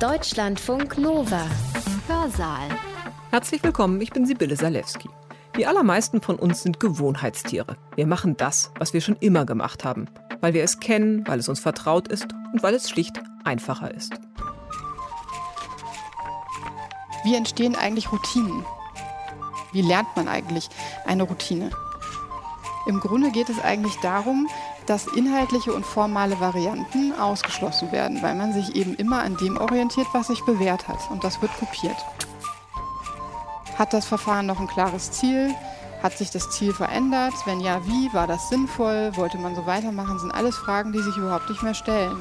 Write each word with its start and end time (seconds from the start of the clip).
Deutschlandfunk 0.00 0.98
Nova. 0.98 1.46
Hörsaal. 2.08 2.68
Herzlich 3.30 3.62
willkommen, 3.62 4.00
ich 4.00 4.10
bin 4.10 4.26
Sibylle 4.26 4.56
Salewski. 4.56 5.08
Die 5.56 5.66
allermeisten 5.66 6.20
von 6.20 6.36
uns 6.36 6.62
sind 6.62 6.80
Gewohnheitstiere. 6.80 7.76
Wir 7.94 8.06
machen 8.08 8.36
das, 8.36 8.72
was 8.78 8.92
wir 8.92 9.00
schon 9.00 9.16
immer 9.20 9.46
gemacht 9.46 9.84
haben, 9.84 10.06
weil 10.40 10.52
wir 10.52 10.64
es 10.64 10.80
kennen, 10.80 11.24
weil 11.28 11.38
es 11.38 11.48
uns 11.48 11.60
vertraut 11.60 12.08
ist 12.08 12.26
und 12.52 12.64
weil 12.64 12.74
es 12.74 12.90
schlicht 12.90 13.22
einfacher 13.44 13.94
ist. 13.94 14.14
Wie 17.22 17.36
entstehen 17.36 17.76
eigentlich 17.76 18.10
Routinen? 18.10 18.64
Wie 19.72 19.82
lernt 19.82 20.08
man 20.16 20.26
eigentlich 20.26 20.70
eine 21.06 21.22
Routine? 21.22 21.70
Im 22.86 22.98
Grunde 22.98 23.30
geht 23.30 23.48
es 23.48 23.60
eigentlich 23.62 23.96
darum, 24.00 24.48
dass 24.86 25.06
inhaltliche 25.06 25.72
und 25.72 25.86
formale 25.86 26.38
Varianten 26.40 27.12
ausgeschlossen 27.18 27.92
werden, 27.92 28.22
weil 28.22 28.34
man 28.34 28.52
sich 28.52 28.74
eben 28.76 28.94
immer 28.94 29.22
an 29.22 29.36
dem 29.36 29.56
orientiert, 29.56 30.06
was 30.12 30.28
sich 30.28 30.44
bewährt 30.44 30.88
hat. 30.88 30.98
Und 31.10 31.24
das 31.24 31.40
wird 31.40 31.56
kopiert. 31.58 31.96
Hat 33.78 33.92
das 33.92 34.06
Verfahren 34.06 34.46
noch 34.46 34.60
ein 34.60 34.68
klares 34.68 35.10
Ziel? 35.10 35.54
Hat 36.02 36.18
sich 36.18 36.30
das 36.30 36.50
Ziel 36.50 36.74
verändert? 36.74 37.34
Wenn 37.46 37.60
ja, 37.60 37.84
wie? 37.86 38.12
War 38.12 38.26
das 38.26 38.48
sinnvoll? 38.48 39.16
Wollte 39.16 39.38
man 39.38 39.54
so 39.54 39.66
weitermachen? 39.66 40.18
Sind 40.18 40.32
alles 40.32 40.56
Fragen, 40.56 40.92
die 40.92 41.00
sich 41.00 41.16
überhaupt 41.16 41.48
nicht 41.48 41.62
mehr 41.62 41.74
stellen. 41.74 42.16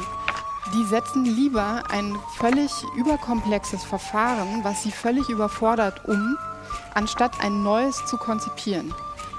Die 0.74 0.86
setzen 0.86 1.26
lieber 1.26 1.84
ein 1.90 2.18
völlig 2.38 2.72
überkomplexes 2.96 3.84
Verfahren, 3.84 4.64
was 4.64 4.84
sie 4.84 4.92
völlig 4.92 5.28
überfordert, 5.30 6.06
um, 6.06 6.38
anstatt 6.94 7.34
ein 7.42 7.64
neues 7.64 8.06
zu 8.06 8.18
konzipieren. 8.18 8.94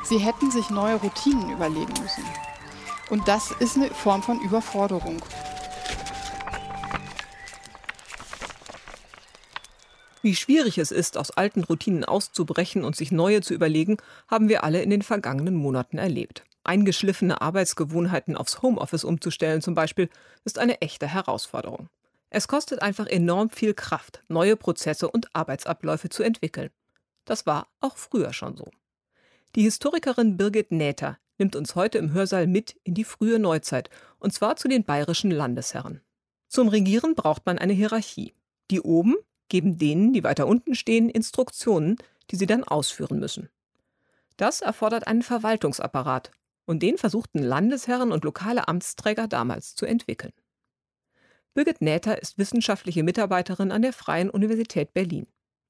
Sie 0.05 0.19
hätten 0.19 0.50
sich 0.50 0.69
neue 0.69 0.97
Routinen 0.97 1.50
überlegen 1.50 1.95
müssen. 2.02 2.25
Und 3.14 3.28
das 3.28 3.52
ist 3.60 3.77
eine 3.77 3.91
Form 3.91 4.24
von 4.24 4.41
Überforderung. 4.41 5.22
Wie 10.20 10.34
schwierig 10.34 10.78
es 10.78 10.91
ist, 10.91 11.16
aus 11.16 11.30
alten 11.30 11.62
Routinen 11.62 12.05
auszubrechen 12.05 12.83
und 12.83 12.97
sich 12.97 13.12
neue 13.12 13.41
zu 13.41 13.55
überlegen, 13.55 13.98
haben 14.27 14.48
wir 14.48 14.64
alle 14.64 14.83
in 14.83 14.91
den 14.91 15.02
vergangenen 15.02 15.55
Monaten 15.55 15.97
erlebt. 15.97 16.42
Eingeschliffene 16.64 17.41
Arbeitsgewohnheiten 17.41 18.36
aufs 18.36 18.62
Homeoffice 18.62 19.05
umzustellen 19.05 19.62
zum 19.62 19.77
Beispiel, 19.77 20.11
ist 20.44 20.58
eine 20.58 20.80
echte 20.80 21.06
Herausforderung. 21.06 21.89
Es 22.30 22.48
kostet 22.48 22.83
einfach 22.83 23.06
enorm 23.06 23.48
viel 23.48 23.74
Kraft, 23.74 24.24
neue 24.27 24.56
Prozesse 24.56 25.08
und 25.08 25.28
Arbeitsabläufe 25.36 26.08
zu 26.08 26.24
entwickeln. 26.24 26.70
Das 27.27 27.46
war 27.46 27.69
auch 27.80 27.96
früher 27.96 28.33
schon 28.33 28.56
so. 28.56 28.69
Die 29.55 29.62
Historikerin 29.62 30.36
Birgit 30.36 30.72
Näther 30.72 31.17
nimmt 31.38 31.56
uns 31.56 31.74
heute 31.74 31.98
im 31.98 32.12
Hörsaal 32.12 32.46
mit 32.46 32.77
in 32.84 32.94
die 32.94 33.04
frühe 33.04 33.38
Neuzeit, 33.38 33.90
und 34.18 34.32
zwar 34.32 34.56
zu 34.56 34.68
den 34.68 34.84
bayerischen 34.84 35.30
Landesherren. 35.30 36.00
Zum 36.48 36.68
Regieren 36.68 37.14
braucht 37.14 37.46
man 37.46 37.58
eine 37.58 37.72
Hierarchie. 37.72 38.32
Die 38.70 38.80
oben 38.80 39.16
geben 39.48 39.78
denen, 39.78 40.12
die 40.12 40.24
weiter 40.24 40.46
unten 40.46 40.74
stehen, 40.74 41.08
Instruktionen, 41.08 41.96
die 42.30 42.36
sie 42.36 42.46
dann 42.46 42.64
ausführen 42.64 43.18
müssen. 43.18 43.50
Das 44.36 44.60
erfordert 44.60 45.06
einen 45.06 45.22
Verwaltungsapparat, 45.22 46.30
und 46.66 46.82
den 46.82 46.96
versuchten 46.96 47.40
Landesherren 47.40 48.12
und 48.12 48.24
lokale 48.24 48.68
Amtsträger 48.68 49.28
damals 49.28 49.74
zu 49.74 49.86
entwickeln. 49.86 50.32
Birgit 51.52 51.80
Näther 51.80 52.20
ist 52.20 52.38
wissenschaftliche 52.38 53.02
Mitarbeiterin 53.02 53.70
an 53.70 53.82
der 53.82 53.92
Freien 53.92 54.30
Universität 54.30 54.92
Berlin. 54.92 55.27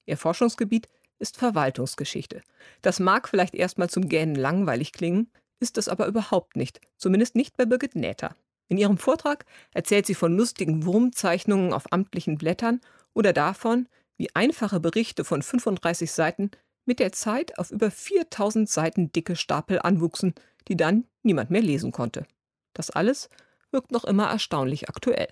Ihr 0.07 0.17
Forschungsgebiet 0.17 0.89
ist 1.19 1.37
Verwaltungsgeschichte. 1.37 2.43
Das 2.81 3.01
mag 3.01 3.29
vielleicht 3.29 3.55
erstmal 3.55 3.91
zum 3.91 4.09
Gähnen 4.09 4.35
langweilig 4.35 4.93
klingen, 4.93 5.31
ist 5.65 5.79
es 5.79 5.89
aber 5.89 6.07
überhaupt 6.07 6.57
nicht, 6.57 6.79
zumindest 6.99 7.37
nicht 7.37 7.57
bei 7.57 7.65
Birgit 7.65 7.97
Näther. 7.97 8.37
In 8.69 8.77
ihrem 8.77 8.99
Vortrag 8.99 9.47
erzählt 9.73 10.05
sie 10.05 10.15
von 10.15 10.37
lustigen 10.37 10.85
Wurmzeichnungen 10.85 11.73
auf 11.73 11.91
amtlichen 11.91 12.37
Blättern 12.37 12.83
oder 13.15 13.33
davon, 13.33 13.89
wie 14.19 14.35
einfache 14.35 14.79
Berichte 14.79 15.25
von 15.25 15.41
35 15.41 16.13
Seiten 16.13 16.51
mit 16.85 16.99
der 16.99 17.13
Zeit 17.13 17.59
auf 17.59 17.71
über 17.71 17.91
4000 17.91 18.69
Seiten 18.69 19.11
dicke 19.11 19.37
Stapel 19.37 19.79
anwuchsen, 19.81 20.35
die 20.69 20.77
dann 20.77 21.07
niemand 21.23 21.51
mehr 21.51 21.63
lesen 21.63 21.93
konnte. 21.93 22.27
Das 22.75 22.91
alles 22.91 23.31
wirkt 23.71 23.91
noch 23.91 24.05
immer 24.05 24.29
erstaunlich 24.29 24.91
aktuell. 24.91 25.29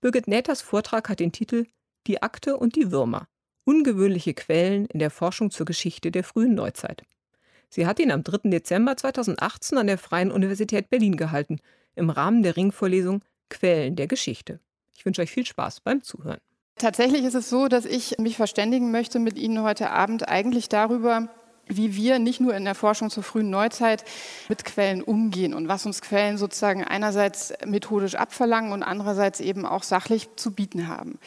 Birgit 0.00 0.28
Näthers 0.28 0.62
Vortrag 0.62 1.10
hat 1.10 1.20
den 1.20 1.32
Titel 1.32 1.66
Die 2.06 2.22
Akte 2.22 2.56
und 2.56 2.74
die 2.74 2.90
Würmer. 2.90 3.28
Ungewöhnliche 3.64 4.32
Quellen 4.32 4.86
in 4.86 4.98
der 4.98 5.10
Forschung 5.10 5.50
zur 5.50 5.66
Geschichte 5.66 6.10
der 6.10 6.24
frühen 6.24 6.54
Neuzeit. 6.54 7.02
Sie 7.70 7.86
hat 7.86 8.00
ihn 8.00 8.10
am 8.10 8.24
3. 8.24 8.50
Dezember 8.50 8.96
2018 8.96 9.78
an 9.78 9.86
der 9.86 9.96
Freien 9.96 10.32
Universität 10.32 10.90
Berlin 10.90 11.16
gehalten, 11.16 11.60
im 11.94 12.10
Rahmen 12.10 12.42
der 12.42 12.56
Ringvorlesung 12.56 13.22
Quellen 13.48 13.94
der 13.94 14.08
Geschichte. 14.08 14.60
Ich 14.96 15.06
wünsche 15.06 15.22
euch 15.22 15.30
viel 15.30 15.46
Spaß 15.46 15.80
beim 15.80 16.02
Zuhören. 16.02 16.40
Tatsächlich 16.76 17.24
ist 17.24 17.34
es 17.34 17.48
so, 17.48 17.68
dass 17.68 17.84
ich 17.84 18.18
mich 18.18 18.36
verständigen 18.36 18.90
möchte 18.90 19.18
mit 19.18 19.38
Ihnen 19.38 19.62
heute 19.62 19.90
Abend 19.90 20.28
eigentlich 20.28 20.68
darüber, 20.68 21.28
wie 21.70 21.94
wir 21.94 22.18
nicht 22.18 22.40
nur 22.40 22.54
in 22.54 22.64
der 22.64 22.74
Forschung 22.74 23.10
zur 23.10 23.22
frühen 23.22 23.50
Neuzeit 23.50 24.04
mit 24.48 24.64
Quellen 24.64 25.02
umgehen 25.02 25.54
und 25.54 25.68
was 25.68 25.86
uns 25.86 26.02
Quellen 26.02 26.36
sozusagen 26.36 26.84
einerseits 26.84 27.52
methodisch 27.64 28.16
abverlangen 28.16 28.72
und 28.72 28.82
andererseits 28.82 29.40
eben 29.40 29.64
auch 29.64 29.82
sachlich 29.82 30.28
zu 30.36 30.52
bieten 30.52 30.88
haben. 30.88 31.18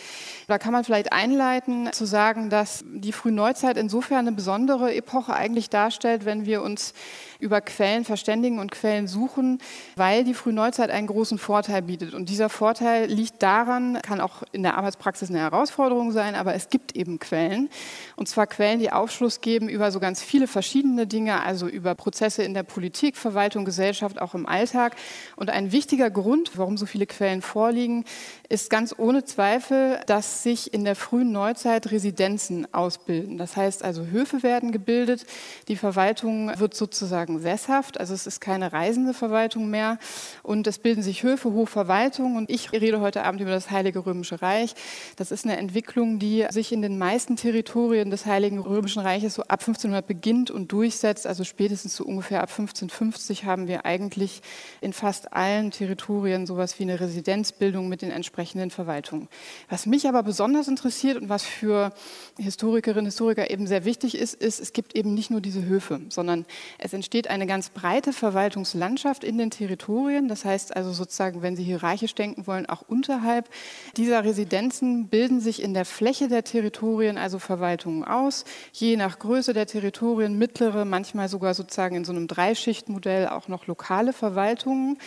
Da 0.47 0.57
kann 0.57 0.73
man 0.73 0.83
vielleicht 0.83 1.13
einleiten 1.13 1.91
zu 1.93 2.05
sagen, 2.05 2.49
dass 2.49 2.83
die 2.87 3.11
Frühneuzeit 3.11 3.77
insofern 3.77 4.19
eine 4.19 4.33
besondere 4.33 4.93
Epoche 4.93 5.33
eigentlich 5.33 5.69
darstellt, 5.69 6.25
wenn 6.25 6.45
wir 6.45 6.61
uns 6.61 6.93
über 7.39 7.59
Quellen 7.61 8.05
verständigen 8.05 8.59
und 8.59 8.71
Quellen 8.71 9.07
suchen, 9.07 9.59
weil 9.95 10.23
die 10.23 10.33
Frühneuzeit 10.33 10.89
einen 10.89 11.07
großen 11.07 11.37
Vorteil 11.37 11.81
bietet. 11.81 12.13
Und 12.13 12.29
dieser 12.29 12.49
Vorteil 12.49 13.07
liegt 13.07 13.43
daran, 13.43 13.99
kann 14.01 14.21
auch 14.21 14.43
in 14.53 14.63
der 14.63 14.77
Arbeitspraxis 14.77 15.29
eine 15.29 15.39
Herausforderung 15.39 16.11
sein, 16.11 16.35
aber 16.35 16.55
es 16.55 16.69
gibt 16.69 16.95
eben 16.95 17.19
Quellen. 17.19 17.69
Und 18.15 18.29
zwar 18.29 18.47
Quellen, 18.47 18.79
die 18.79 18.91
Aufschluss 18.91 19.41
geben 19.41 19.67
über 19.67 19.91
so 19.91 19.99
ganz 19.99 20.23
viele 20.23 20.32
verschiedene 20.47 21.07
Dinge, 21.07 21.41
also 21.44 21.67
über 21.67 21.95
Prozesse 21.95 22.44
in 22.44 22.53
der 22.53 22.63
Politik, 22.63 23.16
Verwaltung, 23.16 23.66
Gesellschaft, 23.66 24.19
auch 24.19 24.33
im 24.33 24.45
Alltag. 24.45 24.95
Und 25.35 25.49
ein 25.49 25.71
wichtiger 25.71 26.09
Grund, 26.09 26.57
warum 26.57 26.77
so 26.77 26.85
viele 26.85 27.05
Quellen 27.05 27.41
vorliegen, 27.41 28.05
ist 28.49 28.69
ganz 28.69 28.94
ohne 28.97 29.23
Zweifel, 29.23 29.99
dass 30.07 30.44
sich 30.44 30.73
in 30.73 30.83
der 30.83 30.95
frühen 30.95 31.31
Neuzeit 31.31 31.91
Residenzen 31.91 32.71
ausbilden. 32.73 33.38
Das 33.38 33.55
heißt 33.55 33.83
also, 33.83 34.05
Höfe 34.07 34.44
werden 34.44 34.71
gebildet, 34.71 35.25
die 35.67 35.75
Verwaltung 35.75 36.51
wird 36.59 36.73
sozusagen 36.73 37.39
sesshaft, 37.39 38.00
also 38.00 38.13
es 38.13 38.27
ist 38.27 38.41
keine 38.41 38.73
reisende 38.73 39.13
Verwaltung 39.13 39.69
mehr 39.69 40.00
und 40.41 40.67
es 40.67 40.79
bilden 40.79 41.03
sich 41.03 41.23
Höfe, 41.23 41.51
Hofverwaltungen 41.51 42.38
und 42.38 42.50
ich 42.50 42.71
rede 42.71 43.00
heute 43.00 43.23
Abend 43.23 43.41
über 43.41 43.51
das 43.51 43.71
Heilige 43.71 44.05
Römische 44.05 44.41
Reich. 44.41 44.73
Das 45.15 45.31
ist 45.31 45.45
eine 45.45 45.57
Entwicklung, 45.57 46.19
die 46.19 46.45
sich 46.50 46.71
in 46.71 46.81
den 46.81 46.97
meisten 46.97 47.35
Territorien 47.35 48.09
des 48.09 48.25
Heiligen 48.25 48.59
Römischen 48.59 49.01
Reiches 49.01 49.35
so 49.35 49.44
ab 49.44 49.61
1500 49.61 50.05
beginnt 50.13 50.51
und 50.51 50.72
durchsetzt, 50.72 51.25
also 51.25 51.44
spätestens 51.44 51.96
so 51.96 52.03
ungefähr 52.06 52.44
ab 52.44 52.50
1550 52.50 53.46
haben 53.46 53.68
wir 53.68 53.84
eigentlich 53.84 54.44
in 54.79 54.94
fast 54.94 55.34
allen 55.34 55.72
Territorien 55.72 56.46
sowas 56.46 56.78
wie 56.78 56.84
eine 56.84 57.00
Residenzbildung 57.00 57.90
mit 57.90 58.03
den 58.03 58.12
entsprechenden 58.12 58.69
Verwaltungen. 58.69 59.28
Was 59.69 59.88
mich 59.88 60.07
aber 60.07 60.22
besonders 60.22 60.68
interessiert 60.68 61.18
und 61.19 61.29
was 61.29 61.44
für 61.44 61.94
Historikerinnen 62.38 63.06
und 63.06 63.06
Historiker 63.06 63.50
eben 63.50 63.66
sehr 63.66 63.85
wichtig 63.85 64.16
ist, 64.16 64.35
ist, 64.35 64.59
es 64.59 64.72
gibt 64.72 64.96
eben 64.96 65.16
nicht 65.16 65.31
nur 65.31 65.41
diese 65.41 65.66
Höfe, 65.66 66.00
sondern 66.09 66.45
es 66.78 66.94
entsteht 66.94 67.28
eine 67.28 67.47
ganz 67.47 67.72
breite 67.72 68.13
Verwaltungslandschaft 68.13 69.24
in 69.24 69.40
den 69.40 69.50
Territorien. 69.50 70.28
Das 70.28 70.45
heißt 70.45 70.75
also 70.75 70.91
sozusagen, 70.91 71.41
wenn 71.41 71.56
Sie 71.56 71.63
hierarchisch 71.63 72.13
denken 72.13 72.45
wollen, 72.45 72.68
auch 72.68 72.84
unterhalb 72.88 73.50
dieser 73.97 74.24
Residenzen 74.24 75.07
bilden 75.07 75.40
sich 75.40 75.59
in 75.59 75.74
der 75.74 75.85
Fläche 75.85 76.28
der 76.28 76.44
Territorien 76.44 77.18
also 77.18 77.40
Verwaltungen 77.40 78.03
aus, 78.03 78.45
je 78.74 78.95
nach 78.95 79.18
Größe 79.18 79.53
der 79.53 79.66
Territorien, 79.66 80.02
mittlere, 80.03 80.85
manchmal 80.85 81.29
sogar 81.29 81.53
sozusagen 81.53 81.95
in 81.95 82.05
so 82.05 82.11
einem 82.11 82.27
Dreischichtmodell 82.27 83.27
auch 83.29 83.47
noch 83.47 83.67
lokale 83.67 84.13
Verwaltungen. 84.13 84.97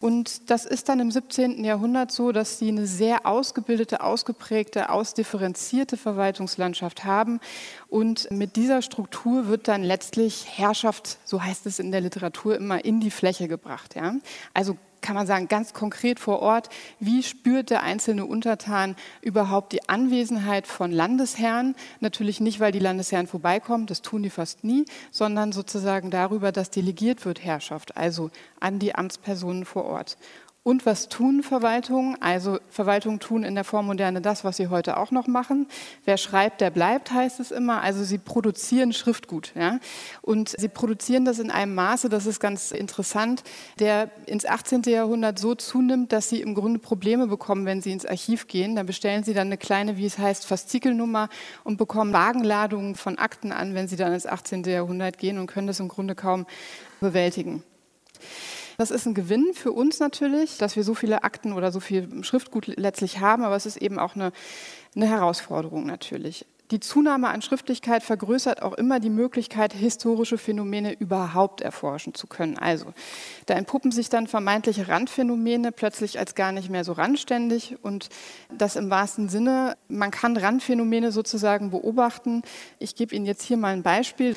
Und 0.00 0.50
das 0.50 0.64
ist 0.64 0.88
dann 0.88 1.00
im 1.00 1.10
17. 1.10 1.64
Jahrhundert 1.64 2.12
so, 2.12 2.32
dass 2.32 2.58
sie 2.58 2.68
eine 2.68 2.86
sehr 2.86 3.26
ausgebildete, 3.26 4.02
ausgeprägte, 4.02 4.90
ausdifferenzierte 4.90 5.96
Verwaltungslandschaft 5.96 7.04
haben. 7.04 7.40
Und 7.88 8.30
mit 8.30 8.56
dieser 8.56 8.82
Struktur 8.82 9.48
wird 9.48 9.68
dann 9.68 9.82
letztlich 9.82 10.46
Herrschaft, 10.58 11.18
so 11.24 11.42
heißt 11.42 11.66
es 11.66 11.78
in 11.78 11.92
der 11.92 12.00
Literatur, 12.00 12.56
immer 12.56 12.84
in 12.84 13.00
die 13.00 13.10
Fläche 13.10 13.48
gebracht. 13.48 13.94
Ja? 13.96 14.14
Also 14.52 14.76
kann 15.04 15.16
man 15.16 15.26
sagen, 15.26 15.48
ganz 15.48 15.74
konkret 15.74 16.18
vor 16.18 16.40
Ort, 16.40 16.70
wie 16.98 17.22
spürt 17.22 17.68
der 17.68 17.82
einzelne 17.82 18.24
Untertan 18.24 18.96
überhaupt 19.20 19.74
die 19.74 19.86
Anwesenheit 19.86 20.66
von 20.66 20.90
Landesherren? 20.90 21.76
Natürlich 22.00 22.40
nicht, 22.40 22.58
weil 22.58 22.72
die 22.72 22.78
Landesherren 22.78 23.26
vorbeikommen, 23.26 23.84
das 23.84 24.00
tun 24.00 24.22
die 24.22 24.30
fast 24.30 24.64
nie, 24.64 24.86
sondern 25.10 25.52
sozusagen 25.52 26.10
darüber, 26.10 26.52
dass 26.52 26.70
delegiert 26.70 27.26
wird 27.26 27.44
Herrschaft, 27.44 27.98
also 27.98 28.30
an 28.60 28.78
die 28.78 28.94
Amtspersonen 28.94 29.66
vor 29.66 29.84
Ort. 29.84 30.16
Und 30.64 30.86
was 30.86 31.10
tun 31.10 31.42
Verwaltungen? 31.42 32.16
Also 32.22 32.58
Verwaltungen 32.70 33.20
tun 33.20 33.44
in 33.44 33.54
der 33.54 33.64
Vormoderne 33.64 34.22
das, 34.22 34.44
was 34.44 34.56
sie 34.56 34.68
heute 34.68 34.96
auch 34.96 35.10
noch 35.10 35.26
machen. 35.26 35.66
Wer 36.06 36.16
schreibt, 36.16 36.62
der 36.62 36.70
bleibt, 36.70 37.12
heißt 37.12 37.38
es 37.38 37.50
immer. 37.50 37.82
Also 37.82 38.02
sie 38.02 38.16
produzieren 38.16 38.94
Schriftgut. 38.94 39.52
Ja? 39.54 39.78
Und 40.22 40.48
sie 40.48 40.68
produzieren 40.68 41.26
das 41.26 41.38
in 41.38 41.50
einem 41.50 41.74
Maße, 41.74 42.08
das 42.08 42.24
ist 42.24 42.40
ganz 42.40 42.70
interessant, 42.70 43.42
der 43.78 44.10
ins 44.24 44.46
18. 44.46 44.84
Jahrhundert 44.86 45.38
so 45.38 45.54
zunimmt, 45.54 46.12
dass 46.12 46.30
sie 46.30 46.40
im 46.40 46.54
Grunde 46.54 46.78
Probleme 46.78 47.26
bekommen, 47.26 47.66
wenn 47.66 47.82
sie 47.82 47.92
ins 47.92 48.06
Archiv 48.06 48.46
gehen. 48.46 48.74
Da 48.74 48.84
bestellen 48.84 49.22
sie 49.22 49.34
dann 49.34 49.48
eine 49.48 49.58
kleine, 49.58 49.98
wie 49.98 50.06
es 50.06 50.16
heißt, 50.16 50.46
Faszikelnummer 50.46 51.28
und 51.64 51.76
bekommen 51.76 52.14
Wagenladungen 52.14 52.94
von 52.94 53.18
Akten 53.18 53.52
an, 53.52 53.74
wenn 53.74 53.86
sie 53.86 53.96
dann 53.96 54.14
ins 54.14 54.24
18. 54.24 54.62
Jahrhundert 54.64 55.18
gehen 55.18 55.36
und 55.36 55.46
können 55.46 55.66
das 55.66 55.78
im 55.78 55.88
Grunde 55.88 56.14
kaum 56.14 56.46
bewältigen. 57.00 57.62
Das 58.76 58.90
ist 58.90 59.06
ein 59.06 59.14
Gewinn 59.14 59.54
für 59.54 59.72
uns 59.72 60.00
natürlich, 60.00 60.58
dass 60.58 60.76
wir 60.76 60.84
so 60.84 60.94
viele 60.94 61.24
Akten 61.24 61.52
oder 61.52 61.72
so 61.72 61.80
viel 61.80 62.24
Schriftgut 62.24 62.66
letztlich 62.66 63.20
haben, 63.20 63.44
aber 63.44 63.56
es 63.56 63.66
ist 63.66 63.76
eben 63.76 63.98
auch 63.98 64.14
eine, 64.14 64.32
eine 64.94 65.08
Herausforderung 65.08 65.86
natürlich. 65.86 66.46
Die 66.70 66.80
Zunahme 66.80 67.28
an 67.28 67.42
Schriftlichkeit 67.42 68.02
vergrößert 68.02 68.62
auch 68.62 68.72
immer 68.72 68.98
die 68.98 69.10
Möglichkeit, 69.10 69.74
historische 69.74 70.38
Phänomene 70.38 70.94
überhaupt 70.98 71.60
erforschen 71.60 72.14
zu 72.14 72.26
können. 72.26 72.56
Also, 72.56 72.86
da 73.44 73.52
entpuppen 73.54 73.92
sich 73.92 74.08
dann 74.08 74.26
vermeintliche 74.26 74.88
Randphänomene 74.88 75.72
plötzlich 75.72 76.18
als 76.18 76.34
gar 76.34 76.52
nicht 76.52 76.70
mehr 76.70 76.82
so 76.82 76.92
randständig 76.92 77.76
und 77.82 78.08
das 78.50 78.76
im 78.76 78.88
wahrsten 78.88 79.28
Sinne. 79.28 79.76
Man 79.88 80.10
kann 80.10 80.38
Randphänomene 80.38 81.12
sozusagen 81.12 81.70
beobachten. 81.70 82.42
Ich 82.78 82.96
gebe 82.96 83.14
Ihnen 83.14 83.26
jetzt 83.26 83.42
hier 83.42 83.58
mal 83.58 83.74
ein 83.74 83.82
Beispiel 83.82 84.34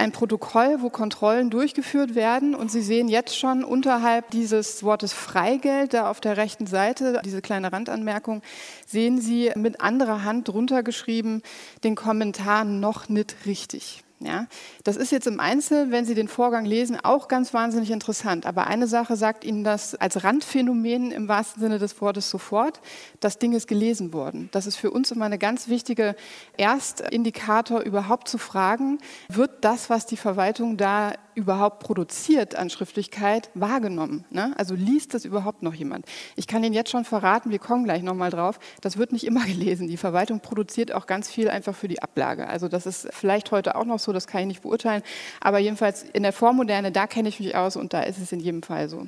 ein 0.00 0.12
Protokoll, 0.12 0.78
wo 0.80 0.90
Kontrollen 0.90 1.50
durchgeführt 1.50 2.14
werden. 2.14 2.54
Und 2.54 2.72
Sie 2.72 2.82
sehen 2.82 3.08
jetzt 3.08 3.38
schon 3.38 3.62
unterhalb 3.62 4.30
dieses 4.30 4.82
Wortes 4.82 5.12
Freigeld, 5.12 5.94
da 5.94 6.10
auf 6.10 6.20
der 6.20 6.36
rechten 6.36 6.66
Seite, 6.66 7.20
diese 7.24 7.42
kleine 7.42 7.72
Randanmerkung, 7.72 8.42
sehen 8.86 9.20
Sie 9.20 9.52
mit 9.54 9.80
anderer 9.80 10.24
Hand 10.24 10.48
drunter 10.48 10.82
geschrieben, 10.82 11.42
den 11.84 11.94
Kommentar 11.94 12.64
noch 12.64 13.08
nicht 13.08 13.36
richtig. 13.46 14.02
Ja, 14.22 14.48
das 14.84 14.98
ist 14.98 15.12
jetzt 15.12 15.26
im 15.26 15.40
Einzel, 15.40 15.90
wenn 15.90 16.04
Sie 16.04 16.14
den 16.14 16.28
Vorgang 16.28 16.66
lesen, 16.66 16.98
auch 17.02 17.26
ganz 17.26 17.54
wahnsinnig 17.54 17.90
interessant. 17.90 18.44
Aber 18.44 18.66
eine 18.66 18.86
Sache 18.86 19.16
sagt 19.16 19.44
Ihnen 19.44 19.64
das 19.64 19.94
als 19.94 20.24
Randphänomen 20.24 21.10
im 21.10 21.26
wahrsten 21.26 21.62
Sinne 21.62 21.78
des 21.78 21.98
Wortes 22.02 22.28
sofort. 22.28 22.82
Das 23.20 23.38
Ding 23.38 23.54
ist 23.54 23.66
gelesen 23.66 24.12
worden. 24.12 24.50
Das 24.52 24.66
ist 24.66 24.76
für 24.76 24.90
uns 24.90 25.10
immer 25.10 25.24
eine 25.24 25.38
ganz 25.38 25.68
wichtige 25.68 26.16
Erstindikator, 26.58 27.80
überhaupt 27.80 28.28
zu 28.28 28.36
fragen, 28.36 28.98
wird 29.28 29.64
das, 29.64 29.88
was 29.88 30.04
die 30.04 30.18
Verwaltung 30.18 30.76
da 30.76 31.14
überhaupt 31.34 31.80
produziert 31.80 32.54
an 32.54 32.70
Schriftlichkeit, 32.70 33.50
wahrgenommen? 33.54 34.24
Ne? 34.30 34.52
Also 34.56 34.74
liest 34.74 35.14
das 35.14 35.24
überhaupt 35.24 35.62
noch 35.62 35.74
jemand? 35.74 36.06
Ich 36.36 36.46
kann 36.46 36.62
Ihnen 36.64 36.74
jetzt 36.74 36.90
schon 36.90 37.04
verraten, 37.04 37.50
wir 37.50 37.58
kommen 37.58 37.84
gleich 37.84 38.02
nochmal 38.02 38.30
drauf, 38.30 38.58
das 38.80 38.96
wird 38.96 39.12
nicht 39.12 39.24
immer 39.24 39.44
gelesen. 39.46 39.88
Die 39.88 39.96
Verwaltung 39.96 40.40
produziert 40.40 40.92
auch 40.92 41.06
ganz 41.06 41.30
viel 41.30 41.48
einfach 41.48 41.74
für 41.74 41.88
die 41.88 42.02
Ablage. 42.02 42.48
Also 42.48 42.68
das 42.68 42.86
ist 42.86 43.08
vielleicht 43.12 43.50
heute 43.50 43.76
auch 43.76 43.84
noch 43.84 43.98
so, 43.98 44.12
das 44.12 44.26
kann 44.26 44.42
ich 44.42 44.46
nicht 44.46 44.62
beurteilen, 44.62 45.02
aber 45.40 45.58
jedenfalls 45.58 46.02
in 46.02 46.22
der 46.22 46.32
Vormoderne, 46.32 46.92
da 46.92 47.06
kenne 47.06 47.28
ich 47.28 47.40
mich 47.40 47.56
aus 47.56 47.76
und 47.76 47.92
da 47.92 48.02
ist 48.02 48.18
es 48.18 48.32
in 48.32 48.40
jedem 48.40 48.62
Fall 48.62 48.88
so. 48.88 49.06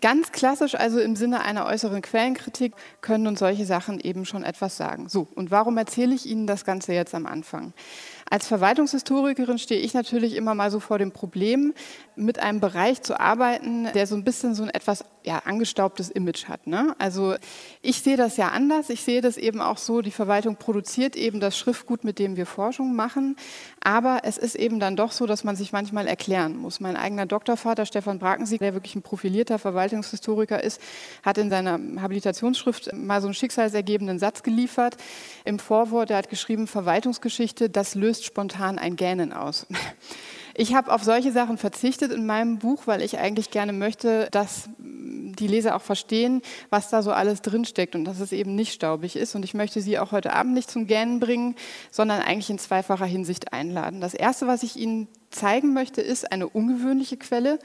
Ganz 0.00 0.32
klassisch, 0.32 0.76
also 0.76 1.00
im 1.00 1.16
Sinne 1.16 1.42
einer 1.42 1.66
äußeren 1.66 2.00
Quellenkritik, 2.00 2.74
können 3.00 3.26
uns 3.26 3.40
solche 3.40 3.66
Sachen 3.66 4.00
eben 4.00 4.24
schon 4.24 4.44
etwas 4.44 4.76
sagen. 4.76 5.08
So, 5.08 5.26
und 5.34 5.50
warum 5.50 5.76
erzähle 5.76 6.14
ich 6.14 6.26
Ihnen 6.26 6.46
das 6.46 6.64
Ganze 6.64 6.92
jetzt 6.92 7.14
am 7.14 7.26
Anfang? 7.26 7.72
Als 8.30 8.46
Verwaltungshistorikerin 8.46 9.58
stehe 9.58 9.80
ich 9.80 9.92
natürlich 9.92 10.36
immer 10.36 10.54
mal 10.54 10.70
so 10.70 10.78
vor 10.78 10.98
dem 10.98 11.10
Problem, 11.10 11.74
mit 12.14 12.38
einem 12.38 12.60
Bereich 12.60 13.02
zu 13.02 13.18
arbeiten, 13.18 13.88
der 13.92 14.06
so 14.06 14.14
ein 14.14 14.22
bisschen 14.22 14.54
so 14.54 14.62
ein 14.62 14.68
etwas 14.68 15.04
ja, 15.24 15.38
angestaubtes 15.44 16.10
Image 16.10 16.46
hat. 16.46 16.66
Ne? 16.66 16.94
Also 16.98 17.34
ich 17.82 18.02
sehe 18.02 18.16
das 18.16 18.36
ja 18.36 18.48
anders. 18.48 18.88
Ich 18.88 19.02
sehe 19.02 19.20
das 19.20 19.36
eben 19.36 19.60
auch 19.60 19.78
so, 19.78 20.00
die 20.00 20.10
Verwaltung 20.10 20.56
produziert 20.56 21.16
eben 21.16 21.40
das 21.40 21.58
Schriftgut, 21.58 22.04
mit 22.04 22.18
dem 22.18 22.36
wir 22.36 22.46
Forschung 22.46 22.94
machen. 22.94 23.36
Aber 23.82 24.20
es 24.22 24.38
ist 24.38 24.54
eben 24.54 24.80
dann 24.80 24.96
doch 24.96 25.12
so, 25.12 25.26
dass 25.26 25.44
man 25.44 25.56
sich 25.56 25.72
manchmal 25.72 26.06
erklären 26.06 26.56
muss. 26.56 26.80
Mein 26.80 26.96
eigener 26.96 27.26
Doktorvater 27.26 27.84
Stefan 27.84 28.18
Brakensieg, 28.18 28.60
der 28.60 28.74
wirklich 28.74 28.94
ein 28.94 29.02
profilierter 29.02 29.58
Verwaltungshistoriker 29.58 30.62
ist, 30.62 30.80
hat 31.22 31.38
in 31.38 31.50
seiner 31.50 31.80
Habilitationsschrift 32.00 32.92
mal 32.94 33.20
so 33.20 33.26
einen 33.26 33.34
schicksalsergebenden 33.34 34.18
Satz 34.18 34.42
geliefert. 34.42 34.96
Im 35.44 35.58
Vorwort, 35.58 36.10
er 36.10 36.18
hat 36.18 36.30
geschrieben, 36.30 36.66
Verwaltungsgeschichte, 36.66 37.68
das 37.68 37.94
löst 37.94 38.19
löst 38.20 38.26
spontan 38.26 38.78
ein 38.78 38.96
Gähnen 38.96 39.32
aus. 39.32 39.66
Ich 40.56 40.74
habe 40.74 40.92
auf 40.92 41.04
solche 41.04 41.30
Sachen 41.32 41.56
verzichtet 41.56 42.12
in 42.12 42.26
meinem 42.26 42.58
Buch, 42.58 42.82
weil 42.86 43.02
ich 43.02 43.18
eigentlich 43.18 43.50
gerne 43.50 43.72
möchte, 43.72 44.28
dass 44.30 44.68
die 44.78 45.46
Leser 45.46 45.76
auch 45.76 45.80
verstehen, 45.80 46.42
was 46.70 46.90
da 46.90 47.02
so 47.02 47.12
alles 47.12 47.40
drinsteckt 47.40 47.94
und 47.94 48.04
dass 48.04 48.20
es 48.20 48.32
eben 48.32 48.56
nicht 48.56 48.74
staubig 48.74 49.16
ist. 49.16 49.34
Und 49.36 49.44
ich 49.44 49.54
möchte 49.54 49.80
Sie 49.80 49.98
auch 49.98 50.10
heute 50.10 50.34
Abend 50.34 50.52
nicht 50.52 50.70
zum 50.70 50.86
Gähnen 50.88 51.18
bringen, 51.18 51.54
sondern 51.90 52.20
eigentlich 52.20 52.50
in 52.50 52.58
zweifacher 52.58 53.06
Hinsicht 53.06 53.54
einladen. 53.54 54.02
Das 54.02 54.12
Erste, 54.12 54.48
was 54.48 54.64
ich 54.64 54.76
Ihnen 54.76 55.08
zeigen 55.30 55.72
möchte, 55.72 56.02
ist 56.02 56.30
eine 56.30 56.48
ungewöhnliche 56.48 57.16
Quelle 57.16 57.58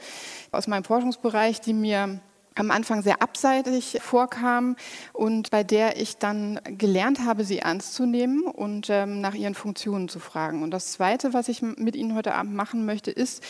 aus 0.52 0.68
meinem 0.68 0.84
Forschungsbereich, 0.84 1.60
die 1.60 1.74
mir 1.74 2.20
am 2.56 2.70
Anfang 2.70 3.02
sehr 3.02 3.22
abseitig 3.22 3.98
vorkam 4.00 4.76
und 5.12 5.50
bei 5.50 5.62
der 5.62 6.00
ich 6.00 6.16
dann 6.16 6.58
gelernt 6.64 7.20
habe, 7.24 7.44
sie 7.44 7.58
ernst 7.58 7.94
zu 7.94 8.06
nehmen 8.06 8.44
und 8.44 8.88
ähm, 8.90 9.20
nach 9.20 9.34
ihren 9.34 9.54
Funktionen 9.54 10.08
zu 10.08 10.18
fragen. 10.18 10.62
Und 10.62 10.70
das 10.70 10.92
Zweite, 10.92 11.34
was 11.34 11.48
ich 11.48 11.60
mit 11.60 11.94
Ihnen 11.96 12.14
heute 12.14 12.34
Abend 12.34 12.54
machen 12.54 12.86
möchte, 12.86 13.10
ist, 13.10 13.42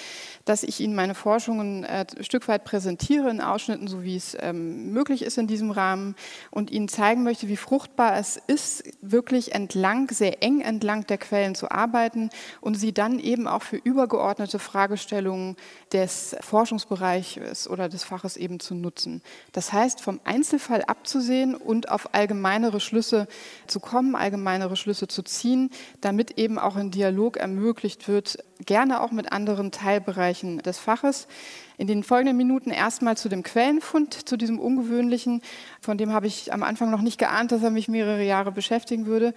dass 0.45 0.65
ich 0.65 0.81
Ihnen 0.81 0.97
meine 0.97 1.15
Forschungen 1.15 1.85
äh, 1.85 2.05
ein 2.17 2.25
Stück 2.25 2.49
weit 2.49 2.65
präsentiere 2.65 3.31
in 3.31 3.41
Ausschnitten, 3.41 3.87
so 3.87 4.03
wie 4.03 4.17
es 4.17 4.37
ähm, 4.41 4.93
möglich 4.93 5.23
ist 5.23 5.39
in 5.39 5.47
diesem 5.47 5.71
Rahmen 5.71 6.17
und 6.51 6.73
Ihnen 6.73 6.89
zeigen 6.89 7.23
möchte, 7.23 7.47
wie 7.49 7.57
fruchtbar 7.57 8.17
es 8.17 8.41
ist, 8.49 8.83
wirklich 9.01 9.55
entlang, 9.55 10.09
sehr 10.11 10.43
eng 10.43 10.61
entlang 10.61 11.07
der 11.07 11.19
Quellen 11.19 11.55
zu 11.55 11.71
arbeiten 11.71 12.31
und 12.61 12.75
sie 12.75 12.93
dann 12.93 13.21
eben 13.21 13.47
auch 13.47 13.63
für 13.63 13.77
übergeordnete 13.77 14.59
Fragestellungen 14.59 15.57
des 15.93 16.37
Forschungsbereiches 16.41 17.69
oder 17.71 17.89
des 17.89 18.03
Faches 18.03 18.37
eben 18.37 18.59
zu 18.59 18.75
nutzen 18.75 18.96
nutzen. 18.97 19.23
Das 19.53 19.73
heißt, 19.73 20.01
vom 20.01 20.21
Einzelfall 20.25 20.83
abzusehen 20.83 21.55
und 21.55 21.91
auf 21.91 22.15
allgemeinere 22.15 22.81
Schlüsse 22.81 23.29
zu 23.67 23.81
kommen, 23.81 24.17
allgemeinere 24.17 24.77
Schlüsse 24.77 25.07
zu 25.07 25.23
ziehen, 25.23 25.71
damit 26.01 26.39
eben 26.39 26.59
auch 26.59 26.77
ein 26.77 26.91
Dialog 26.91 27.37
ermöglicht 27.37 28.09
wird, 28.09 28.39
gerne 28.65 29.01
auch 29.03 29.13
mit 29.13 29.33
anderen 29.33 29.71
Teilbereichen 29.71 30.59
des 30.59 30.79
Faches. 30.79 31.29
In 31.77 31.87
den 31.87 32.03
folgenden 32.03 32.39
Minuten 32.39 32.71
erstmal 32.71 33.19
zu 33.19 33.29
dem 33.29 33.43
Quellenfund, 33.43 34.27
zu 34.27 34.39
diesem 34.39 34.59
ungewöhnlichen, 34.59 35.43
von 35.81 35.99
dem 35.99 36.13
habe 36.13 36.27
ich 36.27 36.53
am 36.55 36.63
Anfang 36.63 36.91
noch 36.91 37.03
nicht 37.03 37.19
geahnt, 37.19 37.53
dass 37.53 37.63
er 37.63 37.71
mich 37.71 37.89
mehrere 37.89 38.25
Jahre 38.25 38.51
beschäftigen 38.51 39.05
würde. 39.05 39.35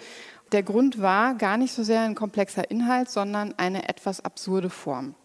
Der 0.53 0.63
Grund 0.63 1.01
war 1.01 1.35
gar 1.35 1.57
nicht 1.57 1.73
so 1.73 1.83
sehr 1.83 2.01
ein 2.01 2.15
komplexer 2.15 2.71
Inhalt, 2.71 3.09
sondern 3.09 3.53
eine 3.57 3.89
etwas 3.89 4.23
absurde 4.23 4.69
Form. 4.69 5.15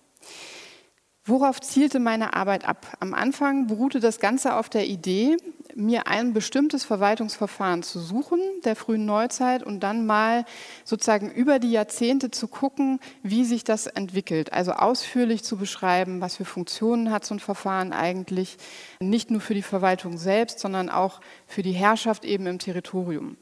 Worauf 1.26 1.62
zielte 1.62 2.00
meine 2.00 2.35
Arbeit 2.35 2.69
ab? 2.69 2.99
Am 3.00 3.15
Anfang 3.15 3.67
beruhte 3.67 3.99
das 3.99 4.21
Ganze 4.21 4.56
auf 4.56 4.69
der 4.69 4.87
Idee, 4.87 5.38
mir 5.75 6.06
ein 6.06 6.35
bestimmtes 6.35 6.85
Verwaltungsverfahren 6.85 7.82
zu 7.82 7.99
suchen, 7.99 8.41
der 8.67 8.76
frühen 8.76 9.06
Neuzeit, 9.06 9.63
und 9.63 9.81
dann 9.81 10.05
mal 10.05 10.44
sozusagen 10.84 11.31
über 11.31 11.58
die 11.58 11.70
Jahrzehnte 11.70 12.31
zu 12.31 12.46
gucken, 12.46 13.01
wie 13.22 13.46
sich 13.46 13.65
das 13.65 13.87
entwickelt. 13.87 14.53
Also 14.53 14.72
ausführlich 14.72 15.44
zu 15.44 15.56
beschreiben, 15.56 16.20
was 16.20 16.37
für 16.37 16.44
Funktionen 16.44 17.10
hat 17.10 17.25
so 17.25 17.34
ein 17.34 17.41
Verfahren 17.41 17.94
eigentlich, 17.94 18.58
nicht 19.01 19.31
nur 19.31 19.41
für 19.41 19.55
die 19.55 19.63
Verwaltung 19.63 20.19
selbst, 20.19 20.60
sondern 20.60 20.91
auch 20.91 21.22
für 21.46 21.63
die 21.63 21.72
Herrschaft 21.72 22.27
eben 22.27 22.46
im 22.46 22.58
Territorium. 22.58 23.39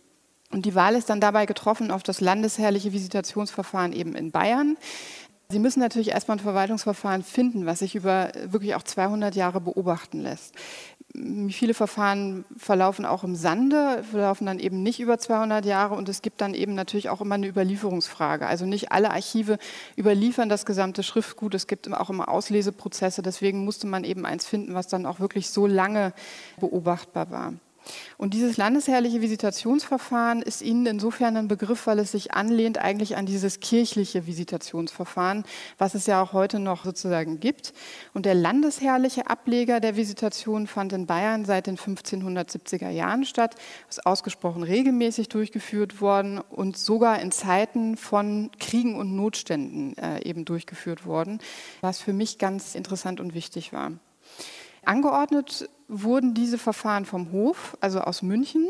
Und 0.53 0.67
die 0.67 0.75
Wahl 0.75 0.95
ist 0.95 1.09
dann 1.09 1.21
dabei 1.21 1.47
getroffen 1.47 1.91
auf 1.91 2.03
das 2.03 2.21
landesherrliche 2.21 2.93
Visitationsverfahren 2.93 3.95
eben 3.95 4.15
in 4.15 4.31
Bayern. 4.31 4.77
Sie 5.53 5.59
müssen 5.59 5.81
natürlich 5.81 6.09
erstmal 6.09 6.39
ein 6.39 6.43
Verwaltungsverfahren 6.43 7.23
finden, 7.23 7.67
was 7.67 7.81
sich 7.81 7.95
über 7.95 8.33
wirklich 8.47 8.75
auch 8.75 8.83
200 8.83 9.35
Jahre 9.35 9.61
beobachten 9.61 10.21
lässt. 10.21 10.55
Viele 11.51 11.75
Verfahren 11.75 12.47
verlaufen 12.57 13.05
auch 13.05 13.23
im 13.23 13.37
Sande, 13.37 14.03
verlaufen 14.11 14.47
dann 14.47 14.59
eben 14.59 14.83
nicht 14.83 14.99
über 14.99 15.19
200 15.19 15.67
Jahre 15.67 15.95
und 15.95 16.09
es 16.09 16.23
gibt 16.23 16.41
dann 16.41 16.55
eben 16.55 16.75
natürlich 16.75 17.11
auch 17.11 17.21
immer 17.21 17.35
eine 17.35 17.49
Überlieferungsfrage. 17.49 18.47
Also 18.47 18.65
nicht 18.65 18.93
alle 18.93 19.11
Archive 19.11 19.59
überliefern 19.99 20.49
das 20.49 20.65
gesamte 20.65 21.03
Schriftgut, 21.03 21.55
es 21.55 21.67
gibt 21.67 21.93
auch 21.93 22.09
immer 22.09 22.31
Ausleseprozesse, 22.31 23.21
deswegen 23.21 23.63
musste 23.63 23.87
man 23.87 24.05
eben 24.05 24.25
eins 24.25 24.47
finden, 24.47 24.73
was 24.73 24.89
dann 24.89 25.05
auch 25.05 25.21
wirklich 25.21 25.51
so 25.51 25.67
lange 25.67 26.15
beobachtbar 26.59 27.31
war. 27.31 27.53
Und 28.17 28.35
dieses 28.35 28.57
landesherrliche 28.57 29.21
Visitationsverfahren 29.21 30.43
ist 30.43 30.63
Ihnen 30.63 30.87
insofern 30.87 31.37
ein 31.37 31.49
Begriff, 31.49 31.87
weil 31.87 31.99
es 31.99 32.13
sich 32.13 32.33
anlehnt 32.33 32.79
eigentlich 32.79 33.17
an 33.17 33.27
dieses 33.27 33.61
kirchliche 33.61 34.27
Visitationsverfahren, 34.27 35.45
was 35.79 35.95
es 35.95 36.07
ja 36.07 36.23
auch 36.23 36.33
heute 36.33 36.59
noch 36.59 36.85
sozusagen 36.85 37.41
gibt. 37.41 37.73
Und 38.15 38.27
der 38.27 38.35
landesherrliche 38.35 39.27
Ableger 39.29 39.81
der 39.81 39.97
Visitation 39.97 40.67
fand 40.67 40.93
in 40.93 41.07
Bayern 41.07 41.45
seit 41.45 41.67
den 41.67 41.77
1570er 41.77 42.91
Jahren 42.91 43.25
statt, 43.25 43.57
ist 43.89 44.07
ausgesprochen 44.07 44.63
regelmäßig 44.63 45.29
durchgeführt 45.29 46.01
worden 46.01 46.39
und 46.39 46.77
sogar 46.77 47.21
in 47.21 47.33
Zeiten 47.33 47.97
von 47.97 48.51
Kriegen 48.59 48.95
und 48.97 49.15
Notständen 49.17 49.97
äh, 49.99 50.23
eben 50.23 50.45
durchgeführt 50.45 51.07
worden, 51.07 51.39
was 51.81 52.01
für 52.01 52.13
mich 52.13 52.39
ganz 52.39 52.75
interessant 52.75 53.21
und 53.21 53.35
wichtig 53.35 53.73
war. 53.73 53.93
Angeordnet 54.85 55.69
wurden 55.89 56.35
diese 56.35 56.59
Verfahren 56.59 57.05
vom 57.05 57.33
Hof, 57.33 57.77
also 57.81 58.01
aus 58.01 58.23
München, 58.23 58.69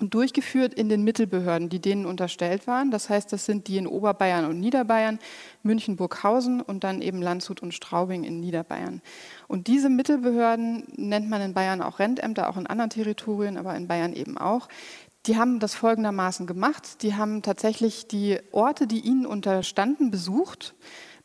und 0.00 0.14
durchgeführt 0.14 0.74
in 0.74 0.88
den 0.88 1.02
Mittelbehörden, 1.02 1.68
die 1.68 1.80
denen 1.80 2.06
unterstellt 2.06 2.66
waren. 2.66 2.90
Das 2.90 3.10
heißt, 3.10 3.32
das 3.32 3.44
sind 3.46 3.66
die 3.66 3.78
in 3.78 3.86
Oberbayern 3.86 4.44
und 4.44 4.60
Niederbayern, 4.60 5.18
München, 5.64 5.96
Burghausen 5.96 6.60
und 6.60 6.84
dann 6.84 7.02
eben 7.02 7.20
Landshut 7.20 7.62
und 7.62 7.74
Straubing 7.74 8.22
in 8.22 8.38
Niederbayern. 8.38 9.02
Und 9.48 9.66
diese 9.66 9.88
Mittelbehörden 9.88 10.84
nennt 10.96 11.28
man 11.28 11.42
in 11.42 11.52
Bayern 11.52 11.82
auch 11.82 11.98
Rentämter, 11.98 12.48
auch 12.48 12.56
in 12.56 12.68
anderen 12.68 12.90
Territorien, 12.90 13.56
aber 13.56 13.74
in 13.74 13.88
Bayern 13.88 14.12
eben 14.12 14.38
auch. 14.38 14.68
Die 15.26 15.36
haben 15.36 15.58
das 15.58 15.74
folgendermaßen 15.74 16.46
gemacht. 16.46 17.02
Die 17.02 17.16
haben 17.16 17.42
tatsächlich 17.42 18.06
die 18.06 18.38
Orte, 18.52 18.86
die 18.86 19.00
ihnen 19.00 19.26
unterstanden, 19.26 20.12
besucht 20.12 20.74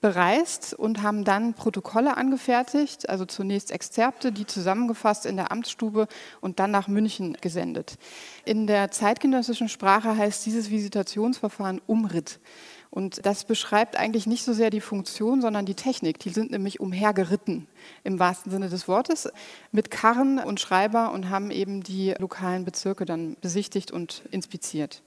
bereist 0.04 0.74
und 0.74 1.02
haben 1.02 1.24
dann 1.24 1.54
Protokolle 1.54 2.18
angefertigt, 2.18 3.08
also 3.10 3.24
zunächst 3.24 3.72
Exzerpte, 3.72 4.34
die 4.34 4.46
zusammengefasst 4.46 5.26
in 5.26 5.38
der 5.38 5.50
Amtsstube 5.50 6.10
und 6.42 6.60
dann 6.60 6.72
nach 6.72 6.90
München 6.90 7.38
gesendet. 7.40 7.96
In 8.44 8.68
der 8.68 8.92
zeitgenössischen 8.92 9.70
Sprache 9.70 10.18
heißt 10.18 10.46
dieses 10.46 10.70
Visitationsverfahren 10.70 11.82
Umritt. 11.88 12.42
Und 12.90 13.26
das 13.26 13.46
beschreibt 13.46 13.96
eigentlich 13.96 14.28
nicht 14.28 14.44
so 14.44 14.52
sehr 14.52 14.70
die 14.70 14.82
Funktion, 14.82 15.42
sondern 15.42 15.66
die 15.66 15.74
Technik. 15.74 16.20
Die 16.20 16.32
sind 16.32 16.52
nämlich 16.52 16.82
umhergeritten, 16.82 17.66
im 18.04 18.20
wahrsten 18.20 18.52
Sinne 18.52 18.68
des 18.68 18.90
Wortes, 18.90 19.30
mit 19.72 19.90
Karren 19.90 20.38
und 20.38 20.60
Schreiber 20.60 21.14
und 21.14 21.30
haben 21.30 21.50
eben 21.50 21.82
die 21.82 22.14
lokalen 22.20 22.66
Bezirke 22.66 23.06
dann 23.06 23.38
besichtigt 23.40 23.92
und 23.92 24.24
inspiziert. 24.32 25.02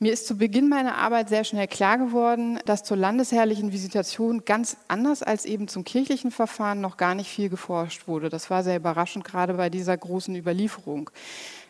Mir 0.00 0.12
ist 0.12 0.28
zu 0.28 0.36
Beginn 0.38 0.68
meiner 0.68 0.96
Arbeit 0.96 1.28
sehr 1.28 1.42
schnell 1.42 1.66
klar 1.66 1.98
geworden, 1.98 2.60
dass 2.66 2.84
zur 2.84 2.96
landesherrlichen 2.96 3.72
Visitation 3.72 4.44
ganz 4.44 4.76
anders 4.86 5.24
als 5.24 5.44
eben 5.44 5.66
zum 5.66 5.82
kirchlichen 5.82 6.30
Verfahren 6.30 6.80
noch 6.80 6.96
gar 6.96 7.16
nicht 7.16 7.28
viel 7.28 7.48
geforscht 7.48 8.06
wurde. 8.06 8.28
Das 8.28 8.48
war 8.48 8.62
sehr 8.62 8.76
überraschend, 8.76 9.24
gerade 9.24 9.54
bei 9.54 9.70
dieser 9.70 9.96
großen 9.96 10.36
Überlieferung. 10.36 11.10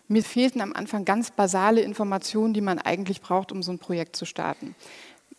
Mir 0.09 0.23
fehlten 0.23 0.61
am 0.61 0.75
Anfang 0.75 1.07
ganz 1.07 1.31
basale 1.31 1.81
Informationen, 1.81 2.53
die 2.53 2.61
man 2.61 2.79
eigentlich 2.79 3.23
braucht, 3.23 3.51
um 3.51 3.63
so 3.63 3.73
ein 3.73 3.79
Projekt 3.79 4.15
zu 4.15 4.27
starten. 4.27 4.75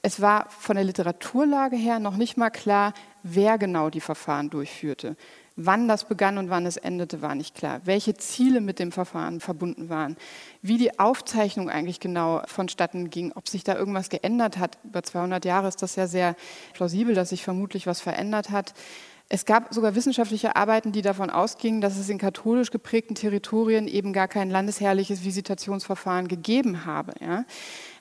Es 0.01 0.19
war 0.19 0.49
von 0.49 0.75
der 0.75 0.85
Literaturlage 0.85 1.75
her 1.75 1.99
noch 1.99 2.17
nicht 2.17 2.37
mal 2.37 2.49
klar, 2.49 2.93
wer 3.21 3.59
genau 3.59 3.91
die 3.91 4.01
Verfahren 4.01 4.49
durchführte. 4.49 5.15
Wann 5.61 5.89
das 5.89 6.05
begann 6.05 6.37
und 6.37 6.49
wann 6.49 6.65
es 6.65 6.77
endete, 6.77 7.21
war 7.21 7.35
nicht 7.35 7.53
klar. 7.53 7.81
Welche 7.83 8.13
Ziele 8.13 8.61
mit 8.61 8.79
dem 8.79 8.93
Verfahren 8.93 9.41
verbunden 9.41 9.89
waren. 9.89 10.15
Wie 10.61 10.77
die 10.77 11.01
Aufzeichnung 11.01 11.69
eigentlich 11.69 11.99
genau 11.99 12.41
vonstatten 12.45 13.09
ging. 13.09 13.33
Ob 13.35 13.49
sich 13.49 13.65
da 13.65 13.75
irgendwas 13.75 14.07
geändert 14.07 14.57
hat. 14.57 14.77
Über 14.85 15.03
200 15.03 15.43
Jahre 15.43 15.67
ist 15.67 15.81
das 15.81 15.97
ja 15.97 16.07
sehr 16.07 16.37
plausibel, 16.73 17.13
dass 17.13 17.29
sich 17.29 17.43
vermutlich 17.43 17.87
was 17.87 17.99
verändert 17.99 18.51
hat. 18.51 18.73
Es 19.27 19.45
gab 19.45 19.73
sogar 19.73 19.95
wissenschaftliche 19.95 20.55
Arbeiten, 20.55 20.93
die 20.93 21.01
davon 21.01 21.29
ausgingen, 21.29 21.81
dass 21.81 21.97
es 21.97 22.07
in 22.07 22.17
katholisch 22.19 22.71
geprägten 22.71 23.15
Territorien 23.15 23.89
eben 23.89 24.13
gar 24.13 24.29
kein 24.29 24.49
landesherrliches 24.49 25.25
Visitationsverfahren 25.25 26.29
gegeben 26.29 26.85
habe. 26.85 27.11
Ja? 27.19 27.43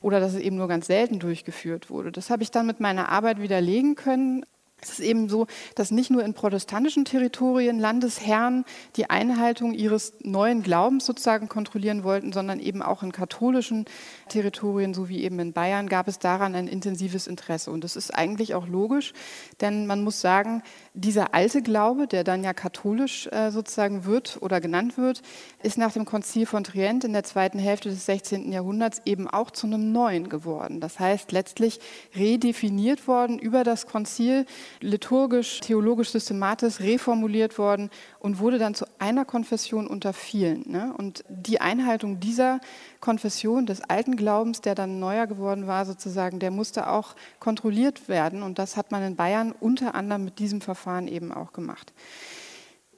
Oder 0.00 0.20
dass 0.20 0.34
es 0.34 0.40
eben 0.40 0.56
nur 0.56 0.68
ganz 0.68 0.86
selten 0.86 1.18
durchgeführt 1.18 1.90
wurde. 1.90 2.12
Das 2.12 2.30
habe 2.30 2.44
ich 2.44 2.52
dann 2.52 2.68
mit 2.68 2.78
meiner 2.78 3.08
Arbeit 3.08 3.42
widerlegen 3.42 3.96
können. 3.96 4.46
Es 4.80 4.90
ist 4.90 5.00
eben 5.00 5.28
so, 5.28 5.48
dass 5.74 5.90
nicht 5.90 6.08
nur 6.08 6.24
in 6.24 6.34
protestantischen 6.34 7.04
Territorien 7.04 7.80
Landesherren 7.80 8.64
die 8.94 9.10
Einhaltung 9.10 9.74
ihres 9.74 10.12
neuen 10.22 10.62
Glaubens 10.62 11.04
sozusagen 11.04 11.48
kontrollieren 11.48 12.04
wollten, 12.04 12.32
sondern 12.32 12.60
eben 12.60 12.80
auch 12.80 13.02
in 13.02 13.10
katholischen 13.10 13.86
Territorien, 14.28 14.94
so 14.94 15.08
wie 15.08 15.24
eben 15.24 15.40
in 15.40 15.52
Bayern, 15.52 15.88
gab 15.88 16.06
es 16.06 16.20
daran 16.20 16.54
ein 16.54 16.68
intensives 16.68 17.26
Interesse. 17.26 17.72
Und 17.72 17.82
das 17.82 17.96
ist 17.96 18.12
eigentlich 18.14 18.54
auch 18.54 18.68
logisch, 18.68 19.14
denn 19.60 19.88
man 19.88 20.04
muss 20.04 20.20
sagen, 20.20 20.62
dieser 20.94 21.34
alte 21.34 21.60
Glaube, 21.60 22.06
der 22.06 22.22
dann 22.22 22.44
ja 22.44 22.54
katholisch 22.54 23.26
äh, 23.32 23.50
sozusagen 23.50 24.04
wird 24.04 24.38
oder 24.40 24.60
genannt 24.60 24.96
wird, 24.96 25.22
ist 25.60 25.76
nach 25.76 25.92
dem 25.92 26.04
Konzil 26.04 26.46
von 26.46 26.62
Trient 26.62 27.02
in 27.02 27.12
der 27.12 27.24
zweiten 27.24 27.58
Hälfte 27.58 27.88
des 27.88 28.06
16. 28.06 28.52
Jahrhunderts 28.52 29.02
eben 29.04 29.28
auch 29.28 29.50
zu 29.50 29.66
einem 29.66 29.90
neuen 29.90 30.28
geworden. 30.28 30.78
Das 30.78 31.00
heißt, 31.00 31.32
letztlich 31.32 31.80
redefiniert 32.14 33.08
worden 33.08 33.40
über 33.40 33.64
das 33.64 33.86
Konzil 33.86 34.46
liturgisch, 34.80 35.60
theologisch, 35.60 36.10
systematisch 36.10 36.80
reformuliert 36.80 37.58
worden 37.58 37.90
und 38.18 38.38
wurde 38.38 38.58
dann 38.58 38.74
zu 38.74 38.86
einer 38.98 39.24
Konfession 39.24 39.86
unter 39.86 40.12
vielen. 40.12 40.70
Ne? 40.70 40.94
Und 40.96 41.24
die 41.28 41.60
Einhaltung 41.60 42.20
dieser 42.20 42.60
Konfession 43.00 43.66
des 43.66 43.80
alten 43.82 44.16
Glaubens, 44.16 44.60
der 44.60 44.74
dann 44.74 44.98
neuer 44.98 45.26
geworden 45.26 45.66
war, 45.66 45.86
sozusagen, 45.86 46.38
der 46.38 46.50
musste 46.50 46.88
auch 46.88 47.14
kontrolliert 47.38 48.08
werden. 48.08 48.42
Und 48.42 48.58
das 48.58 48.76
hat 48.76 48.90
man 48.90 49.02
in 49.02 49.16
Bayern 49.16 49.54
unter 49.58 49.94
anderem 49.94 50.24
mit 50.24 50.38
diesem 50.38 50.60
Verfahren 50.60 51.08
eben 51.08 51.32
auch 51.32 51.52
gemacht. 51.52 51.92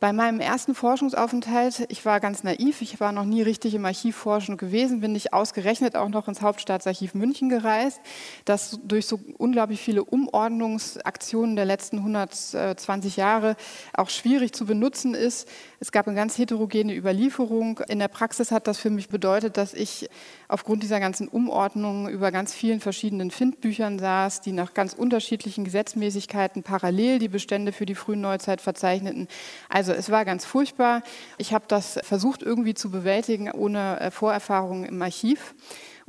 Bei 0.01 0.15
meinem 0.15 0.41
ersten 0.41 0.75
Forschungsaufenthalt, 0.75 1.85
ich 1.91 2.07
war 2.07 2.21
ganz 2.21 2.43
naiv, 2.43 2.81
ich 2.81 3.01
war 3.01 3.13
noch 3.13 3.27
nie 3.27 3.43
richtig 3.43 3.75
im 3.75 3.85
Archiv 3.85 4.17
forschen 4.17 4.57
gewesen, 4.57 5.03
bin 5.03 5.15
ich 5.15 5.35
ausgerechnet 5.35 5.95
auch 5.95 6.09
noch 6.09 6.27
ins 6.27 6.41
Hauptstaatsarchiv 6.41 7.13
München 7.13 7.51
gereist, 7.51 8.01
das 8.47 8.81
durch 8.83 9.05
so 9.05 9.21
unglaublich 9.37 9.79
viele 9.79 10.03
Umordnungsaktionen 10.03 11.55
der 11.55 11.67
letzten 11.67 11.99
120 11.99 13.19
Jahre 13.19 13.57
auch 13.93 14.09
schwierig 14.09 14.55
zu 14.55 14.65
benutzen 14.65 15.15
ist. 15.15 15.47
Es 15.81 15.93
gab 15.93 16.07
eine 16.07 16.17
ganz 16.17 16.39
heterogene 16.39 16.97
Überlieferung. 16.97 17.81
In 17.89 17.99
der 17.99 18.09
Praxis 18.09 18.53
hat 18.53 18.69
das 18.69 18.79
für 18.79 18.89
mich 18.89 19.11
bedeutet, 19.11 19.59
dass 19.59 19.75
ich 19.75 20.09
aufgrund 20.49 20.83
dieser 20.83 21.01
ganzen 21.01 21.29
Umordnung 21.29 22.09
über 22.09 22.33
ganz 22.33 22.55
vielen 22.55 22.81
verschiedenen 22.81 23.31
Findbüchern 23.31 23.99
saß, 23.99 24.41
die 24.41 24.53
nach 24.53 24.73
ganz 24.73 24.95
unterschiedlichen 24.95 25.65
Gesetzmäßigkeiten 25.65 26.63
parallel 26.63 27.19
die 27.19 27.29
Bestände 27.29 27.73
für 27.73 27.85
die 27.85 27.95
frühen 27.95 28.23
Neuzeit 28.23 28.63
verzeichneten. 28.63 29.29
Also 29.69 29.90
es 29.93 30.11
war 30.11 30.25
ganz 30.25 30.45
furchtbar. 30.45 31.03
Ich 31.39 31.53
habe 31.53 31.65
das 31.69 31.99
versucht 32.03 32.43
irgendwie 32.43 32.75
zu 32.75 32.91
bewältigen 32.91 33.51
ohne 33.51 34.01
äh, 34.01 34.11
Vorerfahrungen 34.11 34.85
im 34.85 35.01
Archiv 35.01 35.55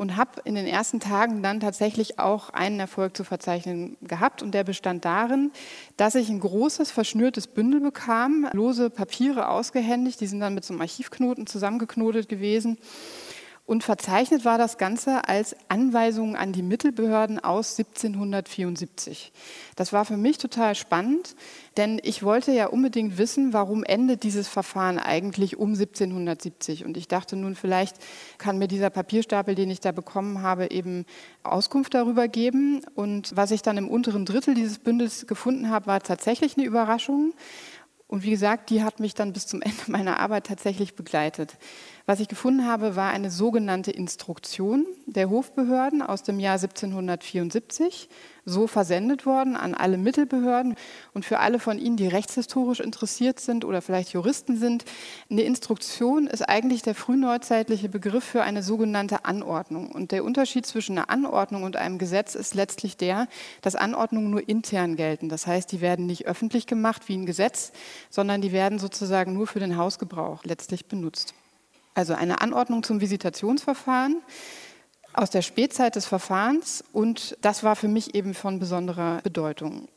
und 0.02 0.18
habe 0.18 0.42
in 0.46 0.56
den 0.56 0.66
ersten 0.66 1.00
Tagen 1.00 1.44
dann 1.44 1.60
tatsächlich 1.60 2.18
auch 2.18 2.50
einen 2.50 2.80
Erfolg 2.80 3.16
zu 3.16 3.24
verzeichnen 3.24 3.98
gehabt. 4.02 4.42
Und 4.42 4.52
der 4.54 4.64
bestand 4.64 5.06
darin, 5.06 5.52
dass 5.96 6.16
ich 6.16 6.30
ein 6.30 6.40
großes, 6.40 6.90
verschnürtes 6.90 7.46
Bündel 7.46 7.82
bekam, 7.82 8.50
lose 8.54 8.90
Papiere 8.90 9.50
ausgehändigt, 9.50 10.20
die 10.20 10.28
sind 10.28 10.40
dann 10.40 10.56
mit 10.56 10.66
so 10.66 10.74
einem 10.74 10.82
Archivknoten 10.82 11.46
zusammengeknotet 11.46 12.30
gewesen. 12.30 12.80
Und 13.72 13.86
verzeichnet 13.86 14.44
war 14.44 14.58
das 14.58 14.78
Ganze 14.78 15.30
als 15.30 15.56
Anweisungen 15.70 16.36
an 16.36 16.52
die 16.52 16.62
Mittelbehörden 16.62 17.40
aus 17.40 17.80
1774. 17.80 19.32
Das 19.78 19.94
war 19.94 20.04
für 20.04 20.18
mich 20.18 20.38
total 20.40 20.76
spannend, 20.76 21.38
denn 21.78 21.98
ich 22.04 22.22
wollte 22.22 22.52
ja 22.52 22.66
unbedingt 22.66 23.18
wissen, 23.18 23.54
warum 23.54 23.86
endet 23.86 24.24
dieses 24.24 24.50
Verfahren 24.50 25.00
eigentlich 25.00 25.56
um 25.56 25.70
1770. 25.70 26.84
Und 26.84 26.98
ich 26.98 27.08
dachte 27.08 27.38
nun, 27.38 27.56
vielleicht 27.56 27.96
kann 28.38 28.58
mir 28.58 28.68
dieser 28.68 28.90
Papierstapel, 28.90 29.56
den 29.56 29.72
ich 29.72 29.80
da 29.80 29.94
bekommen 29.94 30.42
habe, 30.42 30.70
eben 30.70 31.06
Auskunft 31.44 31.94
darüber 31.94 32.28
geben. 32.28 32.82
Und 32.96 33.34
was 33.38 33.52
ich 33.52 33.62
dann 33.62 33.78
im 33.78 33.88
unteren 33.88 34.26
Drittel 34.26 34.54
dieses 34.54 34.80
Bündels 34.80 35.28
gefunden 35.28 35.70
habe, 35.70 35.88
war 35.88 36.02
tatsächlich 36.02 36.58
eine 36.58 36.66
Überraschung. 36.66 37.32
Und 38.12 38.24
wie 38.24 38.32
gesagt, 38.32 38.70
die 38.70 38.84
hat 38.84 39.00
mich 39.00 39.14
dann 39.14 39.32
bis 39.32 39.48
zum 39.48 39.62
Ende 39.62 39.84
meiner 39.88 40.20
Arbeit 40.20 40.48
tatsächlich 40.48 40.96
begleitet. 40.96 41.56
Was 42.12 42.20
ich 42.20 42.28
gefunden 42.28 42.68
habe, 42.68 42.98
war 42.98 43.12
eine 43.12 43.32
sogenannte 43.32 43.90
Instruktion 43.90 44.86
der 45.06 45.30
Hofbehörden 45.30 46.02
aus 46.02 46.24
dem 46.24 46.42
Jahr 46.42 46.56
1774, 46.56 48.10
so 48.44 48.68
versendet 48.68 49.26
worden 49.26 49.56
an 49.56 49.74
alle 49.74 49.98
Mittelbehörden. 49.98 50.76
Und 51.14 51.24
für 51.24 51.40
alle 51.40 51.58
von 51.58 51.80
Ihnen, 51.80 51.96
die 51.96 52.10
rechtshistorisch 52.10 52.82
interessiert 52.82 53.40
sind 53.40 53.64
oder 53.64 53.82
vielleicht 53.82 54.12
Juristen 54.12 54.58
sind, 54.58 54.84
eine 55.30 55.44
Instruktion 55.44 56.28
ist 56.28 56.42
eigentlich 56.42 56.82
der 56.82 56.96
frühneuzeitliche 56.96 57.88
Begriff 57.88 58.26
für 58.26 58.44
eine 58.44 58.62
sogenannte 58.62 59.24
Anordnung. 59.24 59.90
Und 59.90 60.12
der 60.12 60.26
Unterschied 60.26 60.66
zwischen 60.66 60.98
einer 60.98 61.10
Anordnung 61.10 61.64
und 61.64 61.78
einem 61.78 61.98
Gesetz 61.98 62.36
ist 62.36 62.56
letztlich 62.56 62.98
der, 62.98 63.30
dass 63.62 63.78
Anordnungen 63.78 64.32
nur 64.32 64.50
intern 64.50 64.98
gelten. 64.98 65.30
Das 65.30 65.48
heißt, 65.48 65.72
die 65.72 65.80
werden 65.80 66.08
nicht 66.08 66.26
öffentlich 66.26 66.68
gemacht 66.68 67.08
wie 67.08 67.16
ein 67.16 67.26
Gesetz, 67.26 67.72
sondern 68.10 68.42
die 68.42 68.52
werden 68.52 68.80
sozusagen 68.80 69.32
nur 69.32 69.48
für 69.48 69.62
den 69.62 69.78
Hausgebrauch 69.78 70.44
letztlich 70.44 70.88
benutzt. 70.88 71.34
Also 71.94 72.14
eine 72.14 72.42
Anordnung 72.42 72.84
zum 72.84 73.02
Visitationsverfahren 73.02 74.22
aus 75.14 75.30
der 75.30 75.42
Spätzeit 75.42 75.96
des 75.96 76.06
Verfahrens 76.06 76.84
und 76.94 77.38
das 77.42 77.64
war 77.64 77.76
für 77.76 77.90
mich 77.90 78.16
eben 78.16 78.34
von 78.34 78.60
besonderer 78.60 79.20
Bedeutung. 79.24 79.90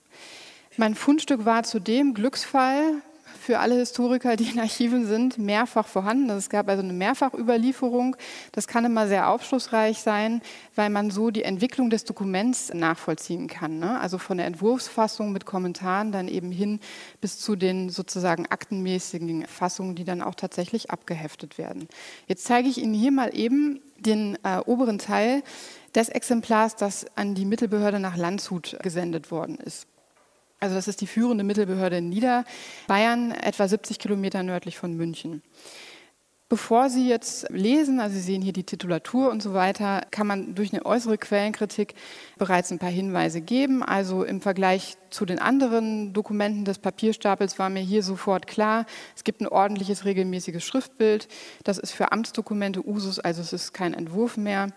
Mein 0.77 0.97
Fundstück 0.97 1.45
war 1.45 1.63
zudem 1.63 2.15
Glücksfall, 2.15 3.01
für 3.45 3.59
alle 3.59 3.75
Historiker, 3.75 4.37
die 4.37 4.51
in 4.51 4.59
Archiven 4.59 5.07
sind, 5.07 5.37
mehrfach 5.37 5.87
vorhanden. 5.87 6.31
Es 6.31 6.49
gab 6.49 6.67
also 6.69 6.83
eine 6.83 6.95
Mehrfachüberlieferung. 6.95 8.17
Das 8.53 8.67
kann 8.67 8.87
immer 8.87 9.07
sehr 9.07 9.29
aufschlussreich 9.29 9.99
sein, 9.99 10.41
weil 10.75 10.89
man 10.89 11.11
so 11.11 11.31
die 11.31 11.43
Entwicklung 11.43 11.91
des 11.91 12.05
Dokuments 12.05 12.73
nachvollziehen 12.73 13.47
kann. 13.47 13.79
Ne? 13.79 14.01
Also 14.01 14.17
von 14.17 14.39
der 14.39 14.47
Entwurfsfassung 14.47 15.31
mit 15.31 15.45
Kommentaren 15.45 16.11
dann 16.11 16.27
eben 16.27 16.51
hin 16.51 16.81
bis 17.21 17.39
zu 17.39 17.55
den 17.55 17.91
sozusagen 17.91 18.47
aktenmäßigen 18.47 19.47
Fassungen, 19.47 19.95
die 19.95 20.05
dann 20.05 20.23
auch 20.23 20.35
tatsächlich 20.35 20.91
abgeheftet 20.91 21.59
werden. 21.59 21.87
Jetzt 22.27 22.45
zeige 22.45 22.69
ich 22.69 22.79
Ihnen 22.79 22.95
hier 22.95 23.13
mal 23.13 23.37
eben 23.37 23.81
den 23.99 24.39
äh, 24.43 24.61
oberen 24.65 24.99
Teil 24.99 25.43
des 25.95 26.09
Exemplars, 26.09 26.77
das 26.77 27.07
an 27.15 27.35
die 27.35 27.45
Mittelbehörde 27.45 28.01
nach 28.01 28.17
Landshut 28.17 28.79
gesendet 28.83 29.31
worden 29.31 29.57
ist. 29.57 29.87
Also 30.65 30.77
das 30.77 30.89
ist 30.89 31.03
die 31.03 31.07
führende 31.07 31.45
Mittelbehörde 31.45 31.99
in 31.99 32.09
Niederbayern, 32.09 33.33
etwa 33.33 33.69
70 33.69 33.99
Kilometer 33.99 34.43
nördlich 34.43 34.79
von 34.79 34.97
München. 34.97 35.43
Bevor 36.49 36.89
Sie 36.89 37.07
jetzt 37.07 37.51
lesen, 37.51 38.01
also 38.01 38.15
Sie 38.15 38.23
sehen 38.23 38.41
hier 38.41 38.55
die 38.55 38.65
Titulatur 38.65 39.31
und 39.31 39.43
so 39.43 39.53
weiter, 39.53 40.07
kann 40.11 40.27
man 40.27 40.55
durch 40.55 40.73
eine 40.73 40.87
äußere 40.87 41.19
Quellenkritik 41.19 41.95
bereits 42.39 42.73
ein 42.73 42.79
paar 42.79 42.91
Hinweise 42.91 43.43
geben. 43.43 43.83
Also 43.83 44.25
im 44.25 44.41
Vergleich 44.41 44.97
zu 45.11 45.27
den 45.27 45.39
anderen 45.39 46.15
Dokumenten 46.15 46.65
des 46.65 46.79
Papierstapels 46.79 47.59
war 47.59 47.69
mir 47.69 47.83
hier 47.83 48.03
sofort 48.03 48.47
klar, 48.47 48.87
es 49.15 49.25
gibt 49.25 49.43
ein 49.43 49.49
ordentliches, 49.49 50.07
regelmäßiges 50.07 50.65
Schriftbild. 50.65 51.29
Das 51.63 51.77
ist 51.77 51.93
für 51.93 52.11
Amtsdokumente 52.11 52.87
Usus, 52.87 53.19
also 53.19 53.43
es 53.43 53.53
ist 53.53 53.75
kein 53.75 53.93
Entwurf 53.93 54.39
mehr 54.39 54.69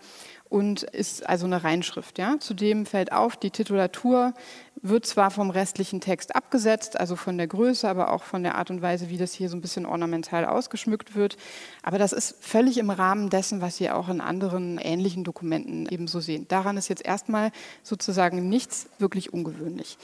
und 0.48 0.82
ist 0.82 1.28
also 1.28 1.46
eine 1.46 1.62
Reinschrift. 1.64 2.18
Ja? 2.18 2.36
Zudem 2.38 2.86
fällt 2.86 3.12
auf, 3.12 3.36
die 3.36 3.50
Titulatur 3.50 4.34
wird 4.80 5.06
zwar 5.06 5.30
vom 5.30 5.50
restlichen 5.50 6.00
Text 6.00 6.34
abgesetzt, 6.34 6.98
also 6.98 7.16
von 7.16 7.36
der 7.36 7.48
Größe, 7.48 7.88
aber 7.88 8.12
auch 8.12 8.22
von 8.22 8.42
der 8.42 8.54
Art 8.54 8.70
und 8.70 8.80
Weise, 8.80 9.10
wie 9.10 9.16
das 9.16 9.32
hier 9.32 9.48
so 9.48 9.56
ein 9.56 9.60
bisschen 9.60 9.86
ornamental 9.86 10.44
ausgeschmückt 10.44 11.16
wird, 11.16 11.36
aber 11.82 11.98
das 11.98 12.12
ist 12.12 12.36
völlig 12.40 12.78
im 12.78 12.90
Rahmen 12.90 13.28
dessen, 13.28 13.60
was 13.60 13.76
Sie 13.76 13.90
auch 13.90 14.08
in 14.08 14.20
anderen 14.20 14.78
ähnlichen 14.78 15.24
Dokumenten 15.24 15.88
ebenso 15.90 16.20
sehen. 16.20 16.46
Daran 16.48 16.76
ist 16.76 16.88
jetzt 16.88 17.04
erstmal 17.04 17.50
sozusagen 17.82 18.48
nichts 18.48 18.88
wirklich 18.98 19.32
ungewöhnlich. 19.32 19.98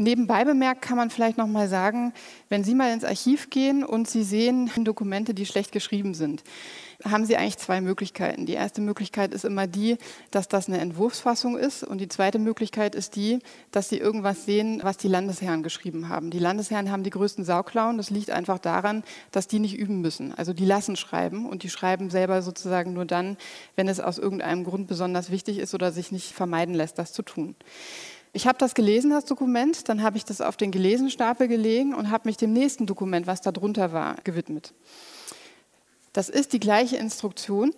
Nebenbei 0.00 0.46
bemerkt 0.46 0.80
kann 0.80 0.96
man 0.96 1.10
vielleicht 1.10 1.36
noch 1.36 1.46
mal 1.46 1.68
sagen, 1.68 2.14
wenn 2.48 2.64
Sie 2.64 2.74
mal 2.74 2.90
ins 2.90 3.04
Archiv 3.04 3.50
gehen 3.50 3.84
und 3.84 4.08
Sie 4.08 4.22
sehen 4.22 4.70
Dokumente, 4.82 5.34
die 5.34 5.44
schlecht 5.44 5.72
geschrieben 5.72 6.14
sind, 6.14 6.42
haben 7.04 7.26
Sie 7.26 7.36
eigentlich 7.36 7.58
zwei 7.58 7.82
Möglichkeiten. 7.82 8.46
Die 8.46 8.54
erste 8.54 8.80
Möglichkeit 8.80 9.34
ist 9.34 9.44
immer 9.44 9.66
die, 9.66 9.98
dass 10.30 10.48
das 10.48 10.68
eine 10.68 10.78
Entwurfsfassung 10.78 11.58
ist 11.58 11.84
und 11.84 11.98
die 11.98 12.08
zweite 12.08 12.38
Möglichkeit 12.38 12.94
ist 12.94 13.14
die, 13.14 13.40
dass 13.72 13.90
Sie 13.90 13.98
irgendwas 13.98 14.46
sehen, 14.46 14.80
was 14.82 14.96
die 14.96 15.08
Landesherren 15.08 15.62
geschrieben 15.62 16.08
haben. 16.08 16.30
Die 16.30 16.38
Landesherren 16.38 16.90
haben 16.90 17.02
die 17.02 17.10
größten 17.10 17.44
Sauklauen. 17.44 17.98
Das 17.98 18.08
liegt 18.08 18.30
einfach 18.30 18.58
daran, 18.58 19.04
dass 19.32 19.48
die 19.48 19.58
nicht 19.58 19.76
üben 19.76 20.00
müssen. 20.00 20.32
Also 20.32 20.54
die 20.54 20.64
lassen 20.64 20.96
schreiben 20.96 21.44
und 21.44 21.62
die 21.62 21.68
schreiben 21.68 22.08
selber 22.08 22.40
sozusagen 22.40 22.94
nur 22.94 23.04
dann, 23.04 23.36
wenn 23.76 23.86
es 23.86 24.00
aus 24.00 24.16
irgendeinem 24.16 24.64
Grund 24.64 24.86
besonders 24.86 25.30
wichtig 25.30 25.58
ist 25.58 25.74
oder 25.74 25.92
sich 25.92 26.10
nicht 26.10 26.32
vermeiden 26.32 26.74
lässt, 26.74 26.98
das 26.98 27.12
zu 27.12 27.20
tun. 27.20 27.54
Ich 28.32 28.46
habe 28.46 28.58
das 28.58 28.74
gelesen, 28.74 29.10
das 29.10 29.24
Dokument, 29.24 29.88
dann 29.88 30.02
habe 30.02 30.16
ich 30.16 30.24
das 30.24 30.40
auf 30.40 30.56
den 30.56 30.70
gelesenen 30.70 31.10
Stapel 31.10 31.48
gelegen 31.48 31.94
und 31.94 32.10
habe 32.10 32.28
mich 32.28 32.36
dem 32.36 32.52
nächsten 32.52 32.86
Dokument, 32.86 33.26
was 33.26 33.40
da 33.40 33.50
drunter 33.50 33.92
war, 33.92 34.16
gewidmet. 34.22 34.72
Das 36.12 36.28
ist 36.28 36.52
die 36.52 36.60
gleiche 36.60 36.96
Instruktion, 36.96 37.72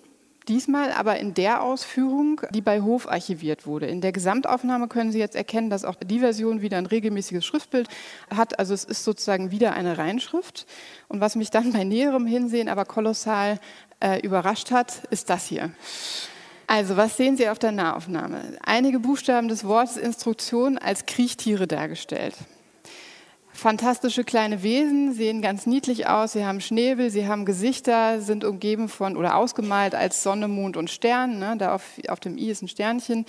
diesmal 0.49 0.92
aber 0.92 1.18
in 1.18 1.32
der 1.32 1.62
Ausführung, 1.62 2.42
die 2.50 2.61
bei 2.61 2.82
Hof 2.82 3.09
archiviert 3.09 3.66
wurde. 3.66 3.87
In 3.87 4.02
der 4.02 4.12
Gesamtaufnahme 4.12 4.88
können 4.88 5.11
Sie 5.11 5.18
jetzt 5.18 5.37
erkennen, 5.37 5.71
dass 5.71 5.87
auch 5.87 5.94
die 5.94 6.18
Version 6.18 6.61
wieder 6.61 6.76
ein 6.76 6.87
regelmäßiges 6.87 7.44
Schriftbild 7.44 7.88
hat. 8.35 8.59
Also 8.59 8.75
es 8.75 8.85
ist 8.85 9.04
sozusagen 9.04 9.50
wieder 9.50 9.73
eine 9.73 9.97
Reinschrift. 9.97 10.66
Und 11.09 11.21
was 11.21 11.35
mich 11.35 11.50
dann 11.50 11.73
bei 11.73 11.85
näherem 11.85 12.26
Hinsehen 12.26 12.68
aber 12.68 12.85
kolossal 12.85 13.59
äh, 14.00 14.21
überrascht 14.21 14.71
hat, 14.71 15.04
ist 15.11 15.30
das 15.30 15.47
hier. 15.47 15.73
Also, 16.75 16.97
was 16.97 17.19
sehen 17.19 17.37
Sie 17.37 17.50
auf 17.50 17.59
der 17.59 17.71
Nahaufnahme? 17.71 18.57
Einige 18.64 18.99
Buchstaben 18.99 19.49
des 19.49 19.62
Wortes 19.64 19.99
Instruktion 19.99 20.79
als 20.79 21.05
Kriechtiere 21.05 21.67
dargestellt. 21.67 22.35
Fantastische 23.52 24.25
kleine 24.25 24.62
Wesen, 24.62 25.12
sehen 25.12 25.43
ganz 25.43 25.67
niedlich 25.67 26.07
aus. 26.07 26.33
Sie 26.33 26.47
haben 26.47 26.62
Schnäbel, 26.62 27.11
sie 27.11 27.29
haben 27.29 27.45
Gesichter, 27.45 28.23
sind 28.23 28.43
umgeben 28.43 28.88
von 28.88 29.19
oder 29.19 29.37
ausgemalt 29.37 29.95
als 29.95 30.23
Sonne, 30.23 30.49
Mond 30.49 30.79
und 30.79 30.88
Stern. 30.88 31.38
Ne? 31.38 31.57
Da 31.59 31.75
auf, 31.75 31.83
auf 32.09 32.21
dem 32.21 32.38
i 32.38 32.49
ist 32.49 32.62
ein 32.62 32.69
Sternchen. 32.69 33.26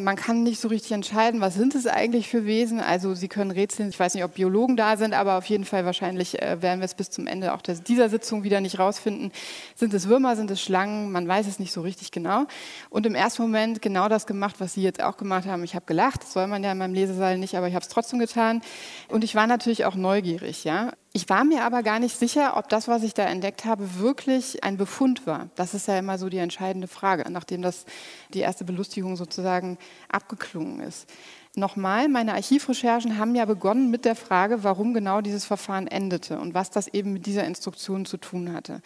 Man 0.00 0.14
kann 0.14 0.44
nicht 0.44 0.60
so 0.60 0.68
richtig 0.68 0.92
entscheiden, 0.92 1.40
was 1.40 1.54
sind 1.56 1.74
es 1.74 1.88
eigentlich 1.88 2.28
für 2.28 2.46
Wesen. 2.46 2.78
Also 2.78 3.16
Sie 3.16 3.26
können 3.26 3.50
rätseln, 3.50 3.88
ich 3.88 3.98
weiß 3.98 4.14
nicht, 4.14 4.22
ob 4.22 4.34
Biologen 4.34 4.76
da 4.76 4.96
sind, 4.96 5.12
aber 5.12 5.36
auf 5.36 5.46
jeden 5.46 5.64
Fall 5.64 5.84
wahrscheinlich 5.84 6.40
äh, 6.40 6.62
werden 6.62 6.78
wir 6.78 6.84
es 6.84 6.94
bis 6.94 7.10
zum 7.10 7.26
Ende 7.26 7.52
auch 7.52 7.60
dieser 7.60 8.08
Sitzung 8.08 8.44
wieder 8.44 8.60
nicht 8.60 8.78
rausfinden. 8.78 9.32
Sind 9.74 9.92
es 9.92 10.06
Würmer, 10.06 10.36
sind 10.36 10.52
es 10.52 10.62
Schlangen? 10.62 11.10
Man 11.10 11.26
weiß 11.26 11.48
es 11.48 11.58
nicht 11.58 11.72
so 11.72 11.80
richtig 11.80 12.12
genau. 12.12 12.46
Und 12.90 13.06
im 13.06 13.16
ersten 13.16 13.42
Moment 13.42 13.82
genau 13.82 14.08
das 14.08 14.28
gemacht, 14.28 14.54
was 14.60 14.74
Sie 14.74 14.82
jetzt 14.82 15.02
auch 15.02 15.16
gemacht 15.16 15.46
haben. 15.48 15.64
Ich 15.64 15.74
habe 15.74 15.86
gelacht, 15.86 16.22
das 16.22 16.32
soll 16.32 16.46
man 16.46 16.62
ja 16.62 16.70
in 16.70 16.78
meinem 16.78 16.94
Lesesaal 16.94 17.36
nicht, 17.36 17.56
aber 17.56 17.66
ich 17.66 17.74
habe 17.74 17.82
es 17.82 17.88
trotzdem 17.88 18.20
getan. 18.20 18.62
Und 19.08 19.24
ich 19.24 19.34
war 19.34 19.48
natürlich 19.48 19.84
auch 19.84 19.96
neugierig. 19.96 20.62
Ja? 20.62 20.92
Ich 21.18 21.28
war 21.28 21.42
mir 21.42 21.64
aber 21.64 21.82
gar 21.82 21.98
nicht 21.98 22.16
sicher, 22.16 22.56
ob 22.56 22.68
das, 22.68 22.86
was 22.86 23.02
ich 23.02 23.12
da 23.12 23.24
entdeckt 23.24 23.64
habe, 23.64 23.98
wirklich 23.98 24.62
ein 24.62 24.76
Befund 24.76 25.26
war. 25.26 25.50
Das 25.56 25.74
ist 25.74 25.88
ja 25.88 25.98
immer 25.98 26.16
so 26.16 26.28
die 26.28 26.38
entscheidende 26.38 26.86
Frage, 26.86 27.28
nachdem 27.28 27.60
das 27.60 27.86
die 28.34 28.38
erste 28.38 28.64
Belustigung 28.64 29.16
sozusagen 29.16 29.78
abgeklungen 30.08 30.78
ist. 30.78 31.08
Nochmal, 31.56 32.08
meine 32.08 32.34
Archivrecherchen 32.34 33.18
haben 33.18 33.34
ja 33.34 33.46
begonnen 33.46 33.90
mit 33.90 34.04
der 34.04 34.14
Frage, 34.14 34.62
warum 34.62 34.94
genau 34.94 35.20
dieses 35.20 35.44
Verfahren 35.44 35.88
endete 35.88 36.38
und 36.38 36.54
was 36.54 36.70
das 36.70 36.86
eben 36.86 37.14
mit 37.14 37.26
dieser 37.26 37.42
Instruktion 37.42 38.06
zu 38.06 38.18
tun 38.18 38.52
hatte. 38.52 38.80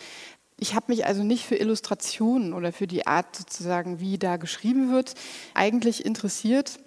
Ich 0.58 0.74
habe 0.74 0.86
mich 0.88 1.04
also 1.04 1.22
nicht 1.22 1.44
für 1.44 1.56
Illustrationen 1.56 2.54
oder 2.54 2.72
für 2.72 2.86
die 2.86 3.06
Art 3.06 3.36
sozusagen, 3.36 4.00
wie 4.00 4.16
da 4.16 4.38
geschrieben 4.38 4.90
wird, 4.90 5.16
eigentlich 5.52 6.02
interessiert, 6.06 6.78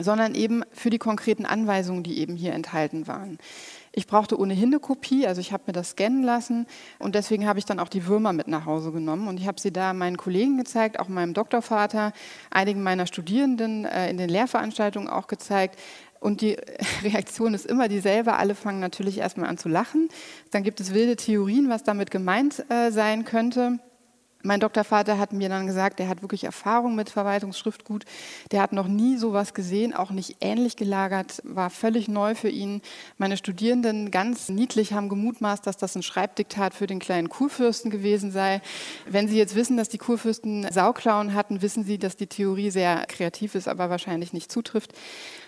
sondern 0.00 0.34
eben 0.34 0.64
für 0.72 0.90
die 0.90 0.98
konkreten 0.98 1.46
Anweisungen, 1.46 2.02
die 2.02 2.18
eben 2.18 2.34
hier 2.34 2.54
enthalten 2.54 3.06
waren. 3.06 3.38
Ich 3.96 4.08
brauchte 4.08 4.38
ohnehin 4.38 4.70
eine 4.70 4.80
Kopie, 4.80 5.24
also 5.26 5.40
ich 5.40 5.52
habe 5.52 5.64
mir 5.68 5.72
das 5.72 5.90
scannen 5.90 6.24
lassen 6.24 6.66
und 6.98 7.14
deswegen 7.14 7.46
habe 7.46 7.60
ich 7.60 7.64
dann 7.64 7.78
auch 7.78 7.88
die 7.88 8.06
Würmer 8.06 8.32
mit 8.32 8.48
nach 8.48 8.66
Hause 8.66 8.90
genommen 8.90 9.28
und 9.28 9.38
ich 9.38 9.46
habe 9.46 9.60
sie 9.60 9.72
da 9.72 9.92
meinen 9.92 10.16
Kollegen 10.16 10.58
gezeigt, 10.58 10.98
auch 10.98 11.06
meinem 11.06 11.32
Doktorvater, 11.32 12.12
einigen 12.50 12.82
meiner 12.82 13.06
Studierenden 13.06 13.84
äh, 13.84 14.10
in 14.10 14.18
den 14.18 14.28
Lehrveranstaltungen 14.28 15.08
auch 15.08 15.28
gezeigt. 15.28 15.78
Und 16.18 16.40
die 16.40 16.56
Reaktion 17.04 17.54
ist 17.54 17.66
immer 17.66 17.86
dieselbe. 17.86 18.34
Alle 18.34 18.56
fangen 18.56 18.80
natürlich 18.80 19.18
erstmal 19.18 19.48
an 19.48 19.58
zu 19.58 19.68
lachen. 19.68 20.08
Dann 20.50 20.64
gibt 20.64 20.80
es 20.80 20.92
wilde 20.92 21.14
Theorien, 21.14 21.68
was 21.68 21.84
damit 21.84 22.10
gemeint 22.10 22.64
äh, 22.70 22.90
sein 22.90 23.24
könnte. 23.24 23.78
Mein 24.46 24.60
Doktorvater 24.60 25.18
hat 25.18 25.32
mir 25.32 25.48
dann 25.48 25.66
gesagt, 25.66 26.00
er 26.00 26.08
hat 26.08 26.20
wirklich 26.20 26.44
Erfahrung 26.44 26.94
mit 26.94 27.08
Verwaltungsschriftgut. 27.08 28.04
Der 28.52 28.60
hat 28.60 28.74
noch 28.74 28.88
nie 28.88 29.16
sowas 29.16 29.54
gesehen, 29.54 29.94
auch 29.94 30.10
nicht 30.10 30.36
ähnlich 30.42 30.76
gelagert, 30.76 31.40
war 31.44 31.70
völlig 31.70 32.08
neu 32.08 32.34
für 32.34 32.50
ihn. 32.50 32.82
Meine 33.16 33.38
Studierenden 33.38 34.10
ganz 34.10 34.50
niedlich 34.50 34.92
haben 34.92 35.08
gemutmaßt, 35.08 35.66
dass 35.66 35.78
das 35.78 35.96
ein 35.96 36.02
Schreibdiktat 36.02 36.74
für 36.74 36.86
den 36.86 36.98
kleinen 36.98 37.30
Kurfürsten 37.30 37.90
gewesen 37.90 38.32
sei. 38.32 38.60
Wenn 39.08 39.28
Sie 39.28 39.38
jetzt 39.38 39.54
wissen, 39.54 39.78
dass 39.78 39.88
die 39.88 39.96
Kurfürsten 39.96 40.70
Sauklauen 40.70 41.32
hatten, 41.32 41.62
wissen 41.62 41.82
Sie, 41.82 41.96
dass 41.96 42.16
die 42.16 42.26
Theorie 42.26 42.70
sehr 42.70 43.06
kreativ 43.06 43.54
ist, 43.54 43.66
aber 43.66 43.88
wahrscheinlich 43.88 44.34
nicht 44.34 44.52
zutrifft. 44.52 44.92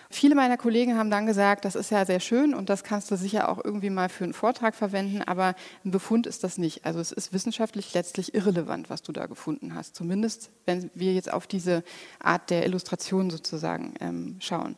Viele 0.09 0.35
meiner 0.35 0.57
Kollegen 0.57 0.97
haben 0.97 1.09
dann 1.09 1.25
gesagt, 1.25 1.65
das 1.65 1.75
ist 1.75 1.91
ja 1.91 2.05
sehr 2.05 2.19
schön 2.19 2.53
und 2.53 2.69
das 2.69 2.83
kannst 2.83 3.11
du 3.11 3.17
sicher 3.17 3.49
auch 3.49 3.63
irgendwie 3.63 3.89
mal 3.89 4.09
für 4.09 4.23
einen 4.23 4.33
Vortrag 4.33 4.75
verwenden, 4.75 5.21
aber 5.21 5.55
ein 5.83 5.91
Befund 5.91 6.27
ist 6.27 6.43
das 6.43 6.57
nicht. 6.57 6.85
Also 6.85 6.99
es 6.99 7.11
ist 7.11 7.33
wissenschaftlich 7.33 7.93
letztlich 7.93 8.33
irrelevant, 8.33 8.89
was 8.89 9.01
du 9.01 9.11
da 9.11 9.25
gefunden 9.25 9.75
hast. 9.75 9.95
Zumindest, 9.95 10.49
wenn 10.65 10.89
wir 10.93 11.13
jetzt 11.13 11.31
auf 11.31 11.47
diese 11.47 11.83
Art 12.19 12.49
der 12.49 12.65
Illustration 12.65 13.29
sozusagen 13.29 13.95
ähm, 13.99 14.37
schauen. 14.39 14.77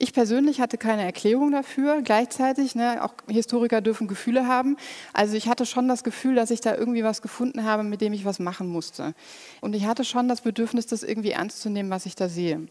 Ich 0.00 0.12
persönlich 0.12 0.60
hatte 0.60 0.78
keine 0.78 1.02
Erklärung 1.02 1.50
dafür. 1.50 2.02
Gleichzeitig, 2.02 2.76
ne, 2.76 3.02
auch 3.02 3.14
Historiker 3.26 3.80
dürfen 3.80 4.06
Gefühle 4.06 4.46
haben. 4.46 4.76
Also 5.12 5.36
ich 5.36 5.48
hatte 5.48 5.66
schon 5.66 5.88
das 5.88 6.04
Gefühl, 6.04 6.36
dass 6.36 6.52
ich 6.52 6.60
da 6.60 6.76
irgendwie 6.76 7.02
was 7.02 7.20
gefunden 7.20 7.64
habe, 7.64 7.82
mit 7.82 8.00
dem 8.00 8.12
ich 8.12 8.24
was 8.24 8.38
machen 8.38 8.68
musste. 8.68 9.14
Und 9.60 9.74
ich 9.74 9.86
hatte 9.86 10.04
schon 10.04 10.28
das 10.28 10.42
Bedürfnis, 10.42 10.86
das 10.86 11.02
irgendwie 11.02 11.32
ernst 11.32 11.60
zu 11.60 11.68
nehmen, 11.68 11.90
was 11.90 12.06
ich 12.06 12.14
da 12.14 12.28
sehe. 12.28 12.68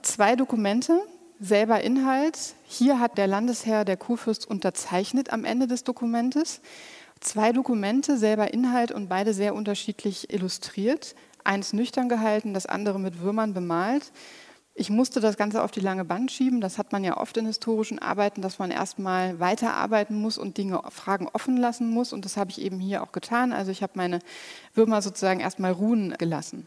Zwei 0.00 0.36
Dokumente, 0.36 1.02
selber 1.40 1.80
Inhalt. 1.80 2.54
Hier 2.66 3.00
hat 3.00 3.18
der 3.18 3.26
Landesherr, 3.26 3.84
der 3.84 3.96
Kurfürst, 3.96 4.46
unterzeichnet 4.46 5.32
am 5.32 5.44
Ende 5.44 5.66
des 5.66 5.84
Dokumentes. 5.84 6.60
Zwei 7.20 7.52
Dokumente, 7.52 8.18
selber 8.18 8.52
Inhalt 8.52 8.92
und 8.92 9.08
beide 9.08 9.34
sehr 9.34 9.54
unterschiedlich 9.54 10.32
illustriert. 10.32 11.14
Eins 11.42 11.72
nüchtern 11.72 12.08
gehalten, 12.08 12.54
das 12.54 12.66
andere 12.66 13.00
mit 13.00 13.20
Würmern 13.20 13.54
bemalt. 13.54 14.12
Ich 14.74 14.88
musste 14.88 15.20
das 15.20 15.36
Ganze 15.36 15.62
auf 15.62 15.70
die 15.70 15.80
lange 15.80 16.04
Band 16.04 16.30
schieben. 16.30 16.60
Das 16.60 16.78
hat 16.78 16.92
man 16.92 17.04
ja 17.04 17.16
oft 17.16 17.36
in 17.36 17.46
historischen 17.46 17.98
Arbeiten, 17.98 18.40
dass 18.40 18.58
man 18.58 18.70
erstmal 18.70 19.40
weiterarbeiten 19.40 20.16
muss 20.16 20.38
und 20.38 20.56
Dinge, 20.58 20.80
Fragen 20.90 21.28
offen 21.32 21.56
lassen 21.56 21.90
muss. 21.90 22.12
Und 22.12 22.24
das 22.24 22.36
habe 22.36 22.50
ich 22.50 22.60
eben 22.60 22.78
hier 22.78 23.02
auch 23.02 23.12
getan. 23.12 23.52
Also 23.52 23.70
ich 23.72 23.82
habe 23.82 23.92
meine 23.96 24.20
Würmer 24.74 25.02
sozusagen 25.02 25.40
erstmal 25.40 25.72
ruhen 25.72 26.14
gelassen. 26.18 26.66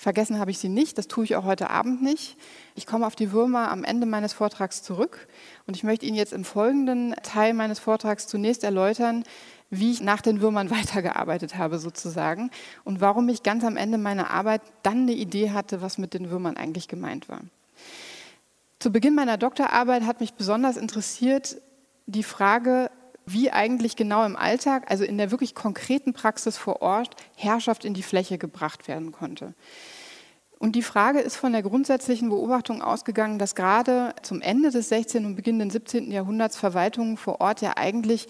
Vergessen 0.00 0.38
habe 0.38 0.50
ich 0.50 0.58
sie 0.58 0.70
nicht, 0.70 0.96
das 0.96 1.08
tue 1.08 1.24
ich 1.24 1.36
auch 1.36 1.44
heute 1.44 1.68
Abend 1.68 2.00
nicht. 2.00 2.38
Ich 2.74 2.86
komme 2.86 3.06
auf 3.06 3.16
die 3.16 3.32
Würmer 3.32 3.70
am 3.70 3.84
Ende 3.84 4.06
meines 4.06 4.32
Vortrags 4.32 4.82
zurück 4.82 5.28
und 5.66 5.76
ich 5.76 5.84
möchte 5.84 6.06
Ihnen 6.06 6.16
jetzt 6.16 6.32
im 6.32 6.46
folgenden 6.46 7.14
Teil 7.22 7.52
meines 7.52 7.80
Vortrags 7.80 8.26
zunächst 8.26 8.64
erläutern, 8.64 9.24
wie 9.68 9.90
ich 9.90 10.00
nach 10.00 10.22
den 10.22 10.40
Würmern 10.40 10.70
weitergearbeitet 10.70 11.58
habe 11.58 11.78
sozusagen 11.78 12.50
und 12.82 13.02
warum 13.02 13.28
ich 13.28 13.42
ganz 13.42 13.62
am 13.62 13.76
Ende 13.76 13.98
meiner 13.98 14.30
Arbeit 14.30 14.62
dann 14.82 15.02
eine 15.02 15.12
Idee 15.12 15.50
hatte, 15.50 15.82
was 15.82 15.98
mit 15.98 16.14
den 16.14 16.30
Würmern 16.30 16.56
eigentlich 16.56 16.88
gemeint 16.88 17.28
war. 17.28 17.42
Zu 18.78 18.92
Beginn 18.92 19.14
meiner 19.14 19.36
Doktorarbeit 19.36 20.04
hat 20.04 20.20
mich 20.20 20.32
besonders 20.32 20.78
interessiert 20.78 21.60
die 22.06 22.22
Frage, 22.22 22.90
wie 23.32 23.50
eigentlich 23.50 23.96
genau 23.96 24.24
im 24.24 24.36
Alltag, 24.36 24.90
also 24.90 25.04
in 25.04 25.18
der 25.18 25.30
wirklich 25.30 25.54
konkreten 25.54 26.12
Praxis 26.12 26.56
vor 26.56 26.82
Ort, 26.82 27.16
Herrschaft 27.36 27.84
in 27.84 27.94
die 27.94 28.02
Fläche 28.02 28.38
gebracht 28.38 28.88
werden 28.88 29.12
konnte. 29.12 29.54
Und 30.58 30.76
die 30.76 30.82
Frage 30.82 31.20
ist 31.20 31.36
von 31.36 31.52
der 31.52 31.62
grundsätzlichen 31.62 32.28
Beobachtung 32.28 32.82
ausgegangen, 32.82 33.38
dass 33.38 33.54
gerade 33.54 34.14
zum 34.22 34.42
Ende 34.42 34.70
des 34.70 34.90
16. 34.90 35.24
und 35.24 35.34
beginnenden 35.34 35.70
17. 35.70 36.10
Jahrhunderts 36.10 36.58
Verwaltungen 36.58 37.16
vor 37.16 37.40
Ort 37.40 37.62
ja 37.62 37.78
eigentlich 37.78 38.28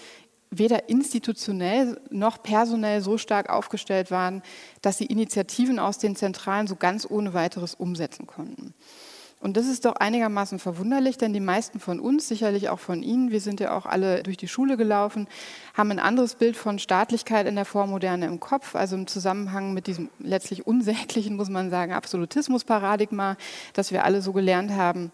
weder 0.50 0.88
institutionell 0.88 2.00
noch 2.10 2.42
personell 2.42 3.00
so 3.00 3.18
stark 3.18 3.50
aufgestellt 3.50 4.10
waren, 4.10 4.42
dass 4.82 4.98
sie 4.98 5.06
Initiativen 5.06 5.78
aus 5.78 5.98
den 5.98 6.16
Zentralen 6.16 6.66
so 6.66 6.76
ganz 6.76 7.06
ohne 7.08 7.34
weiteres 7.34 7.74
umsetzen 7.74 8.26
konnten. 8.26 8.74
Und 9.40 9.56
das 9.56 9.66
ist 9.66 9.86
doch 9.86 9.96
einigermaßen 9.96 10.58
verwunderlich, 10.58 11.16
denn 11.16 11.32
die 11.32 11.40
meisten 11.40 11.80
von 11.80 11.98
uns, 11.98 12.28
sicherlich 12.28 12.68
auch 12.68 12.78
von 12.78 13.02
Ihnen, 13.02 13.30
wir 13.30 13.40
sind 13.40 13.58
ja 13.58 13.74
auch 13.74 13.86
alle 13.86 14.22
durch 14.22 14.36
die 14.36 14.48
Schule 14.48 14.76
gelaufen, 14.76 15.28
haben 15.72 15.90
ein 15.90 15.98
anderes 15.98 16.34
Bild 16.34 16.58
von 16.58 16.78
Staatlichkeit 16.78 17.46
in 17.46 17.56
der 17.56 17.64
Vormoderne 17.64 18.26
im 18.26 18.38
Kopf, 18.38 18.74
also 18.74 18.96
im 18.96 19.06
Zusammenhang 19.06 19.72
mit 19.72 19.86
diesem 19.86 20.10
letztlich 20.18 20.66
unsäglichen, 20.66 21.36
muss 21.36 21.48
man 21.48 21.70
sagen, 21.70 21.92
Absolutismus-Paradigma, 21.92 23.38
das 23.72 23.92
wir 23.92 24.04
alle 24.04 24.20
so 24.20 24.34
gelernt 24.34 24.72
haben 24.72 25.10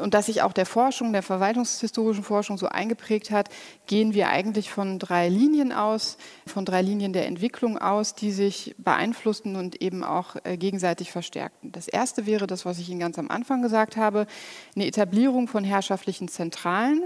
und 0.00 0.14
das 0.14 0.26
sich 0.26 0.42
auch 0.42 0.52
der 0.52 0.66
Forschung, 0.66 1.12
der 1.12 1.22
verwaltungshistorischen 1.22 2.24
Forschung 2.24 2.56
so 2.56 2.68
eingeprägt 2.68 3.30
hat, 3.30 3.48
gehen 3.86 4.14
wir 4.14 4.28
eigentlich 4.28 4.70
von 4.70 4.98
drei 4.98 5.28
Linien 5.28 5.72
aus, 5.72 6.16
von 6.46 6.64
drei 6.64 6.82
Linien 6.82 7.12
der 7.12 7.26
Entwicklung 7.26 7.76
aus, 7.78 8.14
die 8.14 8.32
sich 8.32 8.74
beeinflussten 8.78 9.56
und 9.56 9.82
eben 9.82 10.02
auch 10.02 10.36
äh, 10.44 10.56
gegenseitig 10.56 11.12
verstärkten. 11.12 11.70
Das 11.72 11.86
erste 11.86 12.26
wäre 12.26 12.46
das, 12.46 12.64
was 12.64 12.78
ich 12.78 12.88
Ihnen 12.88 13.00
ganz 13.00 13.18
am 13.18 13.30
Anfang 13.30 13.62
gesagt 13.62 13.96
habe, 13.96 14.26
eine 14.74 14.86
Etablierung 14.86 15.48
von 15.48 15.64
herrschaftlichen 15.64 16.28
Zentralen 16.28 17.04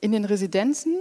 in 0.00 0.12
den 0.12 0.24
Residenzen, 0.24 1.00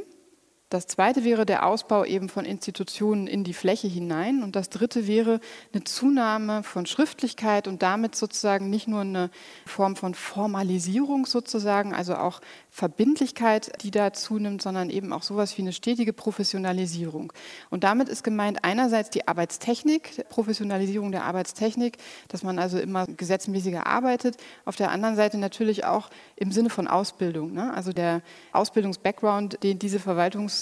das 0.74 0.88
zweite 0.88 1.24
wäre 1.24 1.46
der 1.46 1.68
Ausbau 1.68 2.04
eben 2.04 2.30
von 2.30 2.46
Institutionen 2.46 3.28
in 3.28 3.44
die 3.44 3.54
Fläche 3.54 3.88
hinein. 3.88 4.42
Und 4.42 4.56
das 4.56 4.72
dritte 4.72 5.06
wäre 5.06 5.40
eine 5.72 5.84
Zunahme 5.84 6.64
von 6.64 6.88
Schriftlichkeit 6.88 7.68
und 7.68 7.84
damit 7.84 8.16
sozusagen 8.16 8.72
nicht 8.72 8.88
nur 8.88 9.02
eine 9.02 9.30
Form 9.68 9.96
von 9.96 10.16
Formalisierung 10.16 11.28
sozusagen, 11.28 11.94
also 11.94 12.16
auch 12.16 12.42
Verbindlichkeit, 12.72 13.84
die 13.84 13.92
da 13.92 14.14
zunimmt, 14.14 14.64
sondern 14.64 14.90
eben 14.90 15.14
auch 15.14 15.22
sowas 15.22 15.56
wie 15.60 15.62
eine 15.62 15.74
stetige 15.74 16.12
Professionalisierung. 16.12 17.32
Und 17.70 17.84
damit 17.84 18.10
ist 18.10 18.24
gemeint 18.24 18.64
einerseits 18.64 19.12
die 19.12 19.28
Arbeitstechnik, 19.28 20.28
Professionalisierung 20.30 21.12
der 21.12 21.26
Arbeitstechnik, 21.26 21.98
dass 22.30 22.42
man 22.42 22.58
also 22.58 22.80
immer 22.80 23.06
gesetzmäßiger 23.06 23.86
arbeitet. 23.86 24.38
Auf 24.66 24.76
der 24.76 24.90
anderen 24.90 25.16
Seite 25.16 25.38
natürlich 25.38 25.86
auch 25.86 26.10
im 26.36 26.52
Sinne 26.52 26.72
von 26.72 26.88
Ausbildung. 26.88 27.54
Ne? 27.54 27.72
Also 27.72 27.94
der 27.94 28.24
Ausbildungsbackground, 28.54 29.62
den 29.62 29.78
diese 29.78 30.00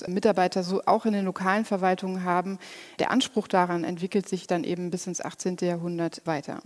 Verwaltungsmitarbeiter 0.02 0.64
so 0.64 0.82
auch 0.86 1.06
in 1.06 1.14
den 1.14 1.26
lokalen 1.26 1.66
Verwaltungen 1.66 2.24
haben, 2.24 2.60
der 3.00 3.12
Anspruch 3.12 3.48
daran 3.48 3.84
entwickelt 3.84 4.28
sich 4.28 4.48
dann 4.48 4.64
eben 4.64 4.92
bis 4.92 5.08
ins 5.08 5.22
18. 5.22 5.58
Jahrhundert 5.62 6.22
weiter. 6.26 6.62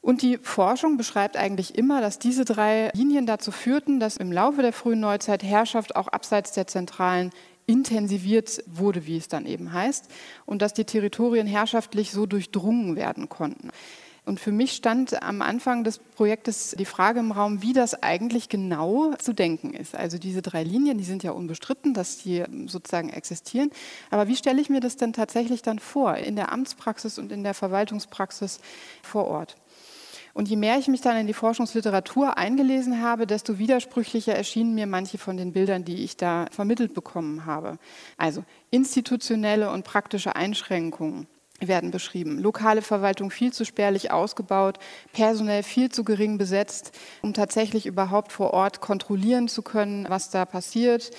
Und 0.00 0.22
die 0.22 0.38
Forschung 0.38 0.96
beschreibt 0.96 1.36
eigentlich 1.36 1.78
immer, 1.78 2.00
dass 2.00 2.18
diese 2.18 2.44
drei 2.44 2.90
Linien 2.92 3.24
dazu 3.24 3.52
führten, 3.52 4.00
dass 4.00 4.16
im 4.16 4.32
Laufe 4.32 4.62
der 4.62 4.72
frühen 4.72 5.00
Neuzeit 5.00 5.44
Herrschaft 5.44 5.94
auch 5.94 6.08
abseits 6.08 6.52
der 6.52 6.66
Zentralen 6.66 7.30
intensiviert 7.66 8.64
wurde, 8.66 9.06
wie 9.06 9.16
es 9.16 9.28
dann 9.28 9.46
eben 9.46 9.72
heißt, 9.72 10.10
und 10.44 10.60
dass 10.60 10.74
die 10.74 10.84
Territorien 10.84 11.46
herrschaftlich 11.46 12.10
so 12.10 12.26
durchdrungen 12.26 12.96
werden 12.96 13.28
konnten. 13.28 13.70
Und 14.24 14.38
für 14.38 14.52
mich 14.52 14.72
stand 14.72 15.20
am 15.20 15.42
Anfang 15.42 15.82
des 15.82 15.98
Projektes 15.98 16.76
die 16.78 16.84
Frage 16.84 17.18
im 17.18 17.32
Raum, 17.32 17.60
wie 17.60 17.72
das 17.72 18.04
eigentlich 18.04 18.48
genau 18.48 19.14
zu 19.14 19.32
denken 19.32 19.74
ist. 19.74 19.96
Also 19.96 20.16
diese 20.16 20.42
drei 20.42 20.62
Linien, 20.62 20.96
die 20.96 21.04
sind 21.04 21.24
ja 21.24 21.32
unbestritten, 21.32 21.92
dass 21.92 22.18
die 22.18 22.44
sozusagen 22.66 23.08
existieren. 23.08 23.70
Aber 24.10 24.28
wie 24.28 24.36
stelle 24.36 24.60
ich 24.60 24.70
mir 24.70 24.78
das 24.78 24.96
denn 24.96 25.12
tatsächlich 25.12 25.62
dann 25.62 25.80
vor 25.80 26.14
in 26.14 26.36
der 26.36 26.52
Amtspraxis 26.52 27.18
und 27.18 27.32
in 27.32 27.42
der 27.42 27.54
Verwaltungspraxis 27.54 28.60
vor 29.02 29.26
Ort? 29.26 29.56
Und 30.34 30.48
je 30.48 30.56
mehr 30.56 30.78
ich 30.78 30.88
mich 30.88 31.00
dann 31.00 31.16
in 31.16 31.26
die 31.26 31.34
Forschungsliteratur 31.34 32.38
eingelesen 32.38 33.02
habe, 33.02 33.26
desto 33.26 33.58
widersprüchlicher 33.58 34.34
erschienen 34.34 34.74
mir 34.74 34.86
manche 34.86 35.18
von 35.18 35.36
den 35.36 35.52
Bildern, 35.52 35.84
die 35.84 36.04
ich 36.04 36.16
da 36.16 36.46
vermittelt 36.50 36.94
bekommen 36.94 37.44
habe. 37.44 37.78
Also 38.16 38.44
institutionelle 38.70 39.70
und 39.70 39.84
praktische 39.84 40.34
Einschränkungen 40.34 41.26
werden 41.68 41.90
beschrieben. 41.90 42.38
Lokale 42.38 42.82
Verwaltung 42.82 43.30
viel 43.30 43.52
zu 43.52 43.64
spärlich 43.64 44.10
ausgebaut, 44.10 44.78
personell 45.12 45.62
viel 45.62 45.90
zu 45.90 46.04
gering 46.04 46.38
besetzt, 46.38 46.92
um 47.22 47.34
tatsächlich 47.34 47.86
überhaupt 47.86 48.32
vor 48.32 48.52
Ort 48.52 48.80
kontrollieren 48.80 49.48
zu 49.48 49.62
können, 49.62 50.06
was 50.08 50.30
da 50.30 50.44
passiert. 50.44 51.10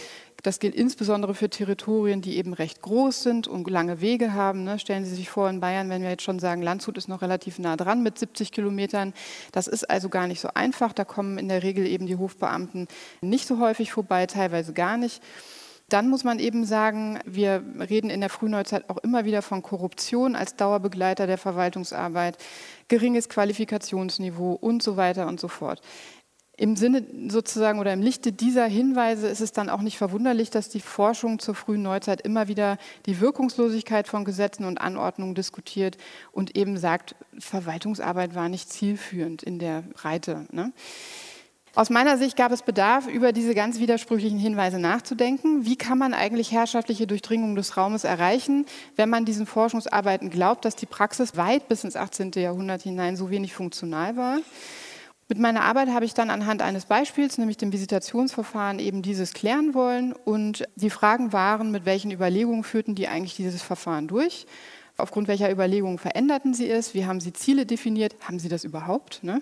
Das 0.43 0.59
gilt 0.59 0.75
insbesondere 0.75 1.35
für 1.35 1.49
Territorien, 1.49 2.21
die 2.21 2.35
eben 2.35 2.53
recht 2.53 2.81
groß 2.81 3.23
sind 3.23 3.47
und 3.47 3.69
lange 3.69 4.01
Wege 4.01 4.33
haben. 4.33 4.65
Ne? 4.65 4.77
Stellen 4.77 5.05
Sie 5.05 5.15
sich 5.15 5.29
vor, 5.29 5.49
in 5.49 5.61
Bayern, 5.61 5.89
wenn 5.89 6.01
wir 6.01 6.09
jetzt 6.09 6.23
schon 6.23 6.39
sagen, 6.39 6.61
Landshut 6.61 6.97
ist 6.97 7.07
noch 7.07 7.21
relativ 7.21 7.59
nah 7.59 7.77
dran 7.77 8.03
mit 8.03 8.19
70 8.19 8.51
Kilometern. 8.51 9.13
Das 9.53 9.67
ist 9.67 9.89
also 9.89 10.09
gar 10.09 10.27
nicht 10.27 10.41
so 10.41 10.49
einfach. 10.53 10.91
Da 10.91 11.05
kommen 11.05 11.37
in 11.37 11.47
der 11.47 11.63
Regel 11.63 11.87
eben 11.87 12.07
die 12.07 12.17
Hofbeamten 12.17 12.89
nicht 13.21 13.47
so 13.47 13.59
häufig 13.59 13.93
vorbei, 13.93 14.25
teilweise 14.25 14.73
gar 14.73 14.97
nicht. 14.97 15.23
Dann 15.89 16.09
muss 16.09 16.23
man 16.23 16.39
eben 16.39 16.65
sagen, 16.65 17.19
wir 17.25 17.63
reden 17.77 18.09
in 18.09 18.21
der 18.21 18.29
Frühneuzeit 18.29 18.89
auch 18.89 18.97
immer 18.97 19.25
wieder 19.25 19.41
von 19.41 19.61
Korruption 19.61 20.35
als 20.35 20.55
Dauerbegleiter 20.55 21.27
der 21.27 21.37
Verwaltungsarbeit, 21.37 22.37
geringes 22.87 23.29
Qualifikationsniveau 23.29 24.53
und 24.53 24.81
so 24.81 24.97
weiter 24.97 25.27
und 25.27 25.39
so 25.39 25.47
fort. 25.47 25.81
Im 26.55 26.75
Sinne 26.75 27.03
sozusagen 27.29 27.79
oder 27.79 27.93
im 27.93 28.01
Lichte 28.03 28.31
dieser 28.31 28.65
Hinweise 28.65 29.27
ist 29.27 29.41
es 29.41 29.53
dann 29.53 29.69
auch 29.69 29.81
nicht 29.81 29.97
verwunderlich, 29.97 30.51
dass 30.51 30.69
die 30.69 30.81
Forschung 30.81 31.39
zur 31.39 31.55
frühen 31.55 31.81
Neuzeit 31.81 32.21
immer 32.21 32.47
wieder 32.47 32.77
die 33.07 33.19
Wirkungslosigkeit 33.19 34.07
von 34.07 34.23
Gesetzen 34.23 34.65
und 34.65 34.79
Anordnungen 34.79 35.33
diskutiert 35.33 35.97
und 36.31 36.55
eben 36.55 36.77
sagt, 36.77 37.15
Verwaltungsarbeit 37.39 38.35
war 38.35 38.49
nicht 38.49 38.71
zielführend 38.71 39.41
in 39.41 39.57
der 39.57 39.81
Breite. 39.81 40.45
Ne? 40.51 40.71
Aus 41.75 41.89
meiner 41.89 42.19
Sicht 42.19 42.37
gab 42.37 42.51
es 42.51 42.61
Bedarf, 42.61 43.07
über 43.07 43.31
diese 43.31 43.55
ganz 43.55 43.79
widersprüchlichen 43.79 44.37
Hinweise 44.37 44.77
nachzudenken. 44.77 45.65
Wie 45.65 45.75
kann 45.75 45.97
man 45.97 46.13
eigentlich 46.13 46.51
herrschaftliche 46.51 47.07
Durchdringung 47.07 47.55
des 47.55 47.77
Raumes 47.77 48.03
erreichen, 48.03 48.67
wenn 48.95 49.09
man 49.09 49.25
diesen 49.25 49.47
Forschungsarbeiten 49.47 50.29
glaubt, 50.29 50.65
dass 50.65 50.75
die 50.75 50.85
Praxis 50.85 51.35
weit 51.35 51.67
bis 51.67 51.83
ins 51.83 51.95
18. 51.95 52.33
Jahrhundert 52.35 52.83
hinein 52.83 53.15
so 53.15 53.31
wenig 53.31 53.55
funktional 53.55 54.15
war? 54.17 54.37
Mit 55.29 55.39
meiner 55.39 55.63
Arbeit 55.63 55.89
habe 55.89 56.05
ich 56.05 56.13
dann 56.13 56.29
anhand 56.29 56.61
eines 56.61 56.85
Beispiels, 56.85 57.39
nämlich 57.39 57.57
dem 57.57 57.71
Visitationsverfahren, 57.71 58.77
eben 58.77 59.01
dieses 59.01 59.33
klären 59.33 59.73
wollen. 59.73 60.13
Und 60.13 60.65
die 60.75 60.91
Fragen 60.91 61.33
waren, 61.33 61.71
mit 61.71 61.85
welchen 61.85 62.11
Überlegungen 62.11 62.63
führten 62.63 62.93
die 62.93 63.07
eigentlich 63.07 63.35
dieses 63.35 63.63
Verfahren 63.63 64.07
durch? 64.07 64.45
Aufgrund 65.03 65.27
welcher 65.27 65.51
Überlegungen 65.51 65.97
veränderten 65.97 66.53
Sie 66.53 66.69
es? 66.69 66.93
Wie 66.93 67.05
haben 67.05 67.19
Sie 67.19 67.33
Ziele 67.33 67.65
definiert? 67.65 68.15
Haben 68.21 68.39
Sie 68.39 68.47
das 68.47 68.63
überhaupt? 68.63 69.21
Ne? 69.21 69.41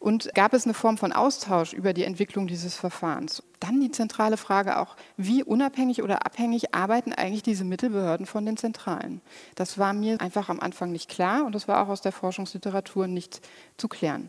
Und 0.00 0.34
gab 0.34 0.52
es 0.52 0.66
eine 0.66 0.74
Form 0.74 0.98
von 0.98 1.12
Austausch 1.12 1.72
über 1.72 1.94
die 1.94 2.04
Entwicklung 2.04 2.46
dieses 2.46 2.74
Verfahrens? 2.74 3.42
Dann 3.58 3.80
die 3.80 3.90
zentrale 3.90 4.36
Frage 4.36 4.78
auch, 4.78 4.96
wie 5.16 5.42
unabhängig 5.42 6.02
oder 6.02 6.26
abhängig 6.26 6.74
arbeiten 6.74 7.14
eigentlich 7.14 7.42
diese 7.42 7.64
Mittelbehörden 7.64 8.26
von 8.26 8.44
den 8.44 8.58
Zentralen? 8.58 9.22
Das 9.54 9.78
war 9.78 9.94
mir 9.94 10.20
einfach 10.20 10.50
am 10.50 10.60
Anfang 10.60 10.92
nicht 10.92 11.08
klar 11.08 11.46
und 11.46 11.54
das 11.54 11.68
war 11.68 11.82
auch 11.82 11.88
aus 11.88 12.02
der 12.02 12.12
Forschungsliteratur 12.12 13.06
nicht 13.06 13.40
zu 13.78 13.88
klären. 13.88 14.28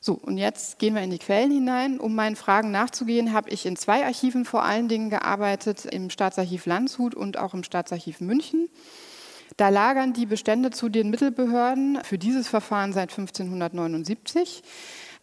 So, 0.00 0.12
und 0.12 0.36
jetzt 0.36 0.78
gehen 0.78 0.94
wir 0.94 1.00
in 1.00 1.12
die 1.12 1.18
Quellen 1.18 1.50
hinein. 1.50 1.98
Um 1.98 2.14
meinen 2.14 2.36
Fragen 2.36 2.70
nachzugehen, 2.70 3.32
habe 3.32 3.48
ich 3.48 3.64
in 3.64 3.74
zwei 3.74 4.04
Archiven 4.04 4.44
vor 4.44 4.64
allen 4.64 4.86
Dingen 4.86 5.08
gearbeitet, 5.08 5.86
im 5.86 6.10
Staatsarchiv 6.10 6.66
Landshut 6.66 7.14
und 7.14 7.38
auch 7.38 7.54
im 7.54 7.64
Staatsarchiv 7.64 8.20
München. 8.20 8.68
Da 9.56 9.68
lagern 9.68 10.12
die 10.12 10.26
Bestände 10.26 10.70
zu 10.70 10.88
den 10.88 11.10
Mittelbehörden 11.10 12.00
für 12.02 12.18
dieses 12.18 12.48
Verfahren 12.48 12.92
seit 12.92 13.10
1579. 13.10 14.62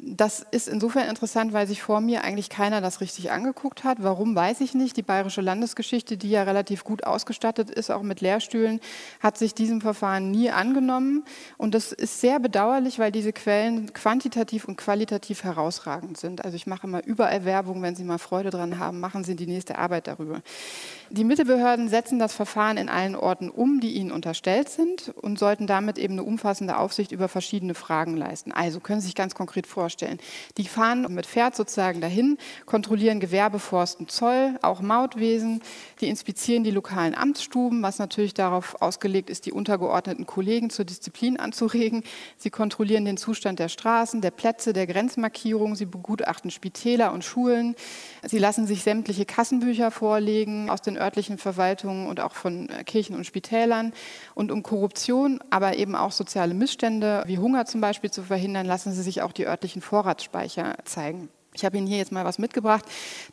Das 0.04 0.44
ist 0.50 0.68
insofern 0.68 1.08
interessant, 1.08 1.54
weil 1.54 1.68
sich 1.68 1.84
vor 1.84 2.02
mir 2.02 2.24
eigentlich 2.24 2.50
keiner 2.50 2.82
das 2.82 3.02
richtig 3.02 3.30
angeguckt 3.30 3.84
hat. 3.84 4.00
Warum, 4.02 4.36
weiß 4.36 4.62
ich 4.62 4.74
nicht. 4.74 4.98
Die 4.98 5.04
Bayerische 5.04 5.42
Landesgeschichte, 5.42 6.18
die 6.18 6.32
ja 6.32 6.42
relativ 6.42 6.84
gut 6.84 7.04
ausgestattet 7.04 7.70
ist, 7.70 7.92
auch 7.92 8.02
mit 8.02 8.20
Lehrstühlen, 8.20 8.80
hat 9.20 9.38
sich 9.38 9.54
diesem 9.54 9.80
Verfahren 9.80 10.32
nie 10.32 10.50
angenommen. 10.50 11.24
Und 11.60 11.76
das 11.76 11.92
ist 11.92 12.20
sehr 12.20 12.40
bedauerlich, 12.40 12.98
weil 12.98 13.12
diese 13.12 13.32
Quellen 13.32 13.94
quantitativ 13.94 14.66
und 14.66 14.76
qualitativ 14.76 15.44
herausragend 15.44 16.18
sind. 16.18 16.44
Also 16.44 16.56
ich 16.56 16.66
mache 16.66 16.88
immer 16.88 17.06
überall 17.06 17.46
Werbung, 17.46 17.84
wenn 17.84 17.96
Sie 17.96 18.04
mal 18.04 18.18
Freude 18.18 18.50
dran 18.50 18.80
haben, 18.80 19.00
machen 19.00 19.24
Sie 19.24 19.36
die 19.36 19.46
nächste 19.46 19.78
Arbeit 19.78 20.08
darüber. 20.08 20.42
Die 21.12 21.24
Mittelbehörden 21.24 21.90
setzen 21.90 22.18
das 22.18 22.34
Verfahren 22.34 22.78
in 22.78 22.90
allen 22.90 23.16
Orten 23.16 23.52
um, 23.52 23.82
die 23.82 23.92
ihnen 23.92 24.12
unterstellt 24.12 24.70
sind 24.70 25.10
und 25.22 25.38
sollten 25.38 25.68
damit 25.68 26.00
eben 26.00 26.14
eine 26.14 26.24
umfassende 26.24 26.78
Aufsicht 26.78 27.12
über 27.12 27.28
verschiedene 27.28 27.76
Fragen 27.76 28.18
leisten. 28.18 28.52
Also 28.52 28.80
können 28.80 29.02
Sie 29.02 29.08
sich 29.08 29.16
ganz 29.16 29.36
konkret 29.36 29.68
vorstellen, 29.68 29.91
vorstellen. 29.92 30.20
Die 30.58 30.68
fahren 30.68 31.14
mit 31.14 31.26
Pferd 31.26 31.56
sozusagen 31.56 32.00
dahin, 32.00 32.38
kontrollieren 32.66 33.20
Gewerbe, 33.20 33.60
Forsten, 33.60 34.08
Zoll, 34.08 34.58
auch 34.62 34.82
Mautwesen. 34.82 35.62
Die 36.00 36.08
inspizieren 36.08 36.64
die 36.64 36.72
lokalen 36.72 37.14
Amtsstuben, 37.14 37.84
was 37.84 38.00
natürlich 38.00 38.34
darauf 38.34 38.82
ausgelegt 38.82 39.30
ist, 39.30 39.46
die 39.46 39.52
untergeordneten 39.52 40.26
Kollegen 40.26 40.70
zur 40.70 40.86
Disziplin 40.86 41.38
anzuregen. 41.38 42.04
Sie 42.38 42.50
kontrollieren 42.50 43.04
den 43.04 43.18
Zustand 43.18 43.60
der 43.60 43.68
Straßen, 43.68 44.22
der 44.22 44.32
Plätze, 44.32 44.72
der 44.72 44.88
Grenzmarkierung. 44.88 45.76
Sie 45.76 45.86
begutachten 45.86 46.52
Spitäler 46.52 47.12
und 47.12 47.26
Schulen. 47.26 47.76
Sie 48.24 48.40
lassen 48.40 48.66
sich 48.68 48.84
sämtliche 48.84 49.26
Kassenbücher 49.26 49.92
vorlegen 49.92 50.70
aus 50.70 50.82
den 50.82 50.98
örtlichen 50.98 51.38
Verwaltungen 51.38 52.08
und 52.08 52.22
auch 52.22 52.34
von 52.34 52.70
äh, 52.70 52.84
Kirchen 52.84 53.16
und 53.16 53.26
Spitälern. 53.26 53.92
Und 54.36 54.52
um 54.52 54.64
Korruption, 54.64 55.40
aber 55.50 55.76
eben 55.76 55.96
auch 55.96 56.12
soziale 56.12 56.54
Missstände 56.54 57.24
wie 57.26 57.40
Hunger 57.40 57.66
zum 57.66 57.82
Beispiel 57.82 58.10
zu 58.10 58.24
verhindern, 58.24 58.66
lassen 58.66 58.94
sie 58.94 59.02
sich 59.02 59.22
auch 59.22 59.34
die 59.34 59.48
örtlichen 59.48 59.81
Vorratsspeicher 59.82 60.76
zeigen. 60.86 61.30
Ich 61.54 61.66
habe 61.66 61.78
Ihnen 61.78 61.86
hier 61.86 61.98
jetzt 61.98 62.14
mal 62.14 62.24
was 62.24 62.40
mitgebracht. 62.40 62.86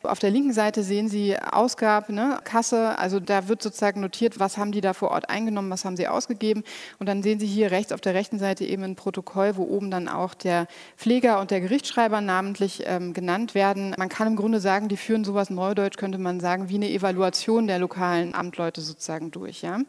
Auf 0.03 0.19
der 0.19 0.29
linken 0.29 0.51
Seite 0.51 0.83
sehen 0.83 1.07
Sie 1.07 1.37
Ausgabe, 1.37 2.11
ne, 2.11 2.39
Kasse. 2.43 2.99
Also 2.99 3.21
da 3.21 3.47
wird 3.47 3.61
sozusagen 3.61 4.01
notiert, 4.01 4.41
was 4.41 4.57
haben 4.57 4.73
die 4.73 4.81
da 4.81 4.93
vor 4.93 5.11
Ort 5.11 5.29
eingenommen, 5.29 5.69
was 5.69 5.85
haben 5.85 5.95
sie 5.95 6.09
ausgegeben. 6.09 6.63
Und 6.99 7.07
dann 7.07 7.23
sehen 7.23 7.39
Sie 7.39 7.47
hier 7.47 7.71
rechts 7.71 7.93
auf 7.93 8.01
der 8.01 8.15
rechten 8.15 8.37
Seite 8.37 8.65
eben 8.65 8.83
ein 8.83 8.97
Protokoll, 8.97 9.55
wo 9.55 9.63
oben 9.63 9.89
dann 9.89 10.09
auch 10.09 10.33
der 10.33 10.67
Pfleger 10.97 11.39
und 11.39 11.49
der 11.49 11.61
Gerichtsschreiber 11.61 12.19
namentlich 12.19 12.83
ähm, 12.85 13.13
genannt 13.13 13.55
werden. 13.55 13.95
Man 13.97 14.09
kann 14.09 14.27
im 14.27 14.35
Grunde 14.35 14.59
sagen, 14.59 14.89
die 14.89 14.97
führen 14.97 15.23
sowas 15.23 15.49
neudeutsch, 15.49 15.95
könnte 15.97 16.17
man 16.17 16.41
sagen, 16.41 16.67
wie 16.67 16.75
eine 16.75 16.89
Evaluation 16.89 17.67
der 17.67 17.79
lokalen 17.79 18.35
Amtleute 18.35 18.81
sozusagen 18.81 19.31
durch. 19.31 19.61
Ja. 19.61 19.79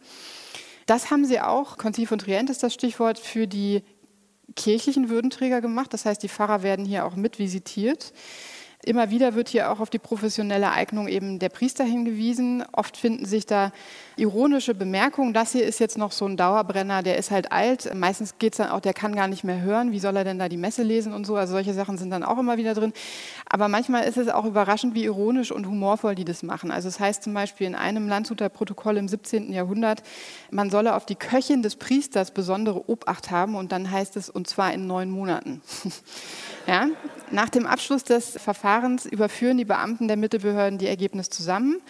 Das 0.87 1.11
haben 1.11 1.25
sie 1.25 1.41
auch, 1.41 1.79
Konzil 1.79 2.07
von 2.07 2.21
Trient 2.21 2.49
ist 2.49 2.63
das 2.63 2.75
Stichwort, 2.75 3.19
für 3.19 3.49
die 3.49 3.83
kirchlichen 4.57 5.09
Würdenträger 5.09 5.61
gemacht. 5.61 5.93
Das 5.93 6.05
heißt, 6.05 6.23
die 6.23 6.29
Pfarrer 6.29 6.63
werden 6.63 6.85
hier 6.85 7.05
auch 7.05 7.17
mit 7.17 7.39
visitiert. 7.39 8.13
Immer 8.83 9.11
wieder 9.11 9.35
wird 9.35 9.51
hier 9.51 9.71
auch 9.71 9.81
auf 9.81 9.91
die 9.91 9.99
professionelle 9.99 10.71
Eignung 10.71 11.07
eben 11.07 11.39
der 11.39 11.51
Priester 11.51 11.85
hingewiesen. 11.85 12.65
Oft 12.73 12.97
finden 12.97 13.27
sich 13.27 13.45
da 13.45 13.73
ironische 14.21 14.75
Bemerkungen. 14.75 15.33
Das 15.33 15.53
hier 15.53 15.65
ist 15.65 15.81
jetzt 15.81 15.99
noch 15.99 16.13
so 16.13 16.27
ein 16.27 16.37
Dauerbrenner, 16.37 17.03
der 17.03 17.19
ist 17.19 17.31
halt 17.31 17.51
alt. 17.51 17.93
Meistens 17.95 18.39
geht 18.39 18.53
es 18.53 18.59
dann 18.59 18.69
auch, 18.69 18.81
der 18.81 18.93
kann 18.93 19.17
gar 19.17 19.29
nicht 19.29 19.45
mehr 19.45 19.61
hören. 19.61 19.93
Wie 19.93 19.99
soll 19.99 20.17
er 20.17 20.25
denn 20.25 20.39
da 20.39 20.49
die 20.49 20.57
Messe 20.57 20.83
lesen 20.83 21.13
und 21.13 21.27
so? 21.27 21.37
Also 21.37 21.53
solche 21.53 21.75
Sachen 21.75 21.99
sind 21.99 22.11
dann 22.11 22.23
auch 22.23 22.39
immer 22.39 22.57
wieder 22.57 22.75
drin. 22.75 22.93
Aber 23.49 23.69
manchmal 23.69 24.05
ist 24.05 24.17
es 24.17 24.29
auch 24.29 24.45
überraschend, 24.45 24.95
wie 24.95 25.05
ironisch 25.05 25.51
und 25.51 25.67
humorvoll 25.67 26.15
die 26.15 26.25
das 26.25 26.43
machen. 26.43 26.71
Also 26.71 26.89
es 26.89 27.01
heißt 27.01 27.23
zum 27.23 27.35
Beispiel 27.35 27.67
in 27.67 27.75
einem 27.75 28.09
Landshuter 28.09 28.49
Protokoll 28.49 28.99
im 28.99 29.09
17. 29.09 29.53
Jahrhundert, 29.53 30.03
man 30.51 30.71
solle 30.71 30.95
auf 30.95 31.07
die 31.07 31.17
Köchin 31.17 31.63
des 31.63 31.77
Priesters 31.77 32.31
besondere 32.31 32.89
Obacht 32.89 33.31
haben 33.31 33.55
und 33.55 33.73
dann 33.73 33.91
heißt 33.91 34.17
es, 34.17 34.29
und 34.29 34.47
zwar 34.47 34.73
in 34.73 34.87
neun 34.87 35.11
Monaten. 35.11 35.63
ja? 36.67 36.89
Nach 37.31 37.49
dem 37.49 37.67
Abschluss 37.67 38.05
des 38.05 38.37
Verfahrens 38.41 39.07
überführen 39.07 39.57
die 39.57 39.65
Beamten 39.65 40.09
der 40.09 40.17
Mittelbehörden 40.17 40.79
die 40.79 40.89
Ergebnisse 40.89 41.31
zusammen, 41.31 41.81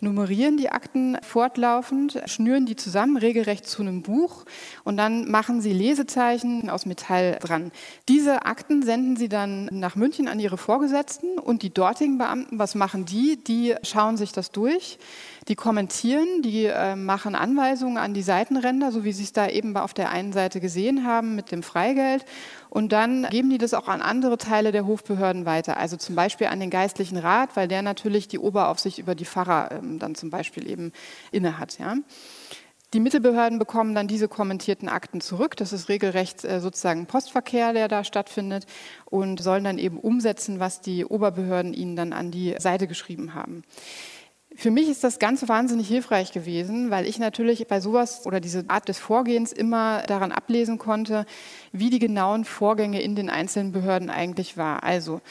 nummerieren 0.00 0.56
die 0.56 0.70
Akten 0.70 1.16
fortlaufend, 1.22 2.20
schnüren 2.26 2.66
die 2.66 2.76
zusammen, 2.76 3.16
regelrecht 3.16 3.66
zu 3.66 3.82
einem 3.82 4.02
Buch 4.02 4.44
und 4.84 4.96
dann 4.96 5.30
machen 5.30 5.60
sie 5.60 5.72
Lesezeichen 5.72 6.70
aus 6.70 6.86
Metall 6.86 7.38
dran. 7.40 7.70
Diese 8.08 8.46
Akten 8.46 8.82
senden 8.82 9.16
sie 9.16 9.28
dann 9.28 9.66
nach 9.72 9.96
München 9.96 10.28
an 10.28 10.40
ihre 10.40 10.58
Vorgesetzten 10.58 11.38
und 11.38 11.62
die 11.62 11.72
dortigen 11.72 12.18
Beamten, 12.18 12.58
was 12.58 12.74
machen 12.74 13.04
die? 13.04 13.42
Die 13.42 13.74
schauen 13.82 14.16
sich 14.16 14.32
das 14.32 14.50
durch 14.50 14.98
die 15.48 15.54
kommentieren, 15.54 16.42
die 16.42 16.66
äh, 16.66 16.96
machen 16.96 17.34
Anweisungen 17.34 17.98
an 17.98 18.14
die 18.14 18.22
Seitenränder, 18.22 18.92
so 18.92 19.04
wie 19.04 19.12
Sie 19.12 19.24
es 19.24 19.32
da 19.32 19.48
eben 19.48 19.76
auf 19.76 19.94
der 19.94 20.10
einen 20.10 20.32
Seite 20.32 20.60
gesehen 20.60 21.06
haben 21.06 21.34
mit 21.34 21.50
dem 21.50 21.62
Freigeld. 21.62 22.24
Und 22.68 22.92
dann 22.92 23.26
geben 23.30 23.50
die 23.50 23.58
das 23.58 23.74
auch 23.74 23.88
an 23.88 24.00
andere 24.00 24.38
Teile 24.38 24.70
der 24.72 24.86
Hofbehörden 24.86 25.46
weiter, 25.46 25.76
also 25.76 25.96
zum 25.96 26.14
Beispiel 26.14 26.46
an 26.46 26.60
den 26.60 26.70
geistlichen 26.70 27.18
Rat, 27.18 27.56
weil 27.56 27.68
der 27.68 27.82
natürlich 27.82 28.28
die 28.28 28.38
Oberaufsicht 28.38 28.98
über 28.98 29.14
die 29.14 29.24
Pfarrer 29.24 29.72
ähm, 29.72 29.98
dann 29.98 30.14
zum 30.14 30.30
Beispiel 30.30 30.70
eben 30.70 30.92
innehat. 31.32 31.78
Ja. 31.78 31.96
Die 32.92 33.00
Mittelbehörden 33.00 33.60
bekommen 33.60 33.94
dann 33.94 34.08
diese 34.08 34.26
kommentierten 34.26 34.88
Akten 34.88 35.20
zurück. 35.20 35.56
Das 35.56 35.72
ist 35.72 35.88
regelrecht 35.88 36.44
äh, 36.44 36.60
sozusagen 36.60 37.06
Postverkehr, 37.06 37.72
der 37.72 37.86
da 37.86 38.02
stattfindet 38.02 38.66
und 39.04 39.40
sollen 39.40 39.62
dann 39.62 39.78
eben 39.78 39.98
umsetzen, 39.98 40.58
was 40.58 40.80
die 40.80 41.04
Oberbehörden 41.04 41.72
ihnen 41.72 41.94
dann 41.94 42.12
an 42.12 42.32
die 42.32 42.56
Seite 42.58 42.88
geschrieben 42.88 43.34
haben. 43.34 43.62
Für 44.60 44.70
mich 44.70 44.90
ist 44.90 45.02
das 45.04 45.18
ganz 45.18 45.48
wahnsinnig 45.48 45.88
hilfreich 45.88 46.32
gewesen, 46.32 46.90
weil 46.90 47.06
ich 47.06 47.18
natürlich 47.18 47.66
bei 47.66 47.80
sowas 47.80 48.26
oder 48.26 48.40
diese 48.40 48.66
Art 48.68 48.90
des 48.90 48.98
Vorgehens 48.98 49.52
immer 49.52 50.02
daran 50.02 50.32
ablesen 50.32 50.76
konnte, 50.76 51.24
wie 51.72 51.88
die 51.88 51.98
genauen 51.98 52.44
Vorgänge 52.44 53.00
in 53.00 53.14
den 53.14 53.30
einzelnen 53.30 53.72
Behörden 53.72 54.10
eigentlich 54.10 54.58
war. 54.58 54.82
Also 54.82 55.22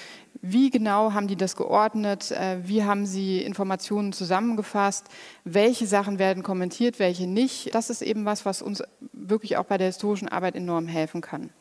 wie 0.42 0.72
genau 0.72 1.14
haben 1.14 1.28
die 1.28 1.36
das 1.36 1.56
geordnet? 1.56 2.32
Äh, 2.32 2.68
wie 2.68 2.84
haben 2.84 3.06
sie 3.06 3.44
Informationen 3.44 4.14
zusammengefasst? 4.14 5.06
Welche 5.44 5.86
Sachen 5.86 6.18
werden 6.18 6.42
kommentiert, 6.42 6.98
welche 6.98 7.28
nicht? 7.28 7.76
Das 7.76 7.92
ist 7.92 8.02
eben 8.02 8.26
was, 8.26 8.48
was 8.48 8.64
uns 8.64 8.82
wirklich 9.14 9.58
auch 9.58 9.66
bei 9.66 9.78
der 9.78 9.86
historischen 9.86 10.28
Arbeit 10.28 10.56
enorm 10.56 10.88
helfen 10.88 11.22
kann. 11.22 11.52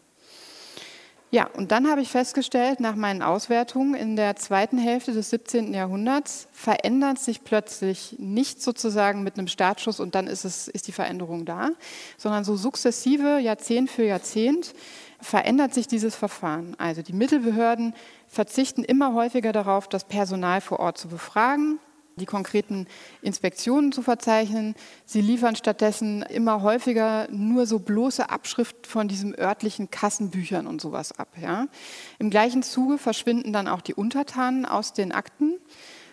Ja, 1.30 1.46
und 1.54 1.72
dann 1.72 1.90
habe 1.90 2.00
ich 2.00 2.08
festgestellt, 2.08 2.80
nach 2.80 2.94
meinen 2.94 3.20
Auswertungen 3.20 3.94
in 3.94 4.16
der 4.16 4.36
zweiten 4.36 4.78
Hälfte 4.78 5.12
des 5.12 5.28
17. 5.28 5.74
Jahrhunderts 5.74 6.48
verändert 6.52 7.18
sich 7.18 7.44
plötzlich 7.44 8.16
nicht 8.18 8.62
sozusagen 8.62 9.22
mit 9.24 9.36
einem 9.36 9.46
Startschuss 9.46 10.00
und 10.00 10.14
dann 10.14 10.26
ist, 10.26 10.46
es, 10.46 10.68
ist 10.68 10.88
die 10.88 10.92
Veränderung 10.92 11.44
da, 11.44 11.68
sondern 12.16 12.44
so 12.44 12.56
sukzessive, 12.56 13.40
Jahrzehnt 13.40 13.90
für 13.90 14.04
Jahrzehnt, 14.04 14.72
verändert 15.20 15.74
sich 15.74 15.86
dieses 15.86 16.14
Verfahren. 16.14 16.74
Also 16.78 17.02
die 17.02 17.12
Mittelbehörden 17.12 17.92
verzichten 18.26 18.82
immer 18.82 19.12
häufiger 19.12 19.52
darauf, 19.52 19.86
das 19.86 20.04
Personal 20.04 20.62
vor 20.62 20.80
Ort 20.80 20.96
zu 20.96 21.08
befragen 21.08 21.78
die 22.18 22.26
konkreten 22.26 22.86
Inspektionen 23.22 23.92
zu 23.92 24.02
verzeichnen. 24.02 24.74
Sie 25.06 25.20
liefern 25.20 25.56
stattdessen 25.56 26.22
immer 26.22 26.62
häufiger 26.62 27.28
nur 27.30 27.66
so 27.66 27.78
bloße 27.78 28.28
Abschrift 28.28 28.86
von 28.86 29.08
diesen 29.08 29.34
örtlichen 29.38 29.90
Kassenbüchern 29.90 30.66
und 30.66 30.80
sowas 30.80 31.18
ab. 31.18 31.28
Ja. 31.40 31.68
Im 32.18 32.30
gleichen 32.30 32.62
Zuge 32.62 32.98
verschwinden 32.98 33.52
dann 33.52 33.68
auch 33.68 33.80
die 33.80 33.94
Untertanen 33.94 34.66
aus 34.66 34.92
den 34.92 35.12
Akten. 35.12 35.54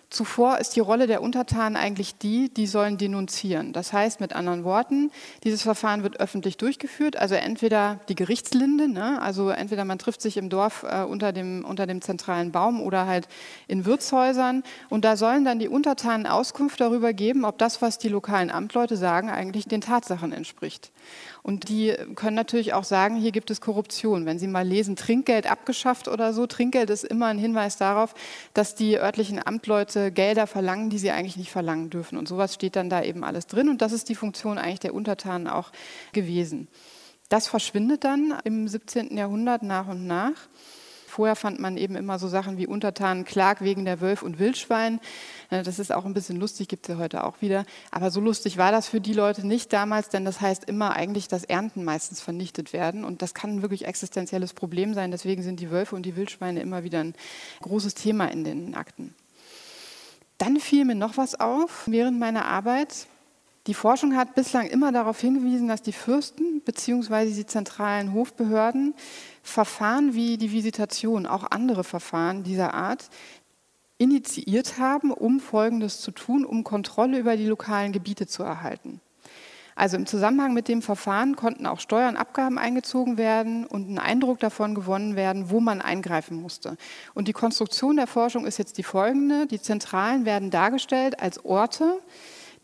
Zuvor 0.08 0.58
ist 0.58 0.76
die 0.76 0.80
Rolle 0.80 1.08
der 1.08 1.20
Untertanen 1.20 1.76
eigentlich 1.76 2.16
die, 2.16 2.48
die 2.48 2.68
sollen 2.68 2.96
denunzieren. 2.96 3.72
Das 3.72 3.92
heißt 3.92 4.20
mit 4.20 4.34
anderen 4.34 4.62
Worten, 4.62 5.10
dieses 5.42 5.62
Verfahren 5.62 6.04
wird 6.04 6.20
öffentlich 6.20 6.56
durchgeführt, 6.56 7.16
also 7.16 7.34
entweder 7.34 7.98
die 8.08 8.14
Gerichtslinde, 8.14 8.88
ne, 8.88 9.20
also 9.20 9.50
entweder 9.50 9.84
man 9.84 9.98
trifft 9.98 10.22
sich 10.22 10.36
im 10.36 10.48
Dorf 10.48 10.84
äh, 10.88 11.02
unter, 11.02 11.32
dem, 11.32 11.64
unter 11.64 11.88
dem 11.88 12.02
zentralen 12.02 12.52
Baum 12.52 12.80
oder 12.80 13.06
halt 13.06 13.26
in 13.66 13.84
Wirtshäusern 13.84 14.62
und 14.90 15.04
da 15.04 15.16
sollen 15.16 15.44
dann 15.44 15.58
die 15.58 15.68
Untertanen 15.68 16.26
Auskunft 16.26 16.80
darüber 16.80 17.12
geben, 17.12 17.44
ob 17.44 17.58
das, 17.58 17.82
was 17.82 17.98
die 17.98 18.08
lokalen 18.08 18.52
Amtleute 18.52 18.96
sagen, 18.96 19.28
eigentlich 19.28 19.66
den 19.66 19.80
Tatsachen 19.80 20.32
entspricht. 20.32 20.92
Und 21.46 21.68
die 21.68 21.94
können 22.16 22.34
natürlich 22.34 22.74
auch 22.74 22.82
sagen, 22.82 23.14
hier 23.14 23.30
gibt 23.30 23.52
es 23.52 23.60
Korruption. 23.60 24.26
Wenn 24.26 24.40
Sie 24.40 24.48
mal 24.48 24.66
lesen, 24.66 24.96
Trinkgeld 24.96 25.48
abgeschafft 25.48 26.08
oder 26.08 26.32
so, 26.32 26.48
Trinkgeld 26.48 26.90
ist 26.90 27.04
immer 27.04 27.26
ein 27.26 27.38
Hinweis 27.38 27.76
darauf, 27.76 28.14
dass 28.52 28.74
die 28.74 28.98
örtlichen 28.98 29.40
Amtleute 29.46 30.10
Gelder 30.10 30.48
verlangen, 30.48 30.90
die 30.90 30.98
sie 30.98 31.12
eigentlich 31.12 31.36
nicht 31.36 31.52
verlangen 31.52 31.88
dürfen. 31.88 32.18
Und 32.18 32.26
sowas 32.26 32.52
steht 32.52 32.74
dann 32.74 32.90
da 32.90 33.00
eben 33.00 33.22
alles 33.22 33.46
drin. 33.46 33.68
Und 33.68 33.80
das 33.80 33.92
ist 33.92 34.08
die 34.08 34.16
Funktion 34.16 34.58
eigentlich 34.58 34.80
der 34.80 34.92
Untertanen 34.92 35.46
auch 35.46 35.70
gewesen. 36.12 36.66
Das 37.28 37.46
verschwindet 37.46 38.02
dann 38.02 38.34
im 38.42 38.66
17. 38.66 39.16
Jahrhundert 39.16 39.62
nach 39.62 39.86
und 39.86 40.04
nach. 40.04 40.48
Vorher 41.06 41.36
fand 41.36 41.60
man 41.60 41.76
eben 41.76 41.94
immer 41.94 42.18
so 42.18 42.26
Sachen 42.26 42.58
wie 42.58 42.66
Untertanen, 42.66 43.24
Klag 43.24 43.60
wegen 43.60 43.84
der 43.84 44.00
Wölf 44.00 44.22
und 44.22 44.40
Wildschwein. 44.40 44.98
Äh, 45.50 45.62
das 45.62 45.78
ist 45.78 45.92
auch 45.92 46.04
ein 46.04 46.14
bisschen 46.14 46.38
lustig, 46.38 46.68
gibt 46.68 46.88
es 46.88 46.94
ja 46.94 47.00
heute 47.00 47.24
auch 47.24 47.40
wieder. 47.40 47.64
Aber 47.90 48.10
so 48.10 48.20
lustig 48.20 48.56
war 48.56 48.72
das 48.72 48.88
für 48.88 49.00
die 49.00 49.12
Leute 49.12 49.46
nicht 49.46 49.72
damals, 49.72 50.08
denn 50.08 50.24
das 50.24 50.40
heißt 50.40 50.64
immer 50.64 50.94
eigentlich, 50.94 51.28
dass 51.28 51.44
Ernten 51.44 51.84
meistens 51.84 52.20
vernichtet 52.20 52.72
werden. 52.72 53.04
Und 53.04 53.22
das 53.22 53.34
kann 53.34 53.56
ein 53.56 53.62
wirklich 53.62 53.86
existenzielles 53.86 54.54
Problem 54.54 54.94
sein. 54.94 55.10
Deswegen 55.10 55.42
sind 55.42 55.60
die 55.60 55.70
Wölfe 55.70 55.96
und 55.96 56.04
die 56.04 56.16
Wildschweine 56.16 56.60
immer 56.60 56.84
wieder 56.84 57.00
ein 57.00 57.14
großes 57.62 57.94
Thema 57.94 58.26
in 58.26 58.44
den 58.44 58.74
Akten. 58.74 59.14
Dann 60.38 60.60
fiel 60.60 60.84
mir 60.84 60.94
noch 60.94 61.16
was 61.16 61.38
auf 61.38 61.84
während 61.86 62.18
meiner 62.18 62.44
Arbeit. 62.44 63.06
Die 63.66 63.74
Forschung 63.74 64.14
hat 64.14 64.34
bislang 64.36 64.68
immer 64.68 64.92
darauf 64.92 65.20
hingewiesen, 65.20 65.66
dass 65.66 65.82
die 65.82 65.92
Fürsten 65.92 66.60
bzw. 66.60 67.32
die 67.32 67.46
zentralen 67.46 68.12
Hofbehörden 68.12 68.94
Verfahren 69.42 70.14
wie 70.14 70.36
die 70.38 70.52
Visitation, 70.52 71.26
auch 71.26 71.50
andere 71.50 71.84
Verfahren 71.84 72.42
dieser 72.42 72.74
Art, 72.74 73.08
initiiert 73.98 74.78
haben, 74.78 75.10
um 75.10 75.40
Folgendes 75.40 76.00
zu 76.00 76.10
tun, 76.10 76.44
um 76.44 76.64
Kontrolle 76.64 77.18
über 77.18 77.36
die 77.36 77.46
lokalen 77.46 77.92
Gebiete 77.92 78.26
zu 78.26 78.42
erhalten. 78.42 79.00
Also 79.74 79.98
im 79.98 80.06
Zusammenhang 80.06 80.54
mit 80.54 80.68
dem 80.68 80.80
Verfahren 80.80 81.36
konnten 81.36 81.66
auch 81.66 81.80
Steuern, 81.80 82.16
Abgaben 82.16 82.58
eingezogen 82.58 83.18
werden 83.18 83.66
und 83.66 83.90
ein 83.90 83.98
Eindruck 83.98 84.40
davon 84.40 84.74
gewonnen 84.74 85.16
werden, 85.16 85.50
wo 85.50 85.60
man 85.60 85.82
eingreifen 85.82 86.40
musste. 86.40 86.78
Und 87.12 87.28
die 87.28 87.34
Konstruktion 87.34 87.96
der 87.96 88.06
Forschung 88.06 88.46
ist 88.46 88.56
jetzt 88.56 88.78
die 88.78 88.82
folgende. 88.82 89.46
Die 89.46 89.60
Zentralen 89.60 90.24
werden 90.24 90.50
dargestellt 90.50 91.20
als 91.20 91.44
Orte, 91.44 92.00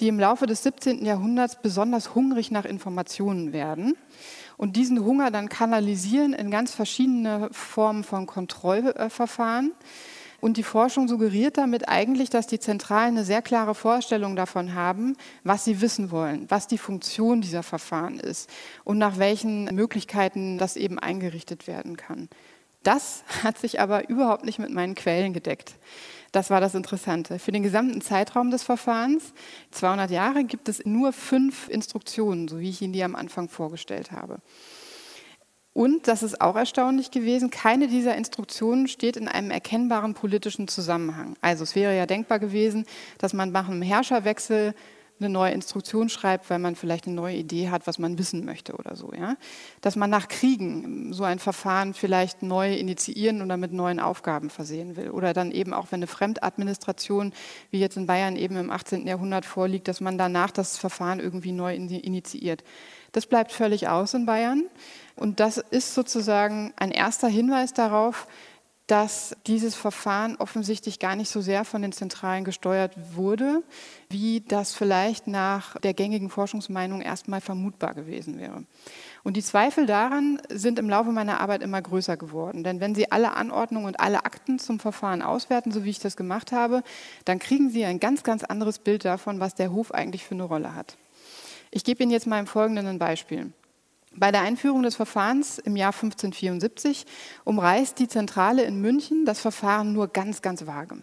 die 0.01 0.09
im 0.09 0.18
Laufe 0.18 0.47
des 0.47 0.62
17. 0.62 1.05
Jahrhunderts 1.05 1.59
besonders 1.61 2.14
hungrig 2.14 2.51
nach 2.51 2.64
Informationen 2.64 3.53
werden. 3.53 3.95
und 4.57 4.77
diesen 4.77 5.05
Hunger 5.05 5.31
dann 5.33 5.49
kanalisieren 5.49 6.35
in 6.35 6.51
ganz 6.51 6.73
verschiedene 6.73 7.49
Formen 7.51 8.05
von 8.05 8.27
Kontrollverfahren. 8.27 9.73
Und 10.42 10.57
die 10.57 10.64
Forschung 10.64 11.07
suggeriert 11.07 11.57
damit 11.57 11.88
eigentlich, 11.88 12.28
dass 12.28 12.48
die 12.48 12.59
Zentralen 12.59 13.16
eine 13.16 13.24
sehr 13.24 13.42
klare 13.42 13.76
Vorstellung 13.76 14.35
davon 14.35 14.74
haben, 14.74 15.16
was 15.44 15.64
sie 15.64 15.81
wissen 15.81 16.11
wollen, 16.11 16.46
was 16.48 16.66
die 16.66 16.78
Funktion 16.78 17.42
dieser 17.42 17.62
Verfahren 17.62 18.18
ist 18.18 18.50
und 18.83 18.98
nach 18.98 19.20
welchen 19.20 19.66
Möglichkeiten 19.66 20.59
das 20.59 20.74
eben 20.76 20.98
eingerichtet 20.98 21.68
werden 21.68 21.96
kann. 21.96 22.28
Das 22.83 23.22
hat 23.44 23.57
sich 23.57 23.78
aber 23.78 24.09
überhaupt 24.09 24.44
nicht 24.44 24.59
mit 24.59 24.70
meinen 24.70 24.96
Quellen 24.96 25.33
gedeckt. 25.33 25.76
Das 26.33 26.50
war 26.50 26.61
das 26.61 26.74
Interessante. 26.74 27.38
Für 27.38 27.52
den 27.52 27.62
gesamten 27.62 28.00
Zeitraum 28.00 28.50
des 28.50 28.64
Verfahrens, 28.64 29.35
200 29.70 30.11
Jahre, 30.11 30.42
gibt 30.42 30.68
es 30.68 30.85
nur 30.85 31.12
fünf 31.12 31.68
Instruktionen, 31.68 32.48
so 32.48 32.59
wie 32.59 32.70
ich 32.70 32.83
Ihnen 32.83 32.92
die 32.92 33.05
am 33.05 33.14
Anfang 33.14 33.48
vorgestellt 33.48 34.11
habe. 34.11 34.38
Und, 35.74 36.06
das 36.06 36.22
ist 36.22 36.40
auch 36.40 36.56
erstaunlich 36.56 37.11
gewesen, 37.11 37.50
keine 37.50 37.88
dieser 37.88 38.14
Instruktionen 38.14 38.88
steht 38.88 39.16
in 39.16 39.26
einem 39.26 39.50
erkennbaren 39.50 40.12
politischen 40.12 40.68
Zusammenhang. 40.68 41.35
Also 41.40 41.64
es 41.64 41.74
wäre 41.74 41.96
ja 41.96 42.04
denkbar 42.04 42.38
gewesen, 42.38 42.85
dass 43.18 43.32
man 43.32 43.52
nach 43.52 43.68
einem 43.68 43.80
Herrscherwechsel 43.80 44.74
eine 45.18 45.32
neue 45.32 45.52
Instruktion 45.52 46.08
schreibt, 46.08 46.50
weil 46.50 46.58
man 46.58 46.76
vielleicht 46.76 47.06
eine 47.06 47.14
neue 47.14 47.37
Idee 47.37 47.70
hat, 47.70 47.87
was 47.87 47.98
man 47.98 48.18
wissen 48.18 48.44
möchte 48.44 48.74
oder 48.74 48.96
so. 48.96 49.12
Ja? 49.12 49.37
Dass 49.80 49.96
man 49.96 50.11
nach 50.11 50.28
Kriegen 50.28 51.12
so 51.12 51.24
ein 51.24 51.38
Verfahren 51.38 51.94
vielleicht 51.94 52.42
neu 52.42 52.74
initiieren 52.74 53.42
oder 53.42 53.56
mit 53.56 53.72
neuen 53.72 54.00
Aufgaben 54.00 54.50
versehen 54.50 54.96
will. 54.96 55.11
Oder 55.11 55.32
dann 55.32 55.52
eben 55.52 55.72
auch, 55.72 55.87
wenn 55.90 55.98
eine 55.98 56.06
Fremdadministration, 56.06 57.32
wie 57.70 57.80
jetzt 57.80 57.96
in 57.96 58.06
Bayern 58.06 58.37
eben 58.37 58.56
im 58.56 58.70
18. 58.70 59.06
Jahrhundert 59.06 59.46
vorliegt, 59.46 59.88
dass 59.88 60.00
man 60.00 60.18
danach 60.18 60.50
das 60.50 60.76
Verfahren 60.76 61.20
irgendwie 61.20 61.52
neu 61.52 61.74
initiiert. 61.74 62.64
Das 63.12 63.27
bleibt 63.27 63.53
völlig 63.53 63.88
aus 63.88 64.14
in 64.14 64.27
Bayern. 64.27 64.64
Und 65.16 65.40
das 65.40 65.59
ist 65.59 65.94
sozusagen 65.94 66.72
ein 66.77 66.90
erster 66.90 67.29
Hinweis 67.29 67.75
darauf, 67.75 68.27
dass 68.87 69.37
dieses 69.46 69.75
Verfahren 69.75 70.37
offensichtlich 70.37 70.98
gar 70.98 71.14
nicht 71.14 71.31
so 71.31 71.40
sehr 71.40 71.64
von 71.64 71.83
den 71.83 71.92
Zentralen 71.92 72.44
gesteuert 72.44 72.92
wurde, 73.14 73.62
wie 74.11 74.40
das 74.40 74.75
vielleicht 74.75 75.29
nach 75.29 75.79
der 75.81 75.94
gängigen 75.94 76.29
Forschungsmeinung 76.29 77.01
erstmal 77.01 77.40
vermutbar 77.40 77.94
gewesen 77.94 78.38
wäre. 78.38 78.64
Und 79.22 79.37
die 79.37 79.42
Zweifel 79.42 79.87
daran 79.87 80.42
sind 80.51 80.79
im 80.79 80.90
Laufe 80.90 81.12
meiner 81.12 81.40
Arbeit 81.40 81.62
immer 81.62 81.81
größer 81.81 82.16
geworden. 82.16 82.64
Denn 82.64 82.81
wenn 82.81 82.94
Sie 82.94 83.11
alle 83.11 83.35
Anordnungen 83.35 83.87
und 83.87 84.01
alle 84.01 84.25
Akten 84.25 84.59
zum 84.59 84.81
Verfahren 84.81 85.22
auswerten, 85.22 85.70
so 85.70 85.85
wie 85.85 85.90
ich 85.90 86.01
das 86.01 86.16
gemacht 86.16 86.51
habe, 86.51 86.83
dann 87.25 87.38
kriegen 87.38 87.70
Sie 87.70 87.85
ein 87.85 88.01
ganz, 88.01 88.25
ganz 88.25 88.42
anderes 88.42 88.79
Bild 88.79 89.05
davon, 89.05 89.38
was 89.38 89.55
der 89.55 89.72
Hof 89.72 89.94
eigentlich 89.94 90.25
für 90.25 90.35
eine 90.35 90.42
Rolle 90.42 90.75
hat. 90.75 90.96
Ich 91.74 91.85
gebe 91.85 92.02
Ihnen 92.02 92.12
jetzt 92.12 92.26
mal 92.26 92.38
im 92.38 92.46
Folgenden 92.46 92.87
ein 92.87 92.98
Beispiel. 92.98 93.50
Bei 94.14 94.30
der 94.30 94.42
Einführung 94.42 94.82
des 94.82 94.94
Verfahrens 94.94 95.58
im 95.58 95.74
Jahr 95.74 95.94
1574 95.94 97.06
umreißt 97.44 97.98
die 97.98 98.08
Zentrale 98.08 98.62
in 98.64 98.82
München 98.82 99.24
das 99.24 99.40
Verfahren 99.40 99.94
nur 99.94 100.08
ganz, 100.08 100.42
ganz 100.42 100.66
vage. 100.66 100.98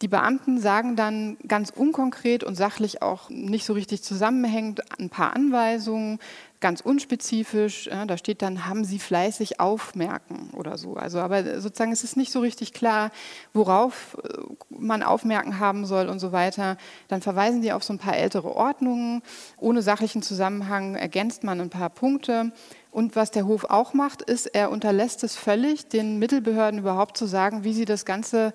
Die 0.00 0.06
Beamten 0.06 0.60
sagen 0.60 0.94
dann 0.94 1.36
ganz 1.48 1.70
unkonkret 1.70 2.44
und 2.44 2.54
sachlich 2.54 3.02
auch 3.02 3.28
nicht 3.28 3.66
so 3.66 3.72
richtig 3.72 4.04
zusammenhängend 4.04 4.82
ein 5.00 5.10
paar 5.10 5.34
Anweisungen, 5.34 6.20
ganz 6.60 6.80
unspezifisch. 6.80 7.86
Ja, 7.86 8.04
da 8.04 8.16
steht 8.16 8.42
dann, 8.42 8.66
haben 8.66 8.84
Sie 8.84 8.98
fleißig 8.98 9.60
aufmerken 9.60 10.50
oder 10.56 10.78
so. 10.78 10.94
Also, 10.94 11.18
aber 11.20 11.60
sozusagen 11.60 11.92
ist 11.92 12.04
es 12.04 12.16
nicht 12.16 12.32
so 12.32 12.40
richtig 12.40 12.72
klar, 12.72 13.10
worauf 13.52 14.16
äh, 14.22 14.42
man 14.68 15.02
aufmerken 15.02 15.58
haben 15.58 15.86
soll 15.86 16.08
und 16.08 16.18
so 16.18 16.32
weiter. 16.32 16.76
Dann 17.08 17.22
verweisen 17.22 17.62
die 17.62 17.72
auf 17.72 17.84
so 17.84 17.92
ein 17.92 17.98
paar 17.98 18.16
ältere 18.16 18.54
Ordnungen. 18.54 19.22
Ohne 19.56 19.82
sachlichen 19.82 20.22
Zusammenhang 20.22 20.94
ergänzt 20.94 21.44
man 21.44 21.60
ein 21.60 21.70
paar 21.70 21.90
Punkte. 21.90 22.52
Und 22.90 23.16
was 23.16 23.30
der 23.30 23.46
Hof 23.46 23.64
auch 23.64 23.94
macht, 23.94 24.22
ist, 24.22 24.46
er 24.46 24.70
unterlässt 24.70 25.22
es 25.22 25.36
völlig, 25.36 25.88
den 25.88 26.18
Mittelbehörden 26.18 26.80
überhaupt 26.80 27.16
zu 27.16 27.26
sagen, 27.26 27.62
wie 27.62 27.72
sie 27.72 27.84
das 27.84 28.04
Ganze 28.04 28.54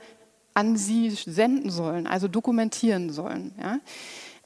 an 0.54 0.76
sie 0.76 1.10
senden 1.10 1.70
sollen, 1.70 2.08
also 2.08 2.28
dokumentieren 2.28 3.12
sollen. 3.12 3.56
Ja. 3.60 3.80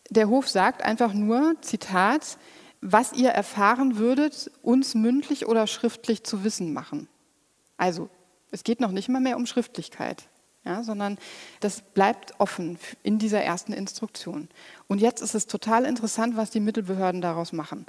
Der 0.09 0.29
Hof 0.29 0.47
sagt 0.47 0.83
einfach 0.83 1.13
nur, 1.13 1.55
Zitat, 1.61 2.37
was 2.81 3.13
ihr 3.13 3.29
erfahren 3.29 3.97
würdet, 3.97 4.51
uns 4.61 4.95
mündlich 4.95 5.47
oder 5.47 5.67
schriftlich 5.67 6.23
zu 6.23 6.43
wissen 6.43 6.73
machen. 6.73 7.07
Also 7.77 8.09
es 8.51 8.63
geht 8.63 8.79
noch 8.79 8.91
nicht 8.91 9.09
mal 9.09 9.21
mehr 9.21 9.37
um 9.37 9.45
Schriftlichkeit, 9.45 10.27
ja, 10.63 10.83
sondern 10.83 11.17
das 11.59 11.81
bleibt 11.81 12.39
offen 12.39 12.77
in 13.03 13.19
dieser 13.19 13.41
ersten 13.41 13.73
Instruktion. 13.73 14.49
Und 14.87 14.99
jetzt 14.99 15.21
ist 15.21 15.35
es 15.35 15.47
total 15.47 15.85
interessant, 15.85 16.37
was 16.37 16.51
die 16.51 16.59
Mittelbehörden 16.59 17.21
daraus 17.21 17.53
machen. 17.53 17.85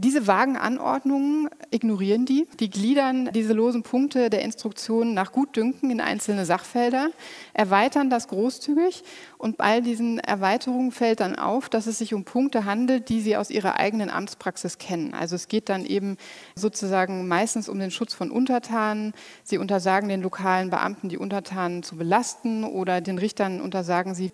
Diese 0.00 0.28
vagen 0.28 0.56
Anordnungen 0.56 1.50
ignorieren 1.72 2.24
die. 2.24 2.46
Die 2.60 2.70
gliedern 2.70 3.30
diese 3.34 3.52
losen 3.52 3.82
Punkte 3.82 4.30
der 4.30 4.42
Instruktionen 4.42 5.12
nach 5.12 5.32
Gutdünken 5.32 5.90
in 5.90 6.00
einzelne 6.00 6.46
Sachfelder, 6.46 7.10
erweitern 7.52 8.08
das 8.08 8.28
großzügig 8.28 9.02
und 9.38 9.56
bei 9.56 9.64
all 9.64 9.82
diesen 9.82 10.20
Erweiterungen 10.20 10.92
fällt 10.92 11.18
dann 11.18 11.34
auf, 11.34 11.68
dass 11.68 11.88
es 11.88 11.98
sich 11.98 12.14
um 12.14 12.22
Punkte 12.22 12.64
handelt, 12.64 13.08
die 13.08 13.20
sie 13.20 13.36
aus 13.36 13.50
ihrer 13.50 13.80
eigenen 13.80 14.08
Amtspraxis 14.08 14.78
kennen. 14.78 15.14
Also 15.14 15.34
es 15.34 15.48
geht 15.48 15.68
dann 15.68 15.84
eben 15.84 16.16
sozusagen 16.54 17.26
meistens 17.26 17.68
um 17.68 17.80
den 17.80 17.90
Schutz 17.90 18.14
von 18.14 18.30
Untertanen. 18.30 19.14
Sie 19.42 19.58
untersagen 19.58 20.08
den 20.08 20.22
lokalen 20.22 20.70
Beamten, 20.70 21.08
die 21.08 21.18
Untertanen 21.18 21.82
zu 21.82 21.96
belasten 21.96 22.62
oder 22.62 23.00
den 23.00 23.18
Richtern 23.18 23.60
untersagen 23.60 24.14
sie, 24.14 24.30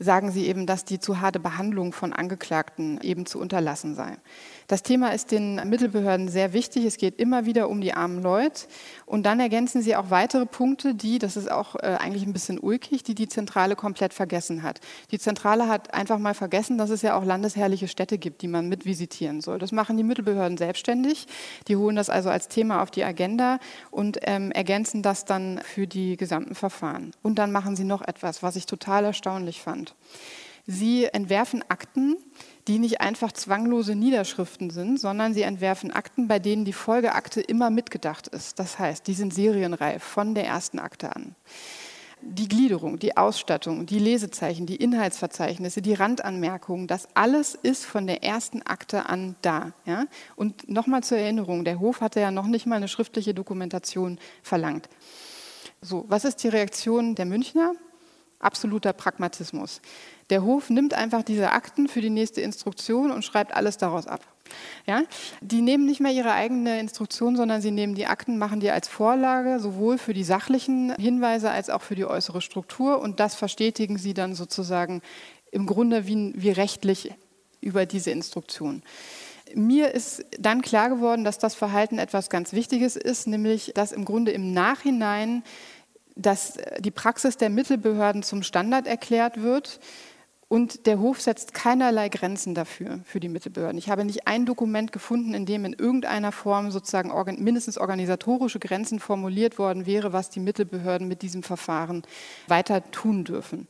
sagen 0.00 0.32
sie 0.32 0.48
eben, 0.48 0.66
dass 0.66 0.84
die 0.84 0.98
zu 0.98 1.20
harte 1.20 1.38
Behandlung 1.38 1.92
von 1.92 2.12
Angeklagten 2.12 3.00
eben 3.00 3.26
zu 3.26 3.38
unterlassen 3.38 3.94
sei. 3.94 4.16
Das 4.66 4.82
Thema 4.82 5.12
ist 5.12 5.30
den 5.30 5.56
Mittelbehörden 5.68 6.28
sehr 6.28 6.52
wichtig. 6.52 6.84
Es 6.84 6.96
geht 6.96 7.18
immer 7.20 7.44
wieder 7.44 7.68
um 7.68 7.80
die 7.80 7.92
armen 7.92 8.22
Leute. 8.22 8.66
Und 9.06 9.24
dann 9.24 9.40
ergänzen 9.40 9.82
sie 9.82 9.94
auch 9.96 10.10
weitere 10.10 10.46
Punkte, 10.46 10.94
die, 10.94 11.18
das 11.18 11.36
ist 11.36 11.50
auch 11.50 11.76
äh, 11.76 11.96
eigentlich 12.00 12.24
ein 12.24 12.32
bisschen 12.32 12.58
ulkig, 12.58 13.02
die 13.02 13.14
die 13.14 13.28
Zentrale 13.28 13.76
komplett 13.76 14.14
vergessen 14.14 14.62
hat. 14.62 14.80
Die 15.10 15.18
Zentrale 15.18 15.68
hat 15.68 15.92
einfach 15.92 16.18
mal 16.18 16.34
vergessen, 16.34 16.78
dass 16.78 16.90
es 16.90 17.02
ja 17.02 17.16
auch 17.16 17.24
landesherrliche 17.24 17.88
Städte 17.88 18.18
gibt, 18.18 18.42
die 18.42 18.48
man 18.48 18.68
mit 18.68 18.86
visitieren 18.86 19.40
soll. 19.40 19.58
Das 19.58 19.72
machen 19.72 19.96
die 19.96 20.02
Mittelbehörden 20.02 20.56
selbstständig. 20.56 21.26
Die 21.68 21.76
holen 21.76 21.96
das 21.96 22.08
also 22.08 22.30
als 22.30 22.48
Thema 22.48 22.82
auf 22.82 22.90
die 22.90 23.04
Agenda 23.04 23.58
und 23.90 24.18
ähm, 24.22 24.50
ergänzen 24.50 25.02
das 25.02 25.24
dann 25.24 25.60
für 25.62 25.86
die 25.86 26.16
gesamten 26.16 26.54
Verfahren. 26.54 27.12
Und 27.22 27.38
dann 27.38 27.52
machen 27.52 27.76
sie 27.76 27.84
noch 27.84 28.02
etwas, 28.02 28.42
was 28.42 28.56
ich 28.56 28.66
total 28.66 29.04
erstaunlich 29.04 29.60
fand. 29.60 29.94
Sie 30.66 31.04
entwerfen 31.04 31.62
Akten, 31.68 32.16
die 32.66 32.78
nicht 32.78 33.00
einfach 33.00 33.32
zwanglose 33.32 33.94
Niederschriften 33.94 34.70
sind, 34.70 34.98
sondern 34.98 35.34
sie 35.34 35.42
entwerfen 35.42 35.90
Akten, 35.90 36.28
bei 36.28 36.38
denen 36.38 36.64
die 36.64 36.72
Folgeakte 36.72 37.40
immer 37.40 37.70
mitgedacht 37.70 38.28
ist. 38.28 38.58
Das 38.58 38.78
heißt, 38.78 39.06
die 39.06 39.14
sind 39.14 39.34
serienreif 39.34 40.02
von 40.02 40.34
der 40.34 40.46
ersten 40.46 40.78
Akte 40.78 41.14
an. 41.14 41.34
Die 42.22 42.48
Gliederung, 42.48 42.98
die 42.98 43.18
Ausstattung, 43.18 43.84
die 43.84 43.98
Lesezeichen, 43.98 44.64
die 44.64 44.76
Inhaltsverzeichnisse, 44.76 45.82
die 45.82 45.92
Randanmerkungen, 45.92 46.86
das 46.86 47.06
alles 47.12 47.54
ist 47.54 47.84
von 47.84 48.06
der 48.06 48.24
ersten 48.24 48.62
Akte 48.62 49.10
an 49.10 49.36
da. 49.42 49.72
Ja? 49.84 50.06
Und 50.34 50.66
nochmal 50.66 51.02
zur 51.02 51.18
Erinnerung, 51.18 51.66
der 51.66 51.80
Hof 51.80 52.00
hatte 52.00 52.20
ja 52.20 52.30
noch 52.30 52.46
nicht 52.46 52.64
mal 52.64 52.76
eine 52.76 52.88
schriftliche 52.88 53.34
Dokumentation 53.34 54.18
verlangt. 54.42 54.88
So, 55.82 56.06
was 56.08 56.24
ist 56.24 56.42
die 56.42 56.48
Reaktion 56.48 57.14
der 57.14 57.26
Münchner? 57.26 57.74
Absoluter 58.44 58.92
Pragmatismus. 58.92 59.80
Der 60.30 60.42
Hof 60.42 60.70
nimmt 60.70 60.94
einfach 60.94 61.22
diese 61.22 61.52
Akten 61.52 61.88
für 61.88 62.00
die 62.00 62.10
nächste 62.10 62.40
Instruktion 62.40 63.10
und 63.10 63.24
schreibt 63.24 63.54
alles 63.54 63.76
daraus 63.78 64.06
ab. 64.06 64.20
Ja? 64.86 65.02
Die 65.40 65.60
nehmen 65.60 65.86
nicht 65.86 66.00
mehr 66.00 66.12
ihre 66.12 66.32
eigene 66.32 66.80
Instruktion, 66.80 67.36
sondern 67.36 67.60
sie 67.60 67.70
nehmen 67.70 67.94
die 67.94 68.06
Akten, 68.06 68.38
machen 68.38 68.60
die 68.60 68.70
als 68.70 68.88
Vorlage 68.88 69.60
sowohl 69.60 69.98
für 69.98 70.14
die 70.14 70.24
sachlichen 70.24 70.94
Hinweise 70.96 71.50
als 71.50 71.70
auch 71.70 71.82
für 71.82 71.94
die 71.94 72.06
äußere 72.06 72.40
Struktur 72.40 73.00
und 73.00 73.20
das 73.20 73.34
verstetigen 73.34 73.98
sie 73.98 74.14
dann 74.14 74.34
sozusagen 74.34 75.02
im 75.50 75.66
Grunde 75.66 76.06
wie, 76.06 76.32
wie 76.36 76.50
rechtlich 76.50 77.12
über 77.60 77.86
diese 77.86 78.10
Instruktion. 78.10 78.82
Mir 79.54 79.92
ist 79.92 80.24
dann 80.38 80.62
klar 80.62 80.88
geworden, 80.88 81.22
dass 81.22 81.38
das 81.38 81.54
Verhalten 81.54 81.98
etwas 81.98 82.28
ganz 82.28 82.52
Wichtiges 82.52 82.96
ist, 82.96 83.26
nämlich 83.26 83.72
dass 83.74 83.92
im 83.92 84.04
Grunde 84.04 84.32
im 84.32 84.52
Nachhinein 84.52 85.44
dass 86.16 86.58
die 86.78 86.90
Praxis 86.90 87.36
der 87.36 87.50
Mittelbehörden 87.50 88.22
zum 88.22 88.42
Standard 88.42 88.86
erklärt 88.86 89.42
wird 89.42 89.80
und 90.48 90.86
der 90.86 91.00
Hof 91.00 91.20
setzt 91.20 91.54
keinerlei 91.54 92.08
Grenzen 92.08 92.54
dafür, 92.54 93.00
für 93.04 93.18
die 93.18 93.28
Mittelbehörden. 93.28 93.78
Ich 93.78 93.88
habe 93.88 94.04
nicht 94.04 94.28
ein 94.28 94.46
Dokument 94.46 94.92
gefunden, 94.92 95.34
in 95.34 95.46
dem 95.46 95.64
in 95.64 95.72
irgendeiner 95.72 96.32
Form 96.32 96.70
sozusagen 96.70 97.10
organ 97.10 97.42
mindestens 97.42 97.78
organisatorische 97.78 98.60
Grenzen 98.60 99.00
formuliert 99.00 99.58
worden 99.58 99.86
wäre, 99.86 100.12
was 100.12 100.30
die 100.30 100.40
Mittelbehörden 100.40 101.08
mit 101.08 101.22
diesem 101.22 101.42
Verfahren 101.42 102.02
weiter 102.46 102.88
tun 102.90 103.24
dürfen. 103.24 103.66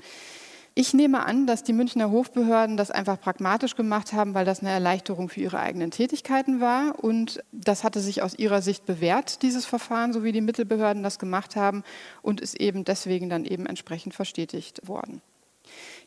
Ich 0.76 0.92
nehme 0.92 1.24
an, 1.24 1.46
dass 1.46 1.62
die 1.62 1.72
Münchner 1.72 2.10
Hofbehörden 2.10 2.76
das 2.76 2.90
einfach 2.90 3.20
pragmatisch 3.20 3.76
gemacht 3.76 4.12
haben, 4.12 4.34
weil 4.34 4.44
das 4.44 4.58
eine 4.58 4.70
Erleichterung 4.70 5.28
für 5.28 5.40
ihre 5.40 5.60
eigenen 5.60 5.92
Tätigkeiten 5.92 6.60
war. 6.60 6.98
Und 6.98 7.44
das 7.52 7.84
hatte 7.84 8.00
sich 8.00 8.22
aus 8.22 8.36
ihrer 8.36 8.60
Sicht 8.60 8.84
bewährt, 8.84 9.42
dieses 9.42 9.66
Verfahren, 9.66 10.12
so 10.12 10.24
wie 10.24 10.32
die 10.32 10.40
Mittelbehörden 10.40 11.04
das 11.04 11.20
gemacht 11.20 11.54
haben, 11.54 11.84
und 12.22 12.40
ist 12.40 12.60
eben 12.60 12.82
deswegen 12.82 13.30
dann 13.30 13.44
eben 13.44 13.66
entsprechend 13.66 14.14
verstetigt 14.14 14.88
worden. 14.88 15.22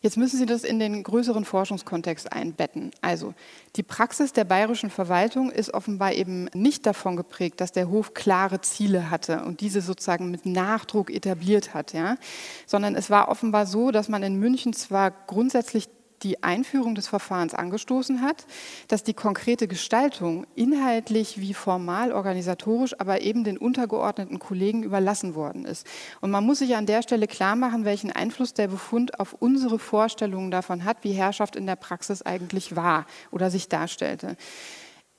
Jetzt 0.01 0.17
müssen 0.17 0.37
Sie 0.37 0.45
das 0.45 0.63
in 0.63 0.79
den 0.79 1.01
größeren 1.03 1.43
Forschungskontext 1.43 2.31
einbetten. 2.31 2.91
Also 3.01 3.33
die 3.75 3.83
Praxis 3.83 4.31
der 4.31 4.43
bayerischen 4.43 4.89
Verwaltung 4.89 5.51
ist 5.51 5.73
offenbar 5.73 6.13
eben 6.13 6.49
nicht 6.53 6.85
davon 6.85 7.15
geprägt, 7.15 7.61
dass 7.61 7.71
der 7.71 7.89
Hof 7.89 8.13
klare 8.13 8.61
Ziele 8.61 9.09
hatte 9.09 9.43
und 9.43 9.61
diese 9.61 9.81
sozusagen 9.81 10.29
mit 10.29 10.45
Nachdruck 10.45 11.09
etabliert 11.09 11.73
hat, 11.73 11.93
ja? 11.93 12.17
sondern 12.65 12.95
es 12.95 13.09
war 13.09 13.29
offenbar 13.29 13.65
so, 13.65 13.91
dass 13.91 14.07
man 14.07 14.23
in 14.23 14.39
München 14.39 14.73
zwar 14.73 15.11
grundsätzlich 15.11 15.89
die 16.23 16.43
Einführung 16.43 16.95
des 16.95 17.07
Verfahrens 17.07 17.53
angestoßen 17.53 18.21
hat, 18.21 18.45
dass 18.87 19.03
die 19.03 19.13
konkrete 19.13 19.67
Gestaltung 19.67 20.47
inhaltlich 20.55 21.39
wie 21.39 21.53
formal 21.53 22.11
organisatorisch 22.11 22.99
aber 22.99 23.21
eben 23.21 23.43
den 23.43 23.57
untergeordneten 23.57 24.39
Kollegen 24.39 24.83
überlassen 24.83 25.35
worden 25.35 25.65
ist. 25.65 25.85
Und 26.21 26.31
man 26.31 26.45
muss 26.45 26.59
sich 26.59 26.75
an 26.75 26.85
der 26.85 27.01
Stelle 27.01 27.27
klar 27.27 27.55
machen, 27.55 27.85
welchen 27.85 28.11
Einfluss 28.11 28.53
der 28.53 28.67
Befund 28.67 29.19
auf 29.19 29.33
unsere 29.33 29.79
Vorstellungen 29.79 30.51
davon 30.51 30.83
hat, 30.85 30.97
wie 31.03 31.11
Herrschaft 31.11 31.55
in 31.55 31.65
der 31.65 31.75
Praxis 31.75 32.21
eigentlich 32.21 32.75
war 32.75 33.05
oder 33.31 33.49
sich 33.49 33.69
darstellte. 33.69 34.37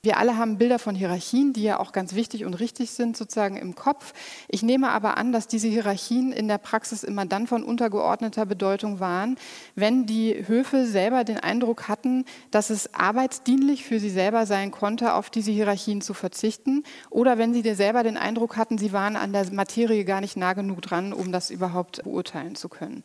Wir 0.01 0.15
alle 0.15 0.37
haben 0.37 0.57
Bilder 0.57 0.79
von 0.79 0.95
Hierarchien, 0.95 1.51
die 1.51 1.63
ja 1.63 1.77
auch 1.77 1.91
ganz 1.91 2.15
wichtig 2.15 2.45
und 2.45 2.53
richtig 2.53 2.91
sind, 2.91 3.17
sozusagen 3.17 3.57
im 3.57 3.75
Kopf. 3.75 4.13
Ich 4.47 4.63
nehme 4.63 4.91
aber 4.91 5.17
an, 5.17 5.33
dass 5.33 5.47
diese 5.47 5.67
Hierarchien 5.67 6.31
in 6.31 6.47
der 6.47 6.57
Praxis 6.57 7.03
immer 7.03 7.25
dann 7.25 7.47
von 7.47 7.63
untergeordneter 7.63 8.45
Bedeutung 8.45 9.01
waren, 9.01 9.35
wenn 9.75 10.05
die 10.05 10.47
Höfe 10.47 10.85
selber 10.85 11.25
den 11.25 11.37
Eindruck 11.37 11.89
hatten, 11.89 12.23
dass 12.49 12.69
es 12.69 12.93
arbeitsdienlich 12.93 13.83
für 13.83 13.99
sie 13.99 14.09
selber 14.09 14.45
sein 14.45 14.71
konnte, 14.71 15.15
auf 15.15 15.29
diese 15.29 15.51
Hierarchien 15.51 15.99
zu 15.99 16.13
verzichten, 16.13 16.83
oder 17.09 17.37
wenn 17.37 17.53
sie 17.53 17.61
selber 17.75 18.03
den 18.03 18.15
Eindruck 18.15 18.55
hatten, 18.55 18.77
sie 18.77 18.93
waren 18.93 19.17
an 19.17 19.33
der 19.33 19.51
Materie 19.51 20.05
gar 20.05 20.21
nicht 20.21 20.37
nah 20.37 20.53
genug 20.53 20.81
dran, 20.81 21.11
um 21.11 21.33
das 21.33 21.49
überhaupt 21.49 22.03
beurteilen 22.03 22.55
zu 22.55 22.69
können. 22.69 23.03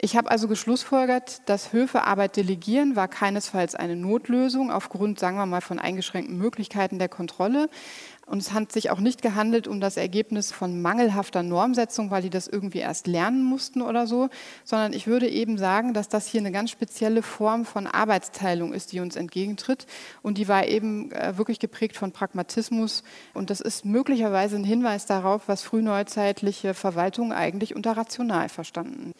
Ich 0.00 0.16
habe 0.16 0.30
also 0.30 0.46
geschlussfolgert, 0.46 1.42
dass 1.46 1.72
Höfe 1.72 2.04
Arbeit 2.04 2.36
delegieren 2.36 2.94
war 2.94 3.08
keinesfalls 3.08 3.74
eine 3.74 3.96
Notlösung 3.96 4.70
aufgrund, 4.70 5.18
sagen 5.18 5.38
wir 5.38 5.46
mal, 5.46 5.60
von 5.60 5.80
eingeschränkten 5.80 6.38
Möglichkeiten 6.38 7.00
der 7.00 7.08
Kontrolle. 7.08 7.68
Und 8.24 8.38
es 8.38 8.52
hat 8.52 8.70
sich 8.70 8.90
auch 8.90 9.00
nicht 9.00 9.22
gehandelt 9.22 9.66
um 9.66 9.80
das 9.80 9.96
Ergebnis 9.96 10.52
von 10.52 10.80
mangelhafter 10.82 11.42
Normsetzung, 11.42 12.12
weil 12.12 12.22
die 12.22 12.30
das 12.30 12.46
irgendwie 12.46 12.78
erst 12.78 13.08
lernen 13.08 13.42
mussten 13.42 13.82
oder 13.82 14.06
so, 14.06 14.28
sondern 14.64 14.92
ich 14.92 15.08
würde 15.08 15.28
eben 15.28 15.58
sagen, 15.58 15.94
dass 15.94 16.08
das 16.08 16.28
hier 16.28 16.42
eine 16.42 16.52
ganz 16.52 16.70
spezielle 16.70 17.22
Form 17.22 17.64
von 17.64 17.88
Arbeitsteilung 17.88 18.72
ist, 18.72 18.92
die 18.92 19.00
uns 19.00 19.16
entgegentritt. 19.16 19.86
Und 20.22 20.38
die 20.38 20.46
war 20.46 20.66
eben 20.66 21.10
äh, 21.10 21.36
wirklich 21.38 21.58
geprägt 21.58 21.96
von 21.96 22.12
Pragmatismus. 22.12 23.02
Und 23.34 23.50
das 23.50 23.60
ist 23.60 23.84
möglicherweise 23.84 24.54
ein 24.54 24.64
Hinweis 24.64 25.06
darauf, 25.06 25.48
was 25.48 25.62
frühneuzeitliche 25.62 26.74
Verwaltungen 26.74 27.32
eigentlich 27.32 27.74
unter 27.74 27.96
rational 27.96 28.48
verstanden. 28.48 29.12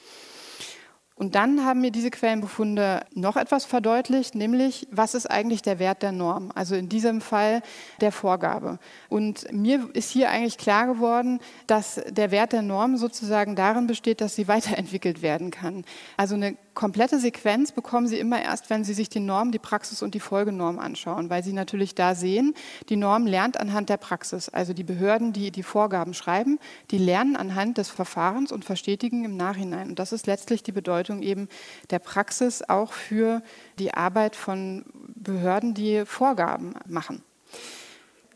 Und 1.19 1.35
dann 1.35 1.65
haben 1.65 1.81
mir 1.81 1.91
diese 1.91 2.13
Quellenbefunde 2.13 3.01
noch 3.13 3.37
etwas 3.37 3.65
verdeutlicht, 3.65 4.37
nämlich 4.37 4.87
was 4.93 5.17
ist 5.17 5.29
eigentlich 5.29 5.63
der 5.63 5.81
Wert 5.81 6.03
der 6.05 6.13
Norm, 6.13 6.53
also 6.55 6.77
in 6.77 6.89
diesem 6.89 7.21
Fall 7.21 7.61
der 8.01 8.13
Vorgabe. 8.13 8.79
Und 9.09 9.53
mir 9.53 9.89
ist 9.95 10.11
hier 10.11 10.31
eigentlich 10.31 10.59
klar 10.59 10.87
geworden, 10.87 11.41
dass 11.67 12.01
der 12.09 12.31
Wert 12.31 12.53
der 12.53 12.63
Norm 12.63 12.97
sozusagen 12.97 13.57
darin 13.57 13.89
besteht, 13.89 14.21
dass 14.21 14.37
sie 14.37 14.47
weiterentwickelt 14.49 15.21
werden 15.21 15.51
kann. 15.51 15.85
Also 16.17 16.37
eine 16.37 16.57
komplette 16.79 17.19
Sequenz 17.19 17.73
bekommen 17.73 18.07
Sie 18.07 18.21
immer 18.21 18.41
erst, 18.41 18.71
wenn 18.71 18.85
Sie 18.85 18.95
sich 18.95 19.09
die 19.09 19.19
Norm, 19.19 19.51
die 19.51 19.59
Praxis 19.59 20.01
und 20.01 20.15
die 20.15 20.21
Folgenorm 20.21 20.79
anschauen, 20.79 21.29
weil 21.29 21.43
Sie 21.43 21.53
natürlich 21.53 21.97
da 21.97 22.15
sehen, 22.15 22.55
die 22.89 22.95
Norm 22.95 23.27
lernt 23.27 23.59
anhand 23.59 23.89
der 23.89 23.97
Praxis. 23.97 24.49
Also 24.49 24.73
die 24.75 24.85
Behörden, 24.85 25.33
die 25.33 25.51
die 25.51 25.65
Vorgaben 25.65 26.15
schreiben, 26.15 26.61
die 26.93 26.99
lernen 26.99 27.35
anhand 27.35 27.79
des 27.79 27.89
Verfahrens 27.89 28.53
und 28.53 28.65
verstetigen 28.65 29.25
im 29.25 29.37
Nachhinein. 29.37 29.89
Und 29.89 29.99
das 29.99 30.13
ist 30.13 30.29
letztlich 30.29 30.63
die 30.63 30.71
Bedeutung 30.71 31.21
eben 31.21 31.49
der 31.91 31.99
Praxis 31.99 32.63
auch 32.63 32.93
für 32.93 33.43
die 33.81 33.95
Arbeit 33.95 34.37
von 34.37 34.85
Behörden, 35.17 35.75
die 35.75 36.05
Vorgaben 36.07 36.75
machen. 36.87 37.25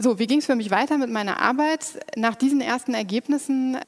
So, 0.01 0.19
wie 0.19 0.27
ging 0.27 0.41
es 0.41 0.47
für 0.47 0.57
mich 0.57 0.73
weiter 0.73 0.99
mit 0.99 1.11
meiner 1.11 1.41
Arbeit? 1.41 2.01
Nach 2.17 2.35
diesen 2.35 2.61
ersten 2.61 2.93
Ergebnissen 2.93 3.79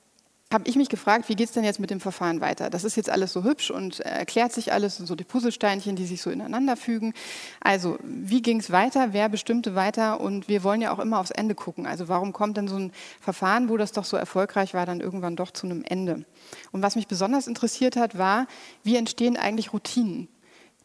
habe 0.52 0.68
ich 0.68 0.76
mich 0.76 0.88
gefragt, 0.88 1.28
wie 1.28 1.34
geht 1.34 1.48
es 1.48 1.52
denn 1.52 1.64
jetzt 1.64 1.80
mit 1.80 1.90
dem 1.90 2.00
Verfahren 2.00 2.40
weiter? 2.40 2.70
Das 2.70 2.84
ist 2.84 2.96
jetzt 2.96 3.10
alles 3.10 3.32
so 3.32 3.42
hübsch 3.42 3.70
und 3.70 4.00
äh, 4.00 4.08
erklärt 4.08 4.52
sich 4.52 4.72
alles 4.72 5.00
und 5.00 5.06
so 5.06 5.16
die 5.16 5.24
Puzzlesteinchen, 5.24 5.96
die 5.96 6.06
sich 6.06 6.22
so 6.22 6.30
ineinander 6.30 6.76
fügen. 6.76 7.12
Also, 7.60 7.98
wie 8.02 8.42
ging 8.42 8.60
es 8.60 8.70
weiter? 8.70 9.12
Wer 9.12 9.28
bestimmte 9.28 9.74
weiter? 9.74 10.20
Und 10.20 10.48
wir 10.48 10.62
wollen 10.62 10.80
ja 10.80 10.92
auch 10.92 11.00
immer 11.00 11.18
aufs 11.18 11.32
Ende 11.32 11.54
gucken. 11.54 11.86
Also, 11.86 12.08
warum 12.08 12.32
kommt 12.32 12.56
denn 12.56 12.68
so 12.68 12.76
ein 12.76 12.92
Verfahren, 13.20 13.68
wo 13.68 13.76
das 13.76 13.92
doch 13.92 14.04
so 14.04 14.16
erfolgreich 14.16 14.74
war, 14.74 14.86
dann 14.86 15.00
irgendwann 15.00 15.34
doch 15.34 15.50
zu 15.50 15.66
einem 15.66 15.82
Ende? 15.82 16.24
Und 16.70 16.82
was 16.82 16.94
mich 16.94 17.08
besonders 17.08 17.46
interessiert 17.46 17.96
hat, 17.96 18.16
war, 18.16 18.46
wie 18.84 18.96
entstehen 18.96 19.36
eigentlich 19.36 19.72
Routinen? 19.72 20.28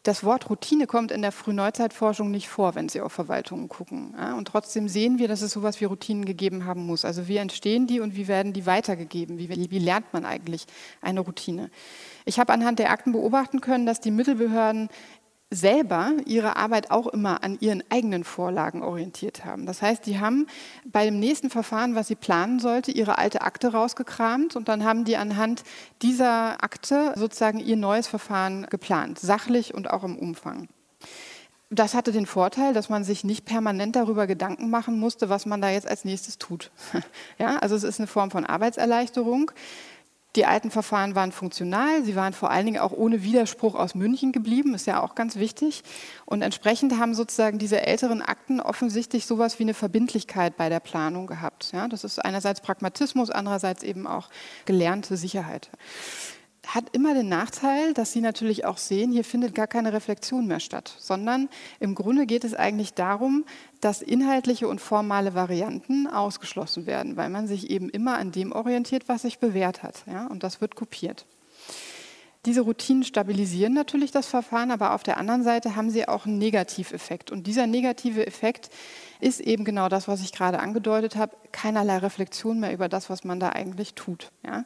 Das 0.02 0.24
Wort 0.24 0.48
Routine 0.48 0.86
kommt 0.86 1.10
in 1.10 1.20
der 1.20 1.30
Frühneuzeitforschung 1.30 2.30
nicht 2.30 2.48
vor, 2.48 2.74
wenn 2.74 2.88
Sie 2.88 3.02
auf 3.02 3.12
Verwaltungen 3.12 3.68
gucken. 3.68 4.14
Und 4.36 4.48
trotzdem 4.48 4.88
sehen 4.88 5.18
wir, 5.18 5.28
dass 5.28 5.42
es 5.42 5.52
sowas 5.52 5.78
wie 5.80 5.84
Routinen 5.84 6.24
gegeben 6.24 6.64
haben 6.64 6.86
muss. 6.86 7.04
Also 7.04 7.28
wie 7.28 7.36
entstehen 7.36 7.86
die 7.86 8.00
und 8.00 8.16
wie 8.16 8.26
werden 8.26 8.54
die 8.54 8.64
weitergegeben? 8.64 9.38
Wie, 9.38 9.70
wie 9.70 9.78
lernt 9.78 10.10
man 10.14 10.24
eigentlich 10.24 10.64
eine 11.02 11.20
Routine? 11.20 11.70
Ich 12.24 12.38
habe 12.38 12.52
anhand 12.52 12.78
der 12.78 12.90
Akten 12.90 13.12
beobachten 13.12 13.60
können, 13.60 13.84
dass 13.84 14.00
die 14.00 14.10
Mittelbehörden 14.10 14.88
selber 15.50 16.12
ihre 16.26 16.56
Arbeit 16.56 16.90
auch 16.92 17.08
immer 17.08 17.42
an 17.42 17.58
ihren 17.60 17.82
eigenen 17.90 18.22
Vorlagen 18.22 18.82
orientiert 18.82 19.44
haben. 19.44 19.66
Das 19.66 19.82
heißt, 19.82 20.06
die 20.06 20.20
haben 20.20 20.46
bei 20.84 21.04
dem 21.04 21.18
nächsten 21.18 21.50
Verfahren, 21.50 21.96
was 21.96 22.08
sie 22.08 22.14
planen 22.14 22.60
sollte, 22.60 22.92
ihre 22.92 23.18
alte 23.18 23.42
Akte 23.42 23.72
rausgekramt 23.72 24.54
und 24.54 24.68
dann 24.68 24.84
haben 24.84 25.04
die 25.04 25.16
anhand 25.16 25.64
dieser 26.02 26.62
Akte 26.62 27.14
sozusagen 27.16 27.58
ihr 27.58 27.76
neues 27.76 28.06
Verfahren 28.06 28.66
geplant, 28.70 29.18
sachlich 29.18 29.74
und 29.74 29.90
auch 29.90 30.04
im 30.04 30.16
Umfang. 30.16 30.68
Das 31.72 31.94
hatte 31.94 32.10
den 32.10 32.26
Vorteil, 32.26 32.74
dass 32.74 32.88
man 32.88 33.04
sich 33.04 33.22
nicht 33.22 33.44
permanent 33.44 33.94
darüber 33.94 34.26
Gedanken 34.26 34.70
machen 34.70 34.98
musste, 34.98 35.28
was 35.28 35.46
man 35.46 35.60
da 35.60 35.70
jetzt 35.70 35.86
als 35.86 36.04
nächstes 36.04 36.38
tut. 36.38 36.70
Ja, 37.38 37.56
also 37.58 37.74
es 37.74 37.84
ist 37.84 38.00
eine 38.00 38.08
Form 38.08 38.30
von 38.30 38.44
Arbeitserleichterung. 38.44 39.52
Die 40.36 40.46
alten 40.46 40.70
Verfahren 40.70 41.16
waren 41.16 41.32
funktional, 41.32 42.04
sie 42.04 42.14
waren 42.14 42.32
vor 42.32 42.50
allen 42.50 42.64
Dingen 42.64 42.80
auch 42.80 42.92
ohne 42.92 43.24
Widerspruch 43.24 43.74
aus 43.74 43.96
München 43.96 44.30
geblieben, 44.30 44.74
ist 44.74 44.86
ja 44.86 45.02
auch 45.02 45.16
ganz 45.16 45.36
wichtig. 45.36 45.82
Und 46.24 46.42
entsprechend 46.42 46.98
haben 46.98 47.14
sozusagen 47.14 47.58
diese 47.58 47.84
älteren 47.84 48.22
Akten 48.22 48.60
offensichtlich 48.60 49.26
sowas 49.26 49.58
wie 49.58 49.64
eine 49.64 49.74
Verbindlichkeit 49.74 50.56
bei 50.56 50.68
der 50.68 50.78
Planung 50.78 51.26
gehabt. 51.26 51.72
Ja, 51.72 51.88
das 51.88 52.04
ist 52.04 52.24
einerseits 52.24 52.60
Pragmatismus, 52.60 53.30
andererseits 53.30 53.82
eben 53.82 54.06
auch 54.06 54.28
gelernte 54.66 55.16
Sicherheit 55.16 55.70
hat 56.66 56.84
immer 56.92 57.14
den 57.14 57.28
Nachteil, 57.28 57.94
dass 57.94 58.12
Sie 58.12 58.20
natürlich 58.20 58.64
auch 58.64 58.76
sehen, 58.76 59.12
hier 59.12 59.24
findet 59.24 59.54
gar 59.54 59.66
keine 59.66 59.92
Reflexion 59.92 60.46
mehr 60.46 60.60
statt, 60.60 60.94
sondern 60.98 61.48
im 61.78 61.94
Grunde 61.94 62.26
geht 62.26 62.44
es 62.44 62.54
eigentlich 62.54 62.94
darum, 62.94 63.44
dass 63.80 64.02
inhaltliche 64.02 64.68
und 64.68 64.80
formale 64.80 65.34
Varianten 65.34 66.06
ausgeschlossen 66.06 66.86
werden, 66.86 67.16
weil 67.16 67.30
man 67.30 67.46
sich 67.46 67.70
eben 67.70 67.88
immer 67.88 68.18
an 68.18 68.30
dem 68.30 68.52
orientiert, 68.52 69.08
was 69.08 69.22
sich 69.22 69.38
bewährt 69.38 69.82
hat. 69.82 70.04
Ja? 70.06 70.26
Und 70.26 70.42
das 70.42 70.60
wird 70.60 70.76
kopiert. 70.76 71.26
Diese 72.46 72.62
Routinen 72.62 73.04
stabilisieren 73.04 73.74
natürlich 73.74 74.12
das 74.12 74.26
Verfahren, 74.26 74.70
aber 74.70 74.94
auf 74.94 75.02
der 75.02 75.18
anderen 75.18 75.42
Seite 75.42 75.76
haben 75.76 75.90
sie 75.90 76.08
auch 76.08 76.24
einen 76.24 76.38
Negativeffekt. 76.38 77.30
Und 77.30 77.46
dieser 77.46 77.66
negative 77.66 78.26
Effekt 78.26 78.70
ist 79.20 79.40
eben 79.40 79.64
genau 79.64 79.88
das, 79.88 80.08
was 80.08 80.20
ich 80.20 80.32
gerade 80.32 80.58
angedeutet 80.60 81.16
habe, 81.16 81.36
keinerlei 81.52 81.98
Reflexion 81.98 82.60
mehr 82.60 82.72
über 82.72 82.88
das, 82.88 83.10
was 83.10 83.24
man 83.24 83.40
da 83.40 83.50
eigentlich 83.50 83.94
tut. 83.94 84.30
Ja? 84.44 84.64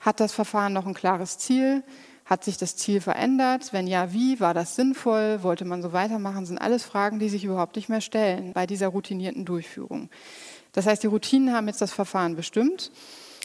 Hat 0.00 0.20
das 0.20 0.32
Verfahren 0.32 0.72
noch 0.72 0.86
ein 0.86 0.94
klares 0.94 1.38
Ziel? 1.38 1.82
Hat 2.24 2.42
sich 2.42 2.56
das 2.56 2.76
Ziel 2.76 3.00
verändert? 3.00 3.72
Wenn 3.72 3.86
ja, 3.86 4.12
wie? 4.12 4.40
War 4.40 4.52
das 4.52 4.74
sinnvoll? 4.74 5.42
Wollte 5.42 5.64
man 5.64 5.80
so 5.80 5.92
weitermachen? 5.92 6.44
Sind 6.44 6.58
alles 6.58 6.84
Fragen, 6.84 7.18
die 7.18 7.28
sich 7.28 7.44
überhaupt 7.44 7.76
nicht 7.76 7.88
mehr 7.88 8.00
stellen 8.00 8.52
bei 8.52 8.66
dieser 8.66 8.88
routinierten 8.88 9.44
Durchführung. 9.44 10.10
Das 10.72 10.86
heißt, 10.86 11.02
die 11.02 11.06
Routinen 11.06 11.54
haben 11.54 11.68
jetzt 11.68 11.80
das 11.80 11.92
Verfahren 11.92 12.34
bestimmt. 12.34 12.90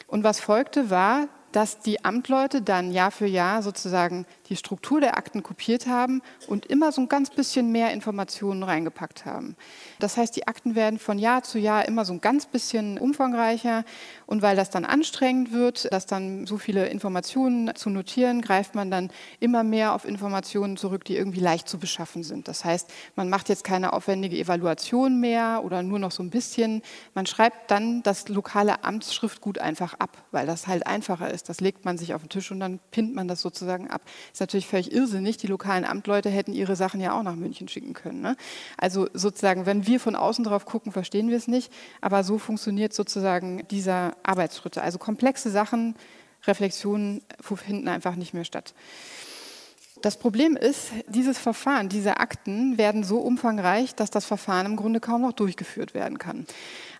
Und 0.06 0.24
was 0.24 0.40
folgte, 0.40 0.90
war, 0.90 1.28
dass 1.52 1.80
die 1.80 2.04
Amtleute 2.04 2.62
dann 2.62 2.92
Jahr 2.92 3.10
für 3.10 3.26
Jahr 3.26 3.62
sozusagen 3.62 4.26
die 4.48 4.56
Struktur 4.56 5.00
der 5.00 5.16
Akten 5.16 5.42
kopiert 5.42 5.86
haben 5.86 6.22
und 6.46 6.66
immer 6.66 6.92
so 6.92 7.00
ein 7.00 7.08
ganz 7.08 7.30
bisschen 7.30 7.72
mehr 7.72 7.92
Informationen 7.92 8.62
reingepackt 8.62 9.24
haben. 9.24 9.56
Das 9.98 10.16
heißt, 10.16 10.34
die 10.36 10.48
Akten 10.48 10.74
werden 10.74 10.98
von 10.98 11.18
Jahr 11.18 11.42
zu 11.42 11.58
Jahr 11.58 11.86
immer 11.86 12.04
so 12.04 12.12
ein 12.12 12.20
ganz 12.20 12.46
bisschen 12.46 12.98
umfangreicher 12.98 13.84
und 14.26 14.42
weil 14.42 14.56
das 14.56 14.70
dann 14.70 14.84
anstrengend 14.84 15.52
wird, 15.52 15.92
dass 15.92 16.06
dann 16.06 16.46
so 16.46 16.58
viele 16.58 16.86
Informationen 16.86 17.74
zu 17.74 17.90
notieren, 17.90 18.42
greift 18.42 18.74
man 18.74 18.90
dann 18.90 19.10
immer 19.40 19.62
mehr 19.64 19.94
auf 19.94 20.04
Informationen 20.04 20.76
zurück, 20.76 21.04
die 21.04 21.16
irgendwie 21.16 21.40
leicht 21.40 21.68
zu 21.68 21.78
beschaffen 21.78 22.22
sind. 22.22 22.48
Das 22.48 22.64
heißt, 22.64 22.90
man 23.16 23.28
macht 23.28 23.48
jetzt 23.48 23.64
keine 23.64 23.92
aufwendige 23.92 24.38
Evaluation 24.38 25.20
mehr 25.20 25.62
oder 25.64 25.82
nur 25.82 25.98
noch 25.98 26.12
so 26.12 26.22
ein 26.22 26.30
bisschen. 26.30 26.82
Man 27.14 27.26
schreibt 27.26 27.70
dann 27.70 28.02
das 28.02 28.28
lokale 28.28 28.84
Amtsschriftgut 28.84 29.58
einfach 29.58 29.94
ab, 29.94 30.16
weil 30.30 30.46
das 30.46 30.66
halt 30.66 30.86
einfacher 30.86 31.30
ist. 31.30 31.41
Das 31.42 31.60
legt 31.60 31.84
man 31.84 31.98
sich 31.98 32.14
auf 32.14 32.22
den 32.22 32.28
Tisch 32.28 32.50
und 32.50 32.60
dann 32.60 32.80
pinnt 32.90 33.14
man 33.14 33.28
das 33.28 33.40
sozusagen 33.40 33.90
ab. 33.90 34.02
Ist 34.32 34.40
natürlich 34.40 34.66
völlig 34.66 34.92
irrsinnig. 34.92 35.36
Die 35.36 35.46
lokalen 35.46 35.84
Amtleute 35.84 36.30
hätten 36.30 36.52
ihre 36.52 36.76
Sachen 36.76 37.00
ja 37.00 37.18
auch 37.18 37.22
nach 37.22 37.36
München 37.36 37.68
schicken 37.68 37.92
können. 37.92 38.20
Ne? 38.20 38.36
Also 38.76 39.08
sozusagen, 39.14 39.66
wenn 39.66 39.86
wir 39.86 40.00
von 40.00 40.16
außen 40.16 40.44
drauf 40.44 40.64
gucken, 40.64 40.92
verstehen 40.92 41.28
wir 41.28 41.36
es 41.36 41.48
nicht. 41.48 41.72
Aber 42.00 42.24
so 42.24 42.38
funktioniert 42.38 42.92
sozusagen 42.92 43.66
dieser 43.68 44.16
Arbeitsschritte. 44.22 44.82
Also 44.82 44.98
komplexe 44.98 45.50
Sachen, 45.50 45.94
Reflexionen 46.44 47.22
finden 47.40 47.88
einfach 47.88 48.16
nicht 48.16 48.34
mehr 48.34 48.44
statt. 48.44 48.74
Das 50.02 50.18
Problem 50.18 50.56
ist, 50.56 50.90
dieses 51.08 51.38
Verfahren, 51.38 51.88
diese 51.88 52.18
Akten 52.18 52.76
werden 52.78 53.04
so 53.04 53.18
umfangreich, 53.18 53.94
dass 53.94 54.10
das 54.10 54.24
Verfahren 54.24 54.66
im 54.66 54.76
Grunde 54.76 55.00
kaum 55.00 55.22
noch 55.22 55.32
durchgeführt 55.32 55.94
werden 55.94 56.18
kann. 56.18 56.46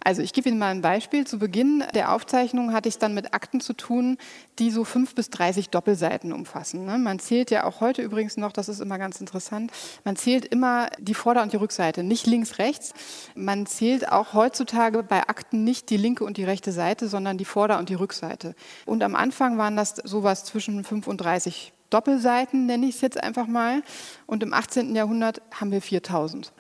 Also 0.05 0.22
ich 0.22 0.32
gebe 0.32 0.48
Ihnen 0.48 0.59
mal 0.59 0.70
ein 0.70 0.82
Beispiel. 0.82 1.26
Zu 1.26 1.38
Beginn 1.38 1.84
der 1.94 2.12
Aufzeichnung 2.12 2.72
hatte 2.72 2.88
ich 2.88 2.96
es 2.96 2.98
dann 2.98 3.14
mit 3.14 3.34
Akten 3.34 3.61
zu 3.61 3.72
tun, 3.72 4.18
die 4.59 4.70
so 4.70 4.84
fünf 4.84 5.14
bis 5.14 5.30
dreißig 5.30 5.70
Doppelseiten 5.70 6.32
umfassen. 6.32 6.84
Ne? 6.84 6.98
Man 6.98 7.18
zählt 7.18 7.50
ja 7.50 7.64
auch 7.64 7.80
heute 7.80 8.03
übrigens 8.03 8.36
noch, 8.36 8.53
das 8.53 8.68
ist 8.68 8.80
immer 8.80 8.98
ganz 8.98 9.20
interessant, 9.20 9.70
man 10.05 10.16
zählt 10.16 10.44
immer 10.44 10.88
die 10.98 11.14
Vorder- 11.14 11.42
und 11.42 11.53
die 11.53 11.57
Rückseite, 11.57 12.03
nicht 12.03 12.26
links, 12.26 12.59
rechts. 12.59 12.94
Man 13.34 13.66
zählt 13.66 14.11
auch 14.11 14.32
heutzutage 14.32 15.03
bei 15.03 15.28
Akten 15.28 15.64
nicht 15.64 15.90
die 15.90 15.96
linke 15.96 16.24
und 16.24 16.36
die 16.36 16.44
rechte 16.44 16.72
Seite, 16.72 17.09
sondern 17.09 17.38
die 17.38 17.44
Vorder- 17.44 17.78
und 17.78 17.88
die 17.88 17.94
Rückseite. 17.94 18.55
Und 18.86 19.03
am 19.03 19.14
Anfang 19.14 19.59
waren 19.59 19.76
das 19.76 19.94
sowas 19.96 20.44
zwischen 20.44 20.84
35 20.84 21.72
Doppelseiten, 21.93 22.66
nenne 22.66 22.86
ich 22.86 22.97
es 22.97 23.01
jetzt 23.01 23.22
einfach 23.22 23.47
mal. 23.47 23.82
Und 24.26 24.43
im 24.43 24.53
18. 24.53 24.95
Jahrhundert 24.95 25.43
haben 25.53 25.70
wir 25.70 25.82
4000. 25.82 26.53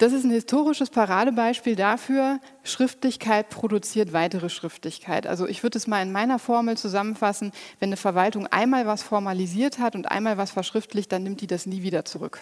Das 0.00 0.14
ist 0.14 0.24
ein 0.24 0.30
historisches 0.30 0.88
Paradebeispiel 0.88 1.76
dafür, 1.76 2.40
Schriftlichkeit 2.62 3.50
produziert 3.50 4.14
weitere 4.14 4.48
Schriftlichkeit. 4.48 5.26
Also 5.26 5.46
ich 5.46 5.62
würde 5.62 5.76
es 5.76 5.86
mal 5.86 6.00
in 6.00 6.10
meiner 6.10 6.38
Formel 6.38 6.78
zusammenfassen, 6.78 7.52
wenn 7.80 7.90
eine 7.90 7.98
Verwaltung 7.98 8.46
einmal 8.46 8.86
was 8.86 9.02
formalisiert 9.02 9.78
hat 9.78 9.94
und 9.94 10.10
einmal 10.10 10.38
was 10.38 10.52
verschriftlicht, 10.52 11.12
dann 11.12 11.22
nimmt 11.22 11.42
die 11.42 11.46
das 11.46 11.66
nie 11.66 11.82
wieder 11.82 12.06
zurück. 12.06 12.40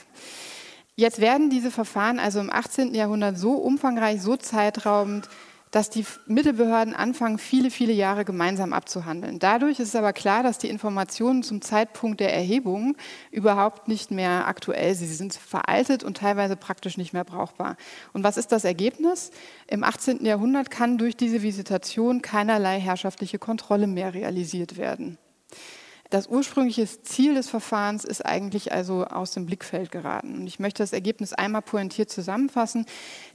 Jetzt 0.95 1.21
werden 1.21 1.51
diese 1.51 1.73
Verfahren 1.73 2.21
also 2.21 2.39
im 2.39 2.53
18. 2.53 2.95
Jahrhundert 2.95 3.37
so 3.39 3.55
umfangreich, 3.55 4.23
so 4.23 4.37
zeitraubend, 4.37 5.29
dass 5.71 5.91
die 5.91 6.05
Mittelbehörden 6.27 6.95
anfangen, 6.95 7.39
viele, 7.39 7.71
viele 7.71 7.93
Jahre 7.93 8.25
gemeinsam 8.25 8.73
abzuhandeln. 8.73 9.39
Dadurch 9.39 9.81
ist 9.81 9.89
es 9.89 9.97
aber 9.97 10.13
klar, 10.13 10.43
dass 10.43 10.59
die 10.59 10.69
Informationen 10.69 11.43
zum 11.43 11.61
Zeitpunkt 11.61 12.21
der 12.21 12.35
Erhebung 12.35 12.97
überhaupt 13.31 13.89
nicht 13.89 14.11
mehr 14.11 14.47
aktuell 14.47 14.95
sind. 14.95 15.09
Sie 15.09 15.15
sind 15.15 15.35
veraltet 15.35 16.05
und 16.05 16.17
teilweise 16.17 16.57
praktisch 16.57 16.97
nicht 16.97 17.13
mehr 17.13 17.25
brauchbar. 17.25 17.77
Und 18.13 18.25
was 18.25 18.37
ist 18.37 18.53
das 18.53 18.65
Ergebnis? 18.65 19.31
Im 19.67 19.85
18. 19.85 20.25
Jahrhundert 20.25 20.71
kann 20.71 20.99
durch 20.99 21.17
diese 21.17 21.43
Visitation 21.43 22.23
keinerlei 22.23 22.81
herrschaftliche 22.81 23.39
Kontrolle 23.39 23.87
mehr 23.87 24.15
realisiert 24.15 24.77
werden. 24.77 25.19
Das 26.11 26.27
ursprüngliche 26.27 26.87
Ziel 27.03 27.35
des 27.35 27.51
Verfahrens 27.51 28.05
ist 28.05 28.25
eigentlich 28.25 28.73
also 28.73 29.05
aus 29.05 29.33
dem 29.33 29.45
Blickfeld 29.45 29.91
geraten. 29.91 30.37
Und 30.37 30.47
ich 30.47 30.59
möchte 30.59 30.83
das 30.83 30.95
Ergebnis 30.95 31.35
einmal 31.35 31.61
pointiert 31.61 32.09
zusammenfassen. 32.09 32.87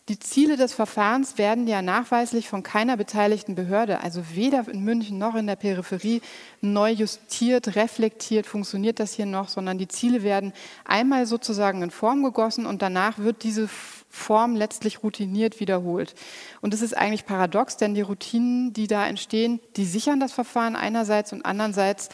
Die 0.10 0.18
Ziele 0.18 0.58
des 0.58 0.74
Verfahrens 0.74 1.38
werden 1.38 1.68
ja 1.68 1.84
nachweislich 1.84 2.50
von 2.50 2.64
keiner 2.64 2.98
beteiligten 2.98 3.54
Behörde, 3.54 4.02
also 4.02 4.24
weder 4.34 4.68
in 4.68 4.84
München 4.84 5.20
noch 5.20 5.36
in 5.36 5.46
der 5.46 5.56
Peripherie, 5.56 6.22
neu 6.62 6.92
justiert, 6.92 7.76
reflektiert, 7.76 8.48
funktioniert 8.48 9.00
das 9.00 9.14
hier 9.14 9.28
noch, 9.28 9.50
sondern 9.50 9.78
die 9.78 9.88
Ziele 9.88 10.24
werden 10.24 10.52
einmal 10.84 11.28
sozusagen 11.28 11.84
in 11.84 11.92
Form 11.92 12.24
gegossen 12.24 12.66
und 12.66 12.82
danach 12.82 13.20
wird 13.20 13.44
diese 13.44 13.70
Form 14.10 14.56
letztlich 14.56 15.04
routiniert 15.04 15.60
wiederholt. 15.60 16.16
Und 16.62 16.74
das 16.74 16.82
ist 16.82 16.96
eigentlich 16.96 17.26
paradox, 17.26 17.78
denn 17.78 17.96
die 17.96 18.02
Routinen, 18.02 18.74
die 18.74 18.88
da 18.88 19.08
entstehen, 19.08 19.60
die 19.76 19.86
sichern 19.86 20.20
das 20.20 20.34
Verfahren 20.34 20.76
einerseits 20.76 21.34
und 21.34 21.46
andererseits 21.46 22.10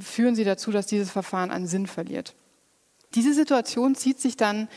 führen 0.00 0.34
sie 0.34 0.44
dazu, 0.44 0.70
dass 0.70 0.86
dieses 0.86 1.10
Verfahren 1.10 1.50
an 1.50 1.66
Sinn 1.66 1.86
verliert. 1.86 2.34
Diese 3.14 3.34
Situation 3.34 3.94
zieht 3.94 4.20
sich 4.20 4.36
dann 4.36 4.68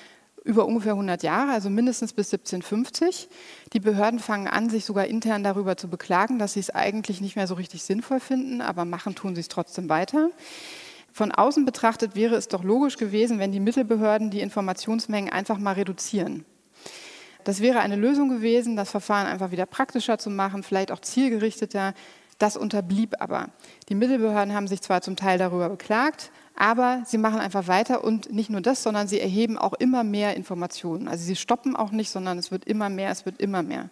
über 0.44 0.66
ungefähr 0.66 0.94
100 0.94 1.24
Jahre, 1.24 1.52
also 1.52 1.70
mindestens 1.70 2.14
bis 2.14 2.28
1750. 2.28 3.28
Die 3.74 3.80
Behörden 3.80 4.20
fangen 4.20 4.48
an, 4.48 4.70
sich 4.70 4.86
sogar 4.86 5.06
intern 5.06 5.44
darüber 5.44 5.76
zu 5.76 5.90
beklagen, 5.90 6.40
dass 6.40 6.54
sie 6.54 6.62
es 6.62 6.70
eigentlich 6.70 7.20
nicht 7.20 7.36
mehr 7.36 7.48
so 7.48 7.56
richtig 7.56 7.84
sinnvoll 7.84 8.20
finden, 8.20 8.62
aber 8.62 8.86
machen 8.86 9.14
tun 9.14 9.36
sie 9.36 9.42
es 9.42 9.50
trotzdem 9.50 9.90
weiter. 9.90 10.30
Von 11.12 11.32
außen 11.32 11.66
betrachtet 11.66 12.16
wäre 12.16 12.36
es 12.36 12.48
doch 12.48 12.64
logisch 12.64 12.98
gewesen, 12.98 13.40
wenn 13.40 13.52
die 13.52 13.60
Mittelbehörden 13.60 14.30
die 14.30 14.40
Informationsmengen 14.40 15.32
einfach 15.32 15.58
mal 15.58 15.74
reduzieren. 15.74 16.46
Das 17.44 17.60
wäre 17.60 17.80
eine 17.80 17.96
Lösung 17.96 18.30
gewesen, 18.30 18.76
das 18.76 18.92
Verfahren 18.92 19.26
einfach 19.26 19.52
wieder 19.52 19.66
praktischer 19.66 20.18
zu 20.18 20.30
machen, 20.30 20.64
vielleicht 20.64 20.92
auch 20.92 21.00
zielgerichteter. 21.00 21.94
Das 22.38 22.56
unterblieb 22.56 23.16
aber. 23.20 23.50
Die 23.90 23.96
Mittelbehörden 23.96 24.54
haben 24.54 24.68
sich 24.68 24.82
zwar 24.82 25.02
zum 25.02 25.16
Teil 25.16 25.38
darüber 25.38 25.70
beklagt, 25.70 26.32
aber 26.56 27.04
sie 27.06 27.18
machen 27.18 27.40
einfach 27.40 27.68
weiter 27.68 28.04
und 28.04 28.32
nicht 28.32 28.50
nur 28.50 28.62
das, 28.62 28.84
sondern 28.84 29.08
sie 29.08 29.20
erheben 29.20 29.58
auch 29.58 29.74
immer 29.74 30.04
mehr 30.04 30.36
Informationen. 30.36 31.08
Also 31.08 31.24
sie 31.24 31.36
stoppen 31.36 31.76
auch 31.76 31.92
nicht, 31.92 32.10
sondern 32.10 32.38
es 32.38 32.52
wird 32.52 32.66
immer 32.66 32.90
mehr, 32.90 33.12
es 33.12 33.26
wird 33.26 33.40
immer 33.40 33.64
mehr. 33.64 33.90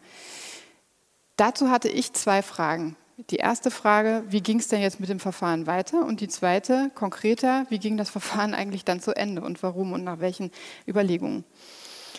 Dazu 1.38 1.70
hatte 1.70 1.90
ich 1.90 2.14
zwei 2.14 2.42
Fragen. 2.42 2.96
Die 3.30 3.38
erste 3.38 3.72
Frage, 3.72 4.24
wie 4.28 4.42
ging 4.42 4.60
es 4.60 4.68
denn 4.68 4.82
jetzt 4.82 5.00
mit 5.00 5.10
dem 5.10 5.20
Verfahren 5.20 5.68
weiter? 5.68 6.06
Und 6.06 6.22
die 6.22 6.28
zweite, 6.28 6.92
konkreter, 6.96 7.66
wie 7.70 7.80
ging 7.80 7.98
das 7.98 8.10
Verfahren 8.10 8.54
eigentlich 8.56 8.84
dann 8.86 9.02
zu 9.02 9.16
Ende 9.16 9.42
und 9.42 9.64
warum 9.64 9.94
und 9.94 10.04
nach 10.04 10.20
welchen 10.20 10.52
Überlegungen? 10.88 11.46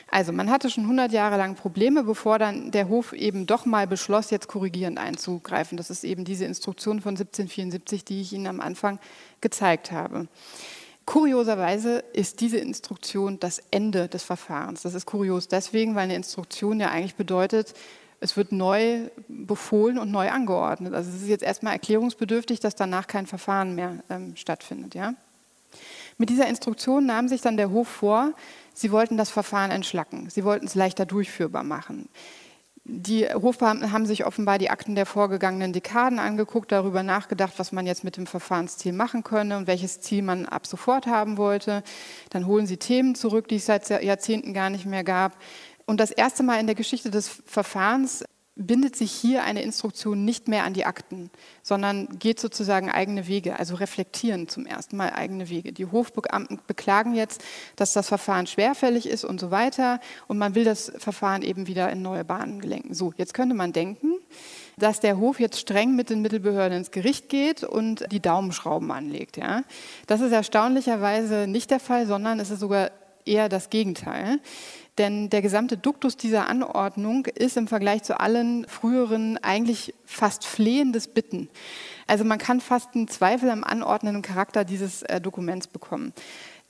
Also 0.09 0.32
man 0.32 0.50
hatte 0.50 0.70
schon 0.70 0.84
100 0.84 1.12
Jahre 1.12 1.36
lang 1.36 1.57
Probleme, 1.57 2.04
bevor 2.04 2.38
dann 2.38 2.70
der 2.70 2.88
Hof 2.88 3.12
eben 3.12 3.46
doch 3.46 3.66
mal 3.66 3.86
beschloss, 3.86 4.30
jetzt 4.30 4.46
korrigierend 4.46 4.98
einzugreifen. 4.98 5.76
Das 5.76 5.90
ist 5.90 6.04
eben 6.04 6.24
diese 6.24 6.44
Instruktion 6.44 7.00
von 7.00 7.11
1774, 7.11 8.04
die 8.04 8.20
ich 8.20 8.32
Ihnen 8.32 8.46
am 8.46 8.61
Anfang 8.61 9.00
gezeigt 9.40 9.90
habe. 9.90 10.28
Kurioserweise 11.07 12.04
ist 12.12 12.40
diese 12.40 12.59
Instruktion 12.59 13.38
das 13.38 13.62
Ende 13.70 14.09
des 14.09 14.24
Verfahrens. 14.24 14.82
Das 14.82 14.94
ist 14.94 15.07
kurios 15.07 15.48
deswegen, 15.48 15.94
weil 15.94 16.04
eine 16.04 16.16
Instruktion 16.16 16.80
ja 16.80 16.90
eigentlich 16.90 17.14
bedeutet, 17.14 17.74
es 18.18 18.36
wird 18.36 18.50
neu 18.50 19.11
befohlen 19.28 19.98
und 19.98 20.11
neu 20.11 20.30
angeordnet. 20.30 20.94
Also 20.94 21.11
es 21.11 21.22
ist 21.22 21.28
jetzt 21.28 21.44
erstmal 21.44 21.74
erklärungsbedürftig, 21.74 22.61
dass 22.61 22.74
danach 22.74 23.07
kein 23.07 23.26
Verfahren 23.26 23.74
mehr 23.74 24.02
ähm, 24.09 24.34
stattfindet. 24.36 24.94
Ja? 24.94 25.14
Mit 26.18 26.30
dieser 26.30 26.48
Instruktion 26.48 27.07
nahm 27.07 27.28
sich 27.28 27.40
dann 27.40 27.57
der 27.57 27.70
Hof 27.70 27.88
vor, 27.88 28.32
Sie 28.77 28.93
wollten 28.93 29.16
das 29.16 29.31
Verfahren 29.31 29.70
entschlacken. 29.70 30.29
Sie 30.29 30.45
wollten 30.45 30.66
es 30.66 30.74
leichter 30.74 31.07
durchführbar 31.07 31.64
machen. 31.64 32.11
Die 32.85 33.27
Hofbeamten 33.27 33.91
haben 33.91 34.05
sich 34.05 34.27
offenbar 34.27 34.59
die 34.59 34.68
Akten 34.68 34.95
der 34.95 35.07
vorgegangenen 35.07 35.72
Dekaden 35.72 36.18
angeguckt, 36.18 36.70
darüber 36.70 37.03
nachgedacht, 37.03 37.55
was 37.57 37.72
man 37.72 37.87
jetzt 37.87 38.05
mit 38.05 38.18
dem 38.18 38.27
Verfahrensziel 38.27 38.93
machen 38.93 39.24
könne 39.24 39.57
und 39.57 39.66
welches 39.66 40.01
Ziel 40.01 40.22
man 40.22 40.45
ab 40.45 40.66
sofort 40.66 41.07
haben 41.07 41.39
wollte. 41.39 41.83
Dann 42.31 42.47
holen 42.47 42.66
sie 42.66 42.77
Themen 42.77 43.14
zurück, 43.14 43.49
die 43.49 43.57
es 43.57 43.66
seit 43.66 43.89
Jahrzehnten 43.89 44.53
gar 44.53 44.68
nicht 44.68 44.85
mehr 44.85 45.05
gab. 45.05 45.37
Und 45.87 45.99
das 45.99 46.11
erste 46.11 46.43
Mal 46.43 46.61
in 46.61 46.66
der 46.66 46.77
Geschichte 46.77 47.11
des 47.11 47.29
Verfahrens 47.47 48.24
bindet 48.57 48.96
sich 48.96 49.12
hier 49.12 49.44
eine 49.44 49.62
Instruktion 49.62 50.24
nicht 50.24 50.48
mehr 50.48 50.64
an 50.64 50.72
die 50.72 50.86
Akten, 50.86 51.30
sondern 51.62 52.18
geht 52.18 52.40
sozusagen 52.40 52.90
eigene 52.90 53.28
Wege, 53.28 53.59
also 53.59 53.74
reflektieren 53.74 54.48
zum 54.48 54.64
ersten 54.64 54.96
Mal 54.96 55.11
eigene 55.11 55.50
Wege. 55.50 55.72
Die 55.72 55.84
Hofbeamten 55.84 56.59
beklagen 56.66 57.14
jetzt, 57.14 57.44
dass 57.76 57.92
das 57.92 58.09
Verfahren 58.09 58.46
schwerfällig 58.46 59.07
ist 59.07 59.24
und 59.24 59.38
so 59.38 59.50
weiter 59.50 60.00
und 60.26 60.38
man 60.38 60.54
will 60.54 60.64
das 60.64 60.90
Verfahren 60.96 61.42
eben 61.42 61.66
wieder 61.66 61.90
in 61.90 62.00
neue 62.00 62.24
Bahnen 62.24 62.61
gelenken. 62.61 62.94
So, 62.94 63.12
jetzt 63.18 63.34
könnte 63.34 63.54
man 63.54 63.74
denken, 63.74 64.14
dass 64.78 65.00
der 65.00 65.18
Hof 65.18 65.38
jetzt 65.38 65.61
streng 65.61 65.94
mit 65.94 66.09
den 66.09 66.22
Mittelbehörden 66.22 66.78
ins 66.78 66.90
Gericht 66.90 67.28
geht 67.28 67.62
und 67.62 68.11
die 68.11 68.20
Daumenschrauben 68.20 68.90
anlegt. 68.90 69.36
Ja? 69.36 69.64
Das 70.07 70.22
ist 70.22 70.32
erstaunlicherweise 70.32 71.46
nicht 71.46 71.70
der 71.70 71.80
Fall, 71.80 72.07
sondern 72.07 72.40
es 72.40 72.50
ist 72.50 72.61
sogar 72.61 72.90
eher 73.26 73.48
das 73.48 73.70
Gegenteil. 73.70 74.40
Denn 74.99 75.28
der 75.28 75.42
gesamte 75.42 75.76
Duktus 75.76 76.16
dieser 76.16 76.49
Anordnung 76.49 77.26
ist 77.26 77.57
im 77.57 77.68
Vergleich 77.68 78.03
zu 78.03 78.18
allen 78.18 78.66
früheren 78.66 79.36
eigentlich 79.38 79.94
fast 80.07 80.47
flehendes 80.47 81.09
Bitten. 81.09 81.49
Also 82.07 82.24
man 82.24 82.38
kann 82.38 82.61
fast 82.61 82.94
einen 82.94 83.09
Zweifel 83.09 83.50
am 83.50 83.64
anordnenden 83.64 84.22
Charakter 84.22 84.64
dieses 84.64 85.02
äh, 85.02 85.20
Dokuments 85.20 85.66
bekommen. 85.66 86.12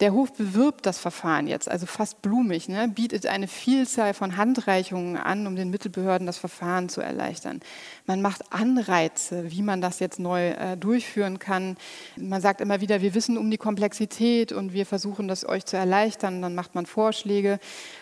Der 0.01 0.13
Hof 0.13 0.35
bewirbt 0.35 0.85
das 0.85 0.99
Verfahren 0.99 1.47
jetzt, 1.47 1.71
also 1.71 1.87
fast 1.87 2.21
blumig, 2.21 2.69
ne, 2.69 2.87
bietet 2.87 3.25
eine 3.25 3.49
Vielzahl 3.49 4.13
von 4.13 4.37
Handreichungen 4.37 5.17
an, 5.17 5.47
um 5.47 5.57
den 5.57 5.71
Mittelbehörden 5.71 6.27
das 6.27 6.37
Verfahren 6.37 6.91
zu 6.91 7.01
erleichtern. 7.01 7.61
Man 8.05 8.21
macht 8.21 8.53
Anreize, 8.53 9.51
wie 9.51 9.63
man 9.63 9.81
das 9.81 9.99
jetzt 9.99 10.19
neu 10.19 10.51
äh, 10.51 10.77
durchführen 10.77 11.39
kann. 11.39 11.79
Man 12.17 12.43
sagt 12.43 12.61
immer 12.61 12.83
wieder, 12.83 13.01
wir 13.01 13.15
wissen 13.15 13.39
um 13.39 13.51
die 13.51 13.57
Komplexität 13.57 14.53
und 14.53 14.75
wir 14.75 14.85
versuchen 14.85 15.29
das 15.29 15.49
euch 15.49 15.65
zu 15.65 15.79
erleichtern. 15.79 16.43
Dann 16.43 16.55
macht 16.55 16.75
man 16.75 16.85
Vorschläge. 16.85 17.59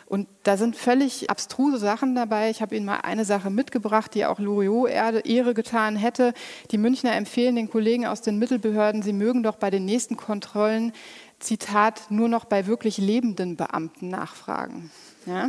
Und 0.07 0.29
da 0.43 0.57
sind 0.57 0.77
völlig 0.77 1.31
abstruse 1.31 1.79
Sachen 1.79 2.15
dabei. 2.15 2.51
Ich 2.51 2.61
habe 2.61 2.77
Ihnen 2.77 2.87
mal 2.87 2.99
eine 3.03 3.25
Sache 3.25 3.51
mitgebracht, 3.51 4.15
die 4.15 4.27
auch 4.27 4.41
Loriot 4.41 4.91
Ehre 4.91 5.55
getan 5.55 5.97
hätte. 5.97 6.35
Die 6.73 6.79
Münchner 6.79 7.17
empfehlen 7.25 7.57
den 7.57 7.71
Kollegen 7.71 8.05
aus 8.05 8.21
den 8.21 8.39
Mittelbehörden, 8.39 9.01
sie 9.01 9.15
mögen 9.15 9.43
doch 9.43 9.57
bei 9.57 9.71
den 9.71 9.87
nächsten 9.87 10.19
Kontrollen 10.19 10.93
Zitat, 11.39 12.11
nur 12.11 12.29
noch 12.29 12.45
bei 12.45 12.67
wirklich 12.67 12.99
lebenden 12.99 13.57
Beamten 13.57 14.11
nachfragen. 14.11 14.91
Ja? 15.25 15.49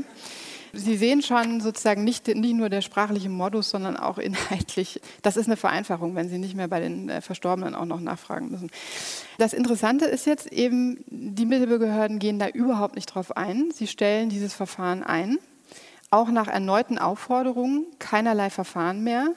Sie 0.72 0.96
sehen 0.96 1.22
schon 1.22 1.60
sozusagen 1.60 2.06
nicht, 2.06 2.28
nicht 2.28 2.56
nur 2.56 2.70
der 2.70 2.80
sprachliche 2.80 3.28
Modus, 3.28 3.70
sondern 3.70 3.98
auch 3.98 4.18
inhaltlich. 4.18 5.02
Das 5.22 5.36
ist 5.36 5.48
eine 5.48 5.58
Vereinfachung, 5.58 6.16
wenn 6.16 6.30
Sie 6.30 6.38
nicht 6.38 6.56
mehr 6.56 6.70
bei 6.70 6.80
den 6.80 7.10
äh, 7.10 7.20
Verstorbenen 7.20 7.76
auch 7.76 7.86
noch 7.86 8.00
nachfragen 8.00 8.52
müssen. 8.52 8.70
Das 9.38 9.54
Interessante 9.54 10.06
ist 10.06 10.26
jetzt 10.26 10.52
eben, 10.54 11.04
die 11.08 11.46
Mittelbehörden 11.46 12.20
gehen 12.20 12.40
da 12.40 12.48
überhaupt 12.48 12.96
nicht 12.96 13.08
drauf 13.08 13.36
ein. 13.36 13.72
Sie 13.74 13.88
stellen 13.88 14.30
dieses 14.30 14.54
Verfahren 14.54 15.04
ein, 15.04 15.40
auch 16.10 16.30
nach 16.30 16.48
erneuten 16.48 16.98
Aufforderungen, 16.98 17.86
keinerlei 18.00 18.50
Verfahren 18.50 19.04
mehr. 19.04 19.34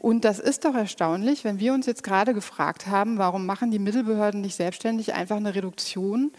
Und 0.00 0.24
das 0.24 0.38
ist 0.38 0.64
doch 0.64 0.74
erstaunlich, 0.74 1.42
wenn 1.42 1.58
wir 1.58 1.74
uns 1.74 1.86
jetzt 1.86 2.04
gerade 2.04 2.32
gefragt 2.32 2.86
haben, 2.86 3.18
warum 3.18 3.46
machen 3.46 3.72
die 3.72 3.80
Mittelbehörden 3.80 4.40
nicht 4.40 4.54
selbstständig 4.54 5.12
einfach 5.12 5.36
eine 5.36 5.56
Reduktion 5.56 6.30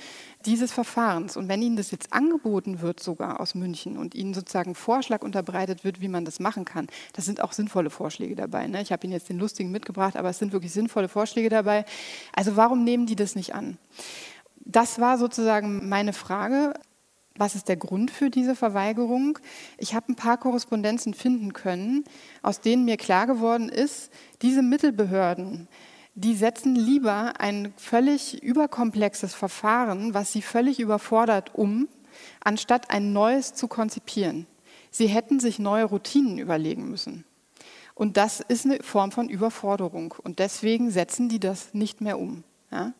dieses 0.45 0.71
Verfahrens. 0.71 1.35
Und 1.35 1.49
wenn 1.49 1.61
Ihnen 1.61 1.75
das 1.75 1.91
jetzt 1.91 2.13
angeboten 2.13 2.79
wird, 2.79 3.01
sogar 3.01 3.41
aus 3.41 3.55
München, 3.55 3.97
und 3.97 4.15
Ihnen 4.15 4.33
sozusagen 4.33 4.75
Vorschlag 4.75 5.23
unterbreitet 5.23 5.83
wird, 5.83 5.99
wie 5.99 6.07
man 6.07 6.23
das 6.23 6.39
machen 6.39 6.63
kann, 6.63 6.87
das 7.13 7.25
sind 7.25 7.41
auch 7.41 7.51
sinnvolle 7.51 7.89
Vorschläge 7.89 8.35
dabei. 8.35 8.65
Ne? 8.67 8.81
Ich 8.81 8.93
habe 8.93 9.05
Ihnen 9.05 9.13
jetzt 9.13 9.27
den 9.27 9.39
lustigen 9.39 9.71
mitgebracht, 9.71 10.15
aber 10.15 10.29
es 10.29 10.39
sind 10.39 10.53
wirklich 10.53 10.71
sinnvolle 10.71 11.09
Vorschläge 11.09 11.49
dabei. 11.49 11.83
Also 12.33 12.55
warum 12.55 12.85
nehmen 12.85 13.07
die 13.07 13.17
das 13.17 13.35
nicht 13.35 13.53
an? 13.53 13.77
Das 14.55 14.99
war 14.99 15.17
sozusagen 15.17 15.89
meine 15.89 16.13
Frage. 16.13 16.73
Was 17.39 17.55
ist 17.55 17.69
der 17.69 17.77
Grund 17.77 18.11
für 18.11 18.29
diese 18.29 18.53
Verweigerung? 18.53 19.39
Ich 19.77 19.93
habe 19.93 20.11
ein 20.11 20.17
paar 20.17 20.37
Korrespondenzen 20.37 21.13
finden 21.13 21.53
können, 21.53 22.03
aus 22.41 22.59
denen 22.59 22.83
mir 22.83 22.97
klar 22.97 23.27
geworden 23.27 23.69
ist, 23.69 24.11
diese 24.41 24.61
Mittelbehörden, 24.61 25.69
die 26.15 26.35
setzen 26.35 26.75
lieber 26.75 27.39
ein 27.39 27.73
völlig 27.77 28.43
überkomplexes 28.43 29.35
Verfahren, 29.35 30.13
was 30.13 30.33
sie 30.33 30.41
völlig 30.41 30.81
überfordert, 30.81 31.55
um, 31.55 31.87
anstatt 32.43 32.91
ein 32.91 33.13
neues 33.13 33.53
zu 33.53 33.69
konzipieren. 33.69 34.45
Sie 34.91 35.07
hätten 35.07 35.39
sich 35.39 35.59
neue 35.59 35.85
Routinen 35.85 36.39
überlegen 36.39 36.89
müssen. 36.89 37.23
Und 37.95 38.17
das 38.17 38.41
ist 38.41 38.65
eine 38.65 38.83
Form 38.83 39.13
von 39.13 39.29
Überforderung. 39.29 40.13
Und 40.21 40.39
deswegen 40.39 40.91
setzen 40.91 41.29
die 41.29 41.39
das 41.39 41.73
nicht 41.73 42.01
mehr 42.01 42.19
um. 42.19 42.43
Ja? 42.69 42.91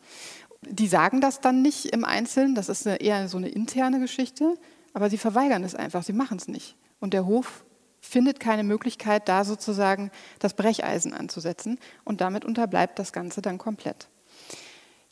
Die 0.62 0.88
sagen 0.88 1.20
das 1.20 1.40
dann 1.40 1.62
nicht 1.62 1.86
im 1.86 2.04
Einzelnen, 2.04 2.54
das 2.54 2.68
ist 2.68 2.86
eher 2.86 3.28
so 3.28 3.38
eine 3.38 3.48
interne 3.48 3.98
Geschichte, 3.98 4.56
aber 4.92 5.08
sie 5.08 5.18
verweigern 5.18 5.64
es 5.64 5.74
einfach, 5.74 6.02
sie 6.02 6.12
machen 6.12 6.36
es 6.36 6.48
nicht. 6.48 6.76
Und 6.98 7.14
der 7.14 7.26
Hof 7.26 7.64
findet 8.00 8.40
keine 8.40 8.64
Möglichkeit, 8.64 9.28
da 9.28 9.44
sozusagen 9.44 10.10
das 10.38 10.54
Brecheisen 10.54 11.14
anzusetzen 11.14 11.78
und 12.04 12.20
damit 12.20 12.44
unterbleibt 12.44 12.98
das 12.98 13.12
Ganze 13.12 13.42
dann 13.42 13.58
komplett. 13.58 14.08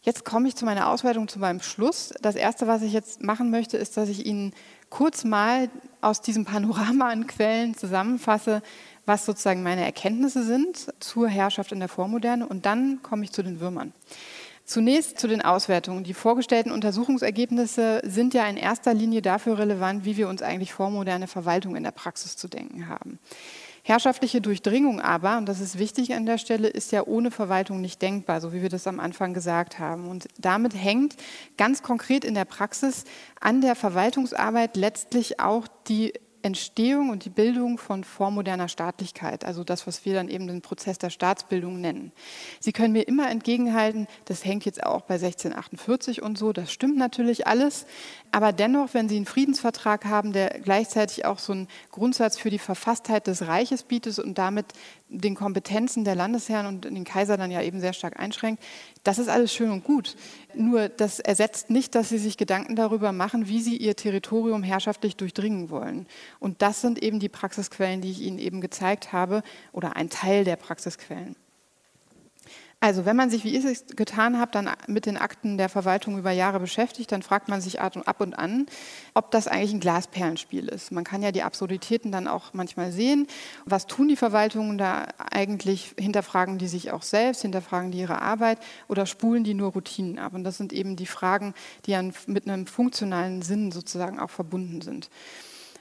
Jetzt 0.00 0.24
komme 0.24 0.48
ich 0.48 0.56
zu 0.56 0.64
meiner 0.64 0.88
Auswertung 0.88 1.28
zu 1.28 1.38
meinem 1.38 1.60
Schluss. 1.60 2.14
Das 2.22 2.34
Erste, 2.34 2.66
was 2.66 2.82
ich 2.82 2.92
jetzt 2.92 3.22
machen 3.22 3.50
möchte, 3.50 3.76
ist, 3.76 3.96
dass 3.96 4.08
ich 4.08 4.26
Ihnen 4.26 4.54
kurz 4.90 5.24
mal 5.24 5.68
aus 6.00 6.22
diesem 6.22 6.44
Panorama 6.44 7.08
an 7.08 7.26
Quellen 7.26 7.74
zusammenfasse, 7.74 8.62
was 9.06 9.26
sozusagen 9.26 9.62
meine 9.62 9.84
Erkenntnisse 9.84 10.44
sind 10.44 10.94
zur 11.00 11.28
Herrschaft 11.28 11.72
in 11.72 11.80
der 11.80 11.88
Vormoderne 11.88 12.46
und 12.46 12.64
dann 12.64 13.02
komme 13.02 13.24
ich 13.24 13.32
zu 13.32 13.42
den 13.42 13.60
Würmern. 13.60 13.92
Zunächst 14.68 15.18
zu 15.18 15.28
den 15.28 15.40
Auswertungen. 15.40 16.04
Die 16.04 16.12
vorgestellten 16.12 16.72
Untersuchungsergebnisse 16.72 18.02
sind 18.04 18.34
ja 18.34 18.46
in 18.46 18.58
erster 18.58 18.92
Linie 18.92 19.22
dafür 19.22 19.56
relevant, 19.56 20.04
wie 20.04 20.18
wir 20.18 20.28
uns 20.28 20.42
eigentlich 20.42 20.74
vormoderne 20.74 21.26
Verwaltung 21.26 21.74
in 21.74 21.84
der 21.84 21.90
Praxis 21.90 22.36
zu 22.36 22.48
denken 22.48 22.86
haben. 22.86 23.18
Herrschaftliche 23.82 24.42
Durchdringung 24.42 25.00
aber, 25.00 25.38
und 25.38 25.48
das 25.48 25.60
ist 25.60 25.78
wichtig 25.78 26.12
an 26.12 26.26
der 26.26 26.36
Stelle, 26.36 26.68
ist 26.68 26.92
ja 26.92 27.06
ohne 27.06 27.30
Verwaltung 27.30 27.80
nicht 27.80 28.02
denkbar, 28.02 28.42
so 28.42 28.52
wie 28.52 28.60
wir 28.60 28.68
das 28.68 28.86
am 28.86 29.00
Anfang 29.00 29.32
gesagt 29.32 29.78
haben. 29.78 30.06
Und 30.06 30.28
damit 30.36 30.74
hängt 30.74 31.16
ganz 31.56 31.82
konkret 31.82 32.22
in 32.22 32.34
der 32.34 32.44
Praxis 32.44 33.04
an 33.40 33.62
der 33.62 33.74
Verwaltungsarbeit 33.74 34.76
letztlich 34.76 35.40
auch 35.40 35.66
die 35.88 36.12
Entstehung 36.42 37.10
und 37.10 37.24
die 37.24 37.30
Bildung 37.30 37.78
von 37.78 38.04
vormoderner 38.04 38.68
Staatlichkeit, 38.68 39.44
also 39.44 39.64
das, 39.64 39.86
was 39.86 40.04
wir 40.04 40.14
dann 40.14 40.28
eben 40.28 40.46
den 40.46 40.62
Prozess 40.62 40.98
der 40.98 41.10
Staatsbildung 41.10 41.80
nennen. 41.80 42.12
Sie 42.60 42.72
können 42.72 42.92
mir 42.92 43.08
immer 43.08 43.28
entgegenhalten, 43.28 44.06
das 44.26 44.44
hängt 44.44 44.64
jetzt 44.64 44.84
auch 44.84 45.02
bei 45.02 45.14
1648 45.14 46.22
und 46.22 46.38
so, 46.38 46.52
das 46.52 46.72
stimmt 46.72 46.96
natürlich 46.96 47.46
alles, 47.46 47.86
aber 48.30 48.52
dennoch, 48.52 48.94
wenn 48.94 49.08
Sie 49.08 49.16
einen 49.16 49.26
Friedensvertrag 49.26 50.04
haben, 50.04 50.32
der 50.32 50.60
gleichzeitig 50.60 51.24
auch 51.24 51.38
so 51.38 51.52
einen 51.52 51.68
Grundsatz 51.90 52.38
für 52.38 52.50
die 52.50 52.58
Verfasstheit 52.58 53.26
des 53.26 53.46
Reiches 53.46 53.82
bietet 53.82 54.18
und 54.18 54.38
damit 54.38 54.66
den 55.08 55.34
Kompetenzen 55.34 56.04
der 56.04 56.14
Landesherren 56.14 56.66
und 56.66 56.84
den 56.84 57.04
Kaiser 57.04 57.36
dann 57.36 57.50
ja 57.50 57.62
eben 57.62 57.80
sehr 57.80 57.94
stark 57.94 58.20
einschränkt, 58.20 58.62
das 59.08 59.18
ist 59.18 59.30
alles 59.30 59.54
schön 59.54 59.70
und 59.70 59.84
gut. 59.84 60.16
Nur 60.54 60.90
das 60.90 61.18
ersetzt 61.18 61.70
nicht, 61.70 61.94
dass 61.94 62.10
sie 62.10 62.18
sich 62.18 62.36
Gedanken 62.36 62.76
darüber 62.76 63.10
machen, 63.10 63.48
wie 63.48 63.62
sie 63.62 63.74
ihr 63.74 63.96
Territorium 63.96 64.62
herrschaftlich 64.62 65.16
durchdringen 65.16 65.70
wollen. 65.70 66.06
Und 66.40 66.60
das 66.60 66.82
sind 66.82 67.02
eben 67.02 67.18
die 67.18 67.30
Praxisquellen, 67.30 68.02
die 68.02 68.10
ich 68.10 68.20
Ihnen 68.20 68.38
eben 68.38 68.60
gezeigt 68.60 69.14
habe, 69.14 69.42
oder 69.72 69.96
ein 69.96 70.10
Teil 70.10 70.44
der 70.44 70.56
Praxisquellen. 70.56 71.36
Also 72.80 73.04
wenn 73.04 73.16
man 73.16 73.28
sich, 73.28 73.42
wie 73.42 73.56
ich 73.56 73.64
es 73.64 73.86
getan 73.96 74.38
habe, 74.38 74.52
dann 74.52 74.70
mit 74.86 75.04
den 75.04 75.16
Akten 75.16 75.58
der 75.58 75.68
Verwaltung 75.68 76.16
über 76.16 76.30
Jahre 76.30 76.60
beschäftigt, 76.60 77.10
dann 77.10 77.22
fragt 77.22 77.48
man 77.48 77.60
sich 77.60 77.80
ab 77.80 78.20
und 78.20 78.38
an, 78.38 78.66
ob 79.14 79.32
das 79.32 79.48
eigentlich 79.48 79.72
ein 79.72 79.80
Glasperlenspiel 79.80 80.68
ist. 80.68 80.92
Man 80.92 81.02
kann 81.02 81.20
ja 81.20 81.32
die 81.32 81.42
Absurditäten 81.42 82.12
dann 82.12 82.28
auch 82.28 82.54
manchmal 82.54 82.92
sehen. 82.92 83.26
Was 83.64 83.88
tun 83.88 84.06
die 84.06 84.14
Verwaltungen 84.14 84.78
da 84.78 85.08
eigentlich? 85.18 85.96
Hinterfragen 85.98 86.58
die 86.58 86.68
sich 86.68 86.92
auch 86.92 87.02
selbst, 87.02 87.42
hinterfragen 87.42 87.90
die 87.90 87.98
ihre 87.98 88.22
Arbeit 88.22 88.60
oder 88.86 89.06
spulen 89.06 89.42
die 89.42 89.54
nur 89.54 89.72
Routinen 89.72 90.20
ab? 90.20 90.34
Und 90.34 90.44
das 90.44 90.56
sind 90.56 90.72
eben 90.72 90.94
die 90.94 91.06
Fragen, 91.06 91.54
die 91.86 91.98
mit 92.26 92.48
einem 92.48 92.68
funktionalen 92.68 93.42
Sinn 93.42 93.72
sozusagen 93.72 94.20
auch 94.20 94.30
verbunden 94.30 94.82
sind. 94.82 95.10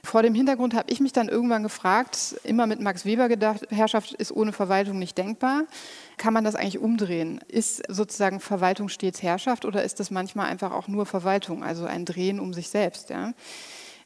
Vor 0.08 0.22
dem 0.22 0.34
Hintergrund 0.34 0.72
habe 0.72 0.90
ich 0.90 1.00
mich 1.00 1.12
dann 1.12 1.28
irgendwann 1.28 1.62
gefragt, 1.62 2.40
immer 2.42 2.66
mit 2.66 2.80
Max 2.80 3.04
Weber 3.04 3.28
gedacht, 3.28 3.66
Herrschaft 3.68 4.14
ist 4.14 4.32
ohne 4.32 4.54
Verwaltung 4.54 4.98
nicht 4.98 5.18
denkbar. 5.18 5.64
Kann 6.16 6.32
man 6.32 6.44
das 6.44 6.54
eigentlich 6.54 6.78
umdrehen? 6.78 7.40
Ist 7.46 7.82
sozusagen 7.92 8.40
Verwaltung 8.40 8.88
stets 8.88 9.22
Herrschaft 9.22 9.66
oder 9.66 9.84
ist 9.84 10.00
das 10.00 10.10
manchmal 10.10 10.46
einfach 10.46 10.72
auch 10.72 10.88
nur 10.88 11.04
Verwaltung, 11.04 11.62
also 11.62 11.84
ein 11.84 12.06
Drehen 12.06 12.40
um 12.40 12.54
sich 12.54 12.70
selbst? 12.70 13.10
Ja? 13.10 13.34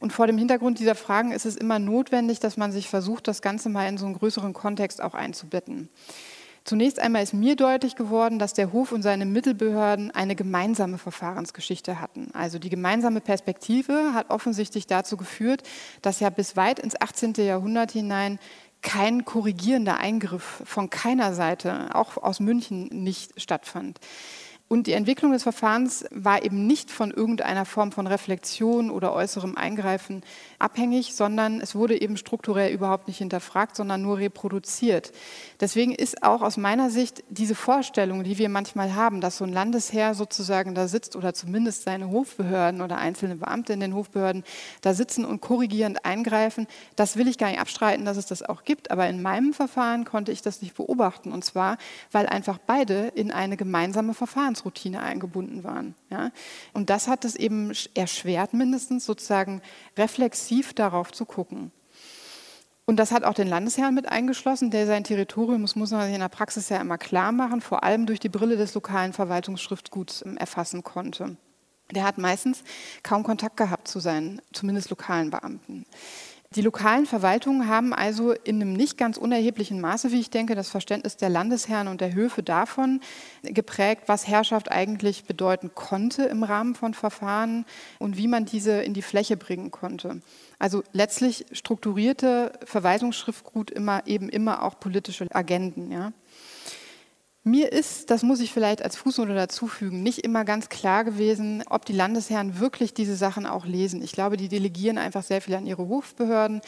Und 0.00 0.12
vor 0.12 0.26
dem 0.26 0.38
Hintergrund 0.38 0.80
dieser 0.80 0.96
Fragen 0.96 1.30
ist 1.30 1.46
es 1.46 1.54
immer 1.54 1.78
notwendig, 1.78 2.40
dass 2.40 2.56
man 2.56 2.72
sich 2.72 2.88
versucht, 2.88 3.28
das 3.28 3.40
Ganze 3.40 3.68
mal 3.68 3.86
in 3.88 3.96
so 3.96 4.06
einen 4.06 4.16
größeren 4.16 4.54
Kontext 4.54 5.00
auch 5.00 5.14
einzubetten. 5.14 5.88
Zunächst 6.64 7.00
einmal 7.00 7.24
ist 7.24 7.34
mir 7.34 7.56
deutlich 7.56 7.96
geworden, 7.96 8.38
dass 8.38 8.54
der 8.54 8.72
Hof 8.72 8.92
und 8.92 9.02
seine 9.02 9.26
Mittelbehörden 9.26 10.12
eine 10.12 10.36
gemeinsame 10.36 10.96
Verfahrensgeschichte 10.96 12.00
hatten. 12.00 12.30
Also 12.34 12.60
die 12.60 12.70
gemeinsame 12.70 13.20
Perspektive 13.20 14.12
hat 14.14 14.30
offensichtlich 14.30 14.86
dazu 14.86 15.16
geführt, 15.16 15.62
dass 16.02 16.20
ja 16.20 16.30
bis 16.30 16.56
weit 16.56 16.78
ins 16.78 17.00
18. 17.00 17.34
Jahrhundert 17.38 17.90
hinein 17.90 18.38
kein 18.80 19.24
korrigierender 19.24 19.98
Eingriff 19.98 20.62
von 20.64 20.90
keiner 20.90 21.34
Seite, 21.34 21.94
auch 21.94 22.16
aus 22.16 22.40
München, 22.40 22.88
nicht 22.88 23.40
stattfand. 23.40 23.98
Und 24.72 24.86
die 24.86 24.94
Entwicklung 24.94 25.32
des 25.32 25.42
Verfahrens 25.42 26.06
war 26.12 26.42
eben 26.46 26.66
nicht 26.66 26.90
von 26.90 27.10
irgendeiner 27.10 27.66
Form 27.66 27.92
von 27.92 28.06
Reflexion 28.06 28.90
oder 28.90 29.12
äußerem 29.12 29.54
Eingreifen 29.54 30.22
abhängig, 30.58 31.14
sondern 31.14 31.60
es 31.60 31.74
wurde 31.74 32.00
eben 32.00 32.16
strukturell 32.16 32.72
überhaupt 32.72 33.06
nicht 33.06 33.18
hinterfragt, 33.18 33.76
sondern 33.76 34.00
nur 34.00 34.16
reproduziert. 34.16 35.12
Deswegen 35.60 35.94
ist 35.94 36.22
auch 36.22 36.40
aus 36.40 36.56
meiner 36.56 36.88
Sicht 36.88 37.22
diese 37.28 37.54
Vorstellung, 37.54 38.24
die 38.24 38.38
wir 38.38 38.48
manchmal 38.48 38.94
haben, 38.94 39.20
dass 39.20 39.36
so 39.36 39.44
ein 39.44 39.52
Landesherr 39.52 40.14
sozusagen 40.14 40.74
da 40.74 40.88
sitzt 40.88 41.16
oder 41.16 41.34
zumindest 41.34 41.82
seine 41.82 42.08
Hofbehörden 42.08 42.80
oder 42.80 42.96
einzelne 42.96 43.36
Beamte 43.36 43.74
in 43.74 43.80
den 43.80 43.94
Hofbehörden 43.94 44.42
da 44.80 44.94
sitzen 44.94 45.26
und 45.26 45.42
korrigierend 45.42 46.06
eingreifen, 46.06 46.66
das 46.96 47.18
will 47.18 47.28
ich 47.28 47.36
gar 47.36 47.50
nicht 47.50 47.60
abstreiten, 47.60 48.06
dass 48.06 48.16
es 48.16 48.24
das 48.24 48.42
auch 48.42 48.64
gibt. 48.64 48.90
Aber 48.90 49.06
in 49.06 49.20
meinem 49.20 49.52
Verfahren 49.52 50.06
konnte 50.06 50.32
ich 50.32 50.40
das 50.40 50.62
nicht 50.62 50.74
beobachten. 50.74 51.30
Und 51.30 51.44
zwar, 51.44 51.76
weil 52.10 52.24
einfach 52.24 52.56
beide 52.56 53.08
in 53.14 53.30
eine 53.30 53.58
gemeinsame 53.58 54.14
Verfahrens 54.14 54.61
Arbeitsroutine 54.62 55.02
eingebunden 55.02 55.64
waren. 55.64 55.94
Ja? 56.10 56.30
Und 56.72 56.90
das 56.90 57.08
hat 57.08 57.24
es 57.24 57.36
eben 57.36 57.72
erschwert, 57.94 58.54
mindestens 58.54 59.04
sozusagen 59.04 59.60
reflexiv 59.96 60.72
darauf 60.72 61.12
zu 61.12 61.24
gucken. 61.24 61.72
Und 62.84 62.96
das 62.96 63.12
hat 63.12 63.24
auch 63.24 63.34
den 63.34 63.48
Landesherrn 63.48 63.94
mit 63.94 64.08
eingeschlossen, 64.08 64.70
der 64.70 64.86
sein 64.86 65.04
Territorium, 65.04 65.62
das 65.62 65.76
muss 65.76 65.92
man 65.92 66.04
sich 66.04 66.14
in 66.14 66.20
der 66.20 66.28
Praxis 66.28 66.68
ja 66.68 66.80
immer 66.80 66.98
klar 66.98 67.32
machen, 67.32 67.60
vor 67.60 67.84
allem 67.84 68.06
durch 68.06 68.18
die 68.18 68.28
Brille 68.28 68.56
des 68.56 68.74
lokalen 68.74 69.12
Verwaltungsschriftguts 69.12 70.24
ähm, 70.26 70.36
erfassen 70.36 70.82
konnte. 70.82 71.36
Der 71.92 72.04
hat 72.04 72.18
meistens 72.18 72.64
kaum 73.02 73.22
Kontakt 73.22 73.56
gehabt 73.56 73.86
zu 73.86 74.00
seinen, 74.00 74.40
zumindest 74.52 74.90
lokalen 74.90 75.30
Beamten. 75.30 75.84
Die 76.54 76.60
lokalen 76.60 77.06
Verwaltungen 77.06 77.66
haben 77.66 77.94
also 77.94 78.32
in 78.32 78.60
einem 78.60 78.74
nicht 78.74 78.98
ganz 78.98 79.16
unerheblichen 79.16 79.80
Maße, 79.80 80.12
wie 80.12 80.20
ich 80.20 80.28
denke, 80.28 80.54
das 80.54 80.68
Verständnis 80.68 81.16
der 81.16 81.30
Landesherren 81.30 81.88
und 81.88 82.02
der 82.02 82.12
Höfe 82.12 82.42
davon 82.42 83.00
geprägt, 83.42 84.02
was 84.06 84.28
Herrschaft 84.28 84.70
eigentlich 84.70 85.24
bedeuten 85.24 85.70
konnte 85.74 86.24
im 86.24 86.42
Rahmen 86.42 86.74
von 86.74 86.92
Verfahren 86.92 87.64
und 87.98 88.18
wie 88.18 88.28
man 88.28 88.44
diese 88.44 88.82
in 88.82 88.92
die 88.92 89.00
Fläche 89.00 89.38
bringen 89.38 89.70
konnte. 89.70 90.20
Also 90.58 90.82
letztlich 90.92 91.46
strukturierte 91.52 92.52
Verwaltungsschriftgut 92.64 93.70
immer 93.70 94.06
eben 94.06 94.28
immer 94.28 94.62
auch 94.62 94.78
politische 94.78 95.26
Agenden. 95.34 95.90
Ja. 95.90 96.12
Mir 97.44 97.72
ist, 97.72 98.10
das 98.10 98.22
muss 98.22 98.38
ich 98.38 98.52
vielleicht 98.52 98.82
als 98.82 98.94
Fußnote 98.94 99.34
dazufügen, 99.34 100.04
nicht 100.04 100.20
immer 100.20 100.44
ganz 100.44 100.68
klar 100.68 101.02
gewesen, 101.02 101.64
ob 101.68 101.84
die 101.84 101.92
Landesherren 101.92 102.60
wirklich 102.60 102.94
diese 102.94 103.16
Sachen 103.16 103.46
auch 103.46 103.66
lesen. 103.66 104.00
Ich 104.00 104.12
glaube, 104.12 104.36
die 104.36 104.46
delegieren 104.46 104.96
einfach 104.96 105.24
sehr 105.24 105.40
viel 105.40 105.56
an 105.56 105.66
ihre 105.66 105.88
Hofbehörden. 105.88 106.60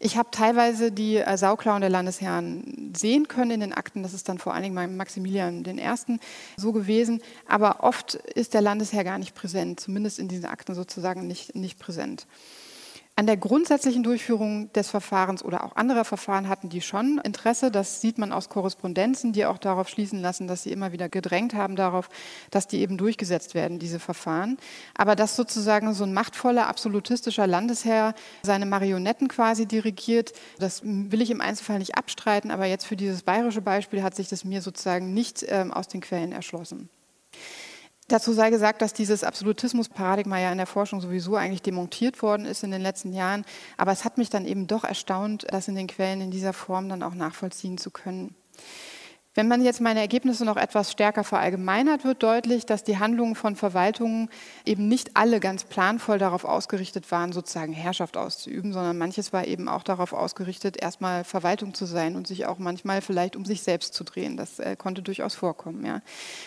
Ich 0.00 0.18
habe 0.18 0.28
teilweise 0.30 0.92
die 0.92 1.16
äh, 1.16 1.38
Sauklauen 1.38 1.80
der 1.80 1.88
Landesherren 1.88 2.92
sehen 2.94 3.26
können 3.26 3.52
in 3.52 3.60
den 3.60 3.72
Akten. 3.72 4.02
Das 4.02 4.12
ist 4.12 4.28
dann 4.28 4.36
vor 4.36 4.52
allen 4.52 4.64
Dingen 4.64 4.74
bei 4.74 4.86
Maximilian 4.86 5.64
I. 5.64 6.18
so 6.58 6.72
gewesen. 6.72 7.22
Aber 7.46 7.82
oft 7.82 8.14
ist 8.14 8.52
der 8.52 8.60
Landesherr 8.60 9.04
gar 9.04 9.16
nicht 9.16 9.34
präsent, 9.34 9.80
zumindest 9.80 10.18
in 10.18 10.28
diesen 10.28 10.44
Akten 10.44 10.74
sozusagen 10.74 11.26
nicht, 11.26 11.54
nicht 11.54 11.78
präsent. 11.78 12.26
An 13.18 13.26
der 13.26 13.36
grundsätzlichen 13.36 14.04
Durchführung 14.04 14.72
des 14.74 14.90
Verfahrens 14.90 15.44
oder 15.44 15.64
auch 15.64 15.74
anderer 15.74 16.04
Verfahren 16.04 16.48
hatten 16.48 16.68
die 16.68 16.80
schon 16.80 17.18
Interesse. 17.24 17.72
Das 17.72 18.00
sieht 18.00 18.16
man 18.16 18.32
aus 18.32 18.48
Korrespondenzen, 18.48 19.32
die 19.32 19.44
auch 19.44 19.58
darauf 19.58 19.88
schließen 19.88 20.22
lassen, 20.22 20.46
dass 20.46 20.62
sie 20.62 20.70
immer 20.70 20.92
wieder 20.92 21.08
gedrängt 21.08 21.52
haben 21.52 21.74
darauf, 21.74 22.10
dass 22.52 22.68
die 22.68 22.78
eben 22.78 22.96
durchgesetzt 22.96 23.56
werden, 23.56 23.80
diese 23.80 23.98
Verfahren. 23.98 24.56
Aber 24.94 25.16
dass 25.16 25.34
sozusagen 25.34 25.94
so 25.94 26.04
ein 26.04 26.14
machtvoller, 26.14 26.68
absolutistischer 26.68 27.48
Landesherr 27.48 28.14
seine 28.44 28.66
Marionetten 28.66 29.26
quasi 29.26 29.66
dirigiert, 29.66 30.32
das 30.60 30.82
will 30.84 31.20
ich 31.20 31.32
im 31.32 31.40
Einzelfall 31.40 31.80
nicht 31.80 31.98
abstreiten. 31.98 32.52
Aber 32.52 32.66
jetzt 32.66 32.86
für 32.86 32.94
dieses 32.94 33.24
bayerische 33.24 33.62
Beispiel 33.62 34.04
hat 34.04 34.14
sich 34.14 34.28
das 34.28 34.44
mir 34.44 34.62
sozusagen 34.62 35.12
nicht 35.12 35.44
ähm, 35.48 35.72
aus 35.72 35.88
den 35.88 36.02
Quellen 36.02 36.30
erschlossen. 36.30 36.88
Dazu 38.08 38.32
sei 38.32 38.48
gesagt, 38.48 38.80
dass 38.80 38.94
dieses 38.94 39.22
Absolutismus-Paradigma 39.22 40.38
ja 40.38 40.50
in 40.50 40.56
der 40.56 40.66
Forschung 40.66 41.02
sowieso 41.02 41.36
eigentlich 41.36 41.60
demontiert 41.60 42.22
worden 42.22 42.46
ist 42.46 42.64
in 42.64 42.70
den 42.70 42.80
letzten 42.80 43.12
Jahren. 43.12 43.44
Aber 43.76 43.92
es 43.92 44.02
hat 44.02 44.16
mich 44.16 44.30
dann 44.30 44.46
eben 44.46 44.66
doch 44.66 44.84
erstaunt, 44.84 45.46
das 45.50 45.68
in 45.68 45.74
den 45.74 45.88
Quellen 45.88 46.22
in 46.22 46.30
dieser 46.30 46.54
Form 46.54 46.88
dann 46.88 47.02
auch 47.02 47.14
nachvollziehen 47.14 47.76
zu 47.76 47.90
können. 47.90 48.34
Wenn 49.38 49.46
man 49.46 49.62
jetzt 49.62 49.80
meine 49.80 50.00
Ergebnisse 50.00 50.44
noch 50.44 50.56
etwas 50.56 50.90
stärker 50.90 51.22
verallgemeinert, 51.22 52.02
wird 52.02 52.24
deutlich, 52.24 52.66
dass 52.66 52.82
die 52.82 52.98
Handlungen 52.98 53.36
von 53.36 53.54
Verwaltungen 53.54 54.30
eben 54.66 54.88
nicht 54.88 55.12
alle 55.14 55.38
ganz 55.38 55.62
planvoll 55.62 56.18
darauf 56.18 56.44
ausgerichtet 56.44 57.08
waren, 57.12 57.30
sozusagen 57.30 57.72
Herrschaft 57.72 58.16
auszuüben, 58.16 58.72
sondern 58.72 58.98
manches 58.98 59.32
war 59.32 59.46
eben 59.46 59.68
auch 59.68 59.84
darauf 59.84 60.12
ausgerichtet, 60.12 60.76
erstmal 60.82 61.22
Verwaltung 61.22 61.72
zu 61.72 61.84
sein 61.84 62.16
und 62.16 62.26
sich 62.26 62.46
auch 62.46 62.58
manchmal 62.58 63.00
vielleicht 63.00 63.36
um 63.36 63.44
sich 63.44 63.62
selbst 63.62 63.94
zu 63.94 64.02
drehen. 64.02 64.36
Das 64.36 64.58
äh, 64.58 64.74
konnte 64.74 65.02
durchaus 65.02 65.36
vorkommen. 65.36 65.86
Ja. 65.86 66.02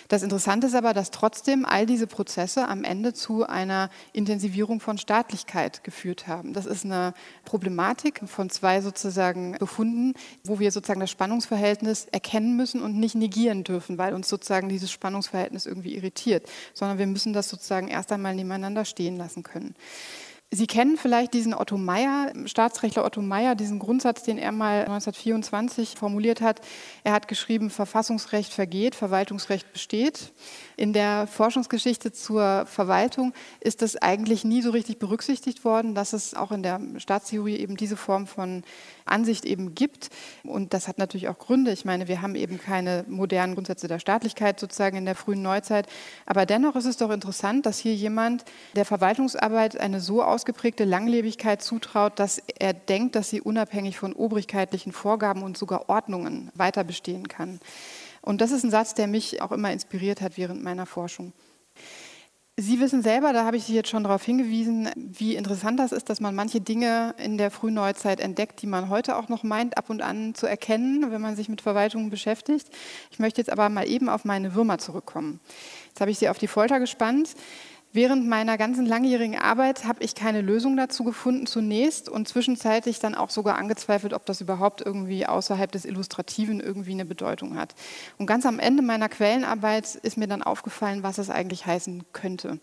Das 0.10 0.22
Interessante 0.22 0.68
ist 0.68 0.76
aber, 0.76 0.94
dass 0.94 1.12
trotzdem 1.12 1.64
all 1.66 1.86
diese 1.86 2.08
Prozesse 2.08 2.68
am 2.68 2.84
Ende 2.84 3.14
zu 3.14 3.48
einer 3.48 3.90
Intensivierung 4.12 4.82
von 4.82 4.98
Staatlichkeit 4.98 5.86
geführt 5.86 6.28
haben. 6.28 6.52
Das 6.52 6.66
ist 6.66 6.84
eine 6.84 7.14
Problematik 7.46 8.20
von 8.26 8.50
zwei 8.50 8.82
sozusagen 8.82 9.54
Befunden, 9.54 10.14
wo 10.44 10.60
wir 10.60 10.74
sozusagen 10.74 11.00
das 11.00 11.10
Spannungsverhältnis 11.10 12.08
erkennen 12.12 12.58
müssen 12.58 12.81
und 12.82 12.98
nicht 13.00 13.16
negieren 13.16 13.64
dürfen, 13.64 13.98
weil 13.98 14.14
uns 14.14 14.30
sozusagen 14.30 14.70
dieses 14.70 14.92
Spannungsverhältnis 14.92 15.66
irgendwie 15.66 15.96
irritiert, 15.96 16.48
sondern 16.74 16.98
wir 16.98 17.08
müssen 17.08 17.34
das 17.34 17.50
sozusagen 17.50 17.88
erst 17.88 18.12
einmal 18.12 18.36
nebeneinander 18.36 18.86
stehen 18.86 19.18
lassen 19.18 19.44
können. 19.44 19.76
Sie 20.54 20.68
kennen 20.68 20.98
vielleicht 20.98 21.34
diesen 21.34 21.54
Otto 21.54 21.78
Meyer, 21.78 22.34
Staatsrechtler 22.44 23.06
Otto 23.06 23.22
Meyer, 23.22 23.56
diesen 23.56 23.80
Grundsatz, 23.80 24.24
den 24.24 24.38
er 24.38 24.52
mal 24.52 24.82
1924 24.82 25.96
formuliert 25.98 26.42
hat. 26.42 26.60
Er 27.06 27.14
hat 27.14 27.30
geschrieben, 27.30 27.70
Verfassungsrecht 27.70 28.52
vergeht, 28.52 28.94
Verwaltungsrecht 28.94 29.72
besteht. 29.72 30.34
In 30.76 30.92
der 30.92 31.26
Forschungsgeschichte 31.28 32.12
zur 32.12 32.66
Verwaltung 32.66 33.32
ist 33.62 33.82
das 33.82 33.96
eigentlich 33.96 34.44
nie 34.44 34.62
so 34.62 34.72
richtig 34.72 35.00
berücksichtigt 35.00 35.64
worden, 35.64 35.96
dass 35.96 36.12
es 36.12 36.34
auch 36.34 36.52
in 36.52 36.64
der 36.64 36.82
Staatstheorie 36.98 37.56
eben 37.56 37.78
diese 37.78 37.96
Form 37.96 38.28
von 38.28 38.64
Ansicht 39.06 39.46
eben 39.46 39.74
gibt. 39.74 40.10
Und 40.44 40.74
das 40.74 40.90
hat 40.90 40.98
natürlich 40.98 41.30
auch 41.30 41.38
Gründe. 41.38 41.72
Ich 41.72 41.86
meine, 41.86 42.10
wir 42.10 42.22
haben 42.22 42.36
eben 42.36 42.60
keine 42.60 43.06
modernen 43.08 43.54
Grundsätze 43.54 43.88
der 43.88 44.00
Staatlichkeit 44.00 44.60
sozusagen 44.60 44.98
in 44.98 45.06
der 45.06 45.16
frühen 45.16 45.42
Neuzeit. 45.42 45.88
Aber 46.26 46.46
dennoch 46.46 46.76
ist 46.76 46.86
es 46.86 46.98
doch 46.98 47.12
interessant, 47.12 47.66
dass 47.66 47.80
hier 47.80 47.96
jemand 47.96 48.44
der 48.76 48.84
Verwaltungsarbeit 48.84 49.80
eine 49.80 50.02
so 50.02 50.22
ausgeprägte 50.42 50.86
Langlebigkeit 50.86 51.62
zutraut, 51.62 52.18
dass 52.18 52.42
er 52.58 52.74
denkt, 52.74 53.16
dass 53.16 53.30
sie 53.30 53.42
unabhängig 53.42 54.00
von 54.00 54.14
obrigkeitlichen 54.14 54.92
Vorgaben 54.92 55.44
und 55.44 55.56
sogar 55.56 55.88
Ordnungen 55.88 56.50
weiter 56.56 56.84
bestehen 56.84 57.28
kann. 57.28 57.60
Und 58.24 58.42
das 58.42 58.50
ist 58.50 58.64
ein 58.64 58.72
Satz, 58.72 58.96
der 58.96 59.06
mich 59.06 59.44
auch 59.44 59.52
immer 59.52 59.72
inspiriert 59.72 60.20
hat 60.20 60.38
während 60.38 60.64
meiner 60.64 60.88
Forschung. 60.88 61.32
Sie 62.58 62.80
wissen 62.80 63.04
selber, 63.04 63.34
da 63.34 63.46
habe 63.46 63.58
ich 63.58 63.66
Sie 63.66 63.76
jetzt 63.76 63.90
schon 63.90 64.04
darauf 64.04 64.24
hingewiesen, 64.24 64.90
wie 64.96 65.36
interessant 65.36 65.80
das 65.80 65.92
ist, 65.92 66.10
dass 66.10 66.20
man 66.20 66.34
manche 66.34 66.60
Dinge 66.60 67.14
in 67.18 67.38
der 67.38 67.52
Frühneuzeit 67.52 68.20
entdeckt, 68.20 68.64
die 68.64 68.68
man 68.68 68.90
heute 68.90 69.18
auch 69.18 69.30
noch 69.30 69.44
meint, 69.44 69.78
ab 69.78 69.92
und 69.92 70.02
an 70.02 70.34
zu 70.34 70.48
erkennen, 70.48 71.12
wenn 71.12 71.22
man 71.22 71.36
sich 71.36 71.50
mit 71.50 71.62
Verwaltungen 71.62 72.10
beschäftigt. 72.10 72.68
Ich 73.12 73.20
möchte 73.20 73.42
jetzt 73.42 73.52
aber 73.52 73.70
mal 73.70 73.88
eben 73.88 74.10
auf 74.10 74.26
meine 74.26 74.56
Würmer 74.56 74.80
zurückkommen. 74.80 75.40
Jetzt 75.90 76.02
habe 76.02 76.10
ich 76.10 76.18
Sie 76.18 76.30
auf 76.30 76.40
die 76.40 76.48
Folter 76.48 76.80
gespannt. 76.80 77.30
Während 77.94 78.26
meiner 78.26 78.58
ganzen 78.58 78.86
langjährigen 78.86 79.38
Arbeit 79.38 79.84
habe 79.84 80.02
ich 80.02 80.16
keine 80.16 80.40
Lösung 80.40 80.78
dazu 80.78 81.04
gefunden 81.04 81.46
zunächst 81.46 82.08
und 82.08 82.26
zwischenzeitlich 82.26 83.00
dann 83.00 83.16
auch 83.16 83.30
sogar 83.30 83.58
angezweifelt, 83.58 84.14
ob 84.14 84.26
das 84.26 84.40
überhaupt 84.40 84.80
irgendwie 84.80 85.26
außerhalb 85.26 85.70
des 85.70 85.84
Illustrativen 85.84 86.62
irgendwie 86.62 86.94
eine 86.94 87.04
Bedeutung 87.04 87.58
hat. 87.58 87.76
Und 88.18 88.28
ganz 88.28 88.46
am 88.46 88.60
Ende 88.60 88.82
meiner 88.82 89.10
Quellenarbeit 89.10 89.96
ist 89.96 90.18
mir 90.18 90.28
dann 90.28 90.42
aufgefallen, 90.42 91.04
was 91.04 91.18
es 91.18 91.30
eigentlich 91.30 91.66
heißen 91.66 92.06
könnte. 92.14 92.60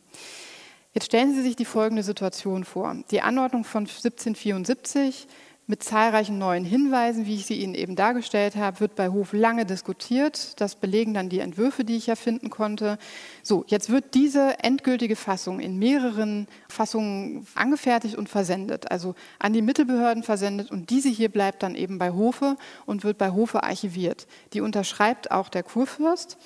Jetzt 0.95 1.05
stellen 1.05 1.35
Sie 1.35 1.43
sich 1.43 1.57
die 1.57 1.67
folgende 1.67 2.03
Situation 2.03 2.65
vor. 2.65 2.97
Die 3.11 3.21
Anordnung 3.21 3.65
von 3.65 3.83
1774 3.83 5.29
mit 5.69 5.83
zahlreichen 5.83 6.39
neuen 6.39 6.65
Hinweisen, 6.65 7.27
wie 7.27 7.35
ich 7.35 7.45
sie 7.45 7.61
Ihnen 7.61 7.75
eben 7.75 7.95
dargestellt 7.95 8.57
habe, 8.57 8.81
wird 8.81 8.95
bei 8.95 9.11
Hof 9.11 9.35
lange 9.35 9.67
diskutiert. 9.67 10.59
Das 10.63 10.75
belegen 10.75 11.13
dann 11.13 11.29
die 11.29 11.41
Entwürfe, 11.41 11.85
die 11.85 11.97
ich 11.97 12.07
ja 12.07 12.17
finden 12.17 12.49
konnte. 12.49 12.97
So, 13.43 13.65
jetzt 13.69 13.91
wird 13.91 14.15
diese 14.15 14.59
endgültige 14.61 15.15
Fassung 15.15 15.61
in 15.61 15.79
mehreren 15.79 16.49
Fassungen 16.71 17.47
angefertigt 17.55 18.17
und 18.17 18.31
versendet, 18.31 18.91
also 18.91 19.15
an 19.39 19.53
die 19.53 19.61
Mittelbehörden 19.61 20.23
versendet. 20.23 20.71
Und 20.71 20.89
diese 20.89 21.11
hier 21.11 21.29
bleibt 21.29 21.63
dann 21.63 21.75
eben 21.75 21.99
bei 21.99 22.13
Hofe 22.13 22.57
und 22.87 23.05
wird 23.05 23.19
bei 23.19 23.31
Hofe 23.31 23.63
archiviert. 23.63 24.27
Die 24.55 24.63
unterschreibt 24.63 25.31
auch 25.31 25.51
der 25.51 25.65
Kurfürst. 25.65 26.39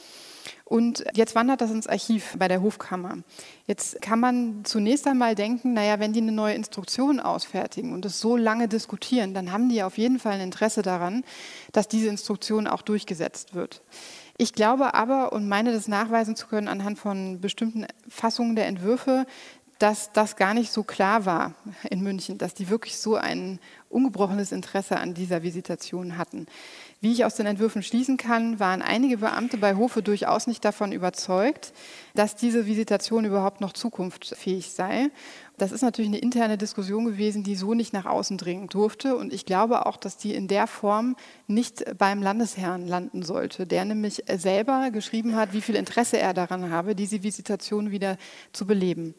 Und 0.64 1.05
jetzt 1.14 1.34
wandert 1.34 1.61
das 1.61 1.70
ins 1.70 1.86
Archiv 1.86 2.36
bei 2.38 2.49
der 2.49 2.62
Hofkammer. 2.62 3.18
Jetzt 3.66 4.01
kann 4.01 4.20
man 4.20 4.64
zunächst 4.64 5.07
einmal 5.07 5.34
denken, 5.34 5.74
naja, 5.74 6.01
wenn 6.01 6.12
die 6.12 6.20
eine 6.20 6.32
neue 6.32 6.55
Instruktion 6.55 7.20
ausfertigen 7.20 7.93
und 7.93 8.05
es 8.05 8.20
so 8.20 8.36
lange 8.36 8.68
diskutieren, 8.68 9.34
dann 9.34 9.53
haben 9.53 9.68
die 9.68 9.82
auf 9.82 9.99
jeden 9.99 10.18
Fall 10.18 10.32
ein 10.32 10.40
Interesse 10.40 10.82
daran, 10.82 11.24
dass 11.72 11.88
diese 11.88 12.09
Instruktion 12.09 12.66
auch 12.66 12.82
durchgesetzt 12.82 13.55
wird. 13.55 13.82
Ich 14.38 14.55
glaube 14.55 14.95
aber 14.95 15.32
und 15.32 15.49
meine 15.49 15.72
das 15.72 15.88
nachweisen 15.88 16.36
zu 16.36 16.47
können 16.47 16.68
anhand 16.68 16.99
von 16.99 17.40
bestimmten 17.40 17.86
Fassungen 18.09 18.57
der 18.57 18.66
Entwürfe, 18.66 19.26
dass 19.82 20.12
das 20.12 20.36
gar 20.36 20.55
nicht 20.55 20.70
so 20.70 20.84
klar 20.84 21.26
war 21.26 21.55
in 21.90 22.03
München, 22.03 22.38
dass 22.38 22.55
die 22.55 22.68
wirklich 22.68 22.99
so 22.99 23.16
ein 23.16 23.59
ungebrochenes 23.88 24.53
Interesse 24.53 24.99
an 24.99 25.12
dieser 25.12 25.43
Visitation 25.43 26.16
hatten. 26.18 26.47
Wie 27.03 27.11
ich 27.11 27.25
aus 27.25 27.35
den 27.35 27.47
Entwürfen 27.47 27.83
schließen 27.83 28.17
kann, 28.17 28.61
waren 28.61 28.81
einige 28.81 29.19
Beamte 29.19 29.57
bei 29.57 29.75
Hofe 29.75 30.05
durchaus 30.05 30.47
nicht 30.47 30.65
davon 30.65 30.93
überzeugt, 30.93 31.73
dass 32.15 32.37
diese 32.37 32.65
Visitation 32.67 33.25
überhaupt 33.25 33.61
noch 33.61 33.73
zukunftsfähig 33.73 34.71
sei. 34.71 35.11
Das 35.59 35.73
ist 35.73 35.83
natürlich 35.83 36.09
eine 36.09 36.21
interne 36.21 36.57
Diskussion 36.57 37.05
gewesen, 37.05 37.43
die 37.43 37.57
so 37.57 37.75
nicht 37.75 37.93
nach 37.93 38.07
außen 38.07 38.39
dringen 38.39 38.69
durfte. 38.69 39.17
Und 39.17 39.33
ich 39.33 39.47
glaube 39.47 39.85
auch, 39.87 39.97
dass 39.97 40.17
die 40.17 40.33
in 40.33 40.47
der 40.47 40.69
Form 40.69 41.17
nicht 41.49 41.85
beim 41.99 42.23
Landesherrn 42.23 42.87
landen 42.87 43.25
sollte, 43.25 43.67
der 43.67 43.85
nämlich 43.85 44.23
selber 44.37 44.93
geschrieben 44.93 45.35
hat, 45.35 45.53
wie 45.53 45.61
viel 45.61 45.75
Interesse 45.75 46.21
er 46.21 46.35
daran 46.35 46.71
habe, 46.71 46.95
diese 46.95 47.25
Visitation 47.25 47.91
wieder 47.91 48.17
zu 48.53 48.65
beleben. 48.65 49.17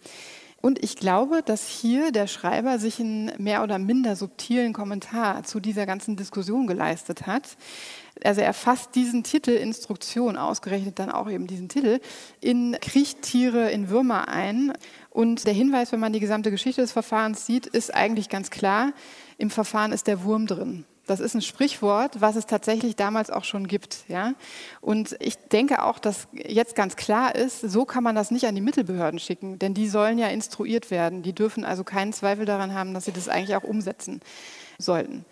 Und 0.66 0.82
ich 0.82 0.96
glaube, 0.96 1.42
dass 1.44 1.68
hier 1.68 2.14
der 2.14 2.26
Schreiber 2.26 2.80
sich 2.80 2.98
einen 3.02 3.34
mehr 3.38 3.64
oder 3.64 3.80
minder 3.80 4.16
subtilen 4.16 4.72
Kommentar 4.72 5.44
zu 5.44 5.60
dieser 5.60 5.86
ganzen 5.86 6.16
Diskussion 6.16 6.68
geleistet 6.68 7.28
hat. 7.28 7.58
Also 8.24 8.40
er 8.40 8.54
fasst 8.54 8.96
diesen 8.96 9.26
Titel 9.26 9.52
Instruktion, 9.52 10.38
ausgerechnet 10.38 11.00
dann 11.00 11.12
auch 11.12 11.30
eben 11.30 11.48
diesen 11.48 11.68
Titel, 11.68 12.00
in 12.40 12.78
Kriechtiere, 12.80 13.72
in 13.72 13.90
Würmer 13.90 14.30
ein. 14.30 14.72
Und 15.10 15.46
der 15.46 15.54
Hinweis, 15.54 15.92
wenn 15.92 16.00
man 16.00 16.14
die 16.14 16.22
gesamte 16.22 16.50
Geschichte 16.50 16.80
des 16.80 16.94
Verfahrens 16.94 17.46
sieht, 17.46 17.66
ist 17.66 17.94
eigentlich 17.94 18.30
ganz 18.30 18.50
klar, 18.50 18.94
im 19.38 19.50
Verfahren 19.50 19.92
ist 19.92 20.08
der 20.08 20.24
Wurm 20.24 20.48
drin. 20.48 20.86
Das 21.06 21.20
ist 21.20 21.34
ein 21.34 21.42
Sprichwort, 21.42 22.22
was 22.22 22.38
es 22.38 22.46
tatsächlich 22.46 22.96
damals 22.96 23.30
auch 23.30 23.44
schon 23.44 23.68
gibt. 23.68 24.06
Ja? 24.08 24.34
Und 24.80 25.18
ich 25.20 25.36
denke 25.36 25.84
auch, 25.84 26.00
dass 26.00 26.28
jetzt 26.32 26.76
ganz 26.76 26.96
klar 26.96 27.36
ist, 27.36 27.60
so 27.60 27.84
kann 27.84 28.04
man 28.04 28.16
das 28.16 28.32
nicht 28.32 28.46
an 28.46 28.56
die 28.56 28.62
Mittelbehörden 28.62 29.20
schicken, 29.20 29.60
denn 29.60 29.74
die 29.74 29.90
sollen 29.90 30.18
ja 30.18 30.28
instruiert 30.28 30.92
werden. 30.92 31.22
Die 31.22 31.34
dürfen 31.34 31.66
also 31.66 31.84
keinen 31.84 32.14
Zweifel 32.14 32.46
daran 32.46 32.74
haben, 32.74 32.94
dass 32.94 33.06
sie 33.06 33.12
das 33.12 33.28
eigentlich 33.28 33.56
auch 33.58 33.64
umsetzen 33.64 34.22
sollten. 34.78 35.26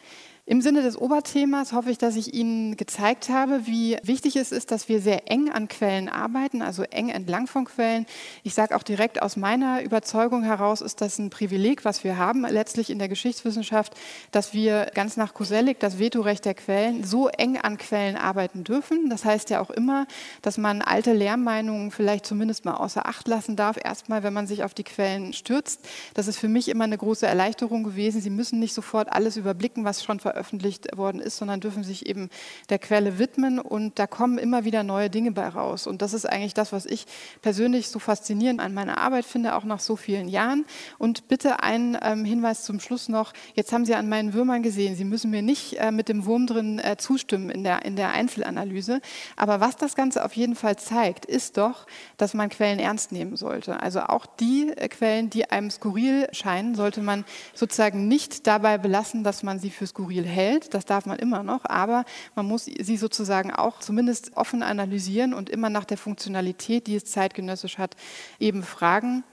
Im 0.51 0.59
Sinne 0.59 0.81
des 0.81 0.97
Oberthemas 0.97 1.71
hoffe 1.71 1.91
ich, 1.91 1.97
dass 1.97 2.17
ich 2.17 2.33
Ihnen 2.33 2.75
gezeigt 2.75 3.29
habe, 3.29 3.67
wie 3.67 3.97
wichtig 4.03 4.35
es 4.35 4.51
ist, 4.51 4.71
dass 4.71 4.89
wir 4.89 4.99
sehr 4.99 5.31
eng 5.31 5.49
an 5.49 5.69
Quellen 5.69 6.09
arbeiten, 6.09 6.61
also 6.61 6.83
eng 6.83 7.07
entlang 7.07 7.47
von 7.47 7.63
Quellen. 7.63 8.05
Ich 8.43 8.53
sage 8.53 8.75
auch 8.75 8.83
direkt 8.83 9.21
aus 9.21 9.37
meiner 9.37 9.81
Überzeugung 9.81 10.43
heraus, 10.43 10.81
ist 10.81 10.99
das 10.99 11.19
ein 11.19 11.29
Privileg, 11.29 11.85
was 11.85 12.03
wir 12.03 12.17
haben 12.17 12.41
letztlich 12.45 12.89
in 12.89 12.99
der 12.99 13.07
Geschichtswissenschaft, 13.07 13.93
dass 14.33 14.53
wir 14.53 14.91
ganz 14.93 15.15
nach 15.15 15.33
Koselleck 15.33 15.79
das 15.79 15.99
Vetorecht 15.99 16.43
der 16.43 16.55
Quellen 16.55 17.05
so 17.05 17.29
eng 17.29 17.57
an 17.57 17.77
Quellen 17.77 18.17
arbeiten 18.17 18.65
dürfen. 18.65 19.09
Das 19.09 19.23
heißt 19.23 19.51
ja 19.51 19.61
auch 19.61 19.69
immer, 19.69 20.05
dass 20.41 20.57
man 20.57 20.81
alte 20.81 21.13
Lehrmeinungen 21.13 21.91
vielleicht 21.91 22.25
zumindest 22.25 22.65
mal 22.65 22.75
außer 22.75 23.05
Acht 23.05 23.29
lassen 23.29 23.55
darf, 23.55 23.77
erstmal, 23.81 24.21
wenn 24.23 24.33
man 24.33 24.47
sich 24.47 24.65
auf 24.65 24.73
die 24.73 24.83
Quellen 24.83 25.31
stürzt. 25.31 25.87
Das 26.13 26.27
ist 26.27 26.37
für 26.37 26.49
mich 26.49 26.67
immer 26.67 26.83
eine 26.83 26.97
große 26.97 27.25
Erleichterung 27.25 27.85
gewesen. 27.85 28.19
Sie 28.19 28.29
müssen 28.29 28.59
nicht 28.59 28.73
sofort 28.73 29.09
alles 29.13 29.37
überblicken, 29.37 29.85
was 29.85 30.03
schon 30.03 30.19
veröffentlicht 30.19 30.40
veröffentlicht 30.41 30.97
worden 30.97 31.21
ist, 31.21 31.37
sondern 31.37 31.59
dürfen 31.59 31.83
sich 31.83 32.07
eben 32.07 32.29
der 32.69 32.79
Quelle 32.79 33.19
widmen. 33.19 33.59
Und 33.59 33.99
da 33.99 34.07
kommen 34.07 34.39
immer 34.39 34.65
wieder 34.65 34.81
neue 34.81 35.09
Dinge 35.09 35.31
bei 35.31 35.47
raus. 35.47 35.85
Und 35.85 36.01
das 36.01 36.13
ist 36.13 36.25
eigentlich 36.25 36.55
das, 36.55 36.71
was 36.71 36.87
ich 36.87 37.05
persönlich 37.43 37.89
so 37.89 37.99
faszinierend 37.99 38.59
an 38.59 38.73
meiner 38.73 38.97
Arbeit 38.97 39.25
finde, 39.25 39.55
auch 39.55 39.65
nach 39.65 39.79
so 39.79 39.95
vielen 39.95 40.27
Jahren. 40.27 40.65
Und 40.97 41.27
bitte 41.27 41.61
ein 41.61 41.95
ähm, 42.01 42.25
Hinweis 42.25 42.63
zum 42.63 42.79
Schluss 42.79 43.07
noch. 43.07 43.33
Jetzt 43.53 43.71
haben 43.71 43.85
Sie 43.85 43.93
an 43.93 44.09
meinen 44.09 44.33
Würmern 44.33 44.63
gesehen, 44.63 44.95
Sie 44.95 45.05
müssen 45.05 45.29
mir 45.29 45.43
nicht 45.43 45.79
äh, 45.79 45.91
mit 45.91 46.09
dem 46.09 46.25
Wurm 46.25 46.47
drin 46.47 46.79
äh, 46.79 46.97
zustimmen 46.97 47.51
in 47.51 47.63
der, 47.63 47.85
in 47.85 47.95
der 47.95 48.11
Einzelanalyse. 48.11 48.99
Aber 49.35 49.59
was 49.59 49.75
das 49.75 49.95
Ganze 49.95 50.25
auf 50.25 50.33
jeden 50.33 50.55
Fall 50.55 50.77
zeigt, 50.77 51.25
ist 51.25 51.57
doch, 51.57 51.85
dass 52.17 52.33
man 52.33 52.49
Quellen 52.49 52.79
ernst 52.79 53.11
nehmen 53.11 53.35
sollte. 53.35 53.79
Also 53.79 54.01
auch 54.01 54.25
die 54.25 54.73
äh, 54.75 54.87
Quellen, 54.87 55.29
die 55.29 55.51
einem 55.51 55.69
skurril 55.69 56.27
scheinen, 56.31 56.73
sollte 56.73 57.01
man 57.01 57.25
sozusagen 57.53 58.07
nicht 58.07 58.47
dabei 58.47 58.79
belassen, 58.79 59.23
dass 59.23 59.43
man 59.43 59.59
sie 59.59 59.69
für 59.69 59.85
skurril 59.85 60.25
hält. 60.31 60.73
Das 60.73 60.85
darf 60.85 61.05
man 61.05 61.19
immer 61.19 61.43
noch. 61.43 61.65
Aber 61.65 62.05
man 62.35 62.47
muss 62.47 62.65
sie 62.65 62.97
sozusagen 62.97 63.51
auch 63.53 63.79
zumindest 63.79 64.35
offen 64.35 64.63
analysieren 64.63 65.33
und 65.33 65.49
immer 65.49 65.69
nach 65.69 65.85
der 65.85 65.97
Funktionalität, 65.97 66.87
die 66.87 66.95
es 66.95 67.05
zeitgenössisch 67.05 67.77
hat, 67.77 67.95
eben 68.39 68.63
fragen. 68.63 69.23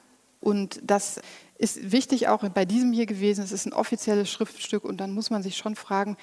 Und 0.40 0.80
das 0.82 1.20
ist 1.56 1.90
wichtig 1.90 2.28
auch 2.28 2.48
bei 2.50 2.64
diesem 2.64 2.92
hier 2.92 3.06
gewesen. 3.06 3.42
Es 3.42 3.52
ist 3.52 3.66
ein 3.66 3.72
offizielles 3.72 4.30
Schriftstück 4.30 4.84
und 4.84 4.98
dann 4.98 5.12
muss 5.12 5.30
man 5.30 5.42
sich 5.42 5.56
schon 5.56 5.74
fragen, 5.74 6.16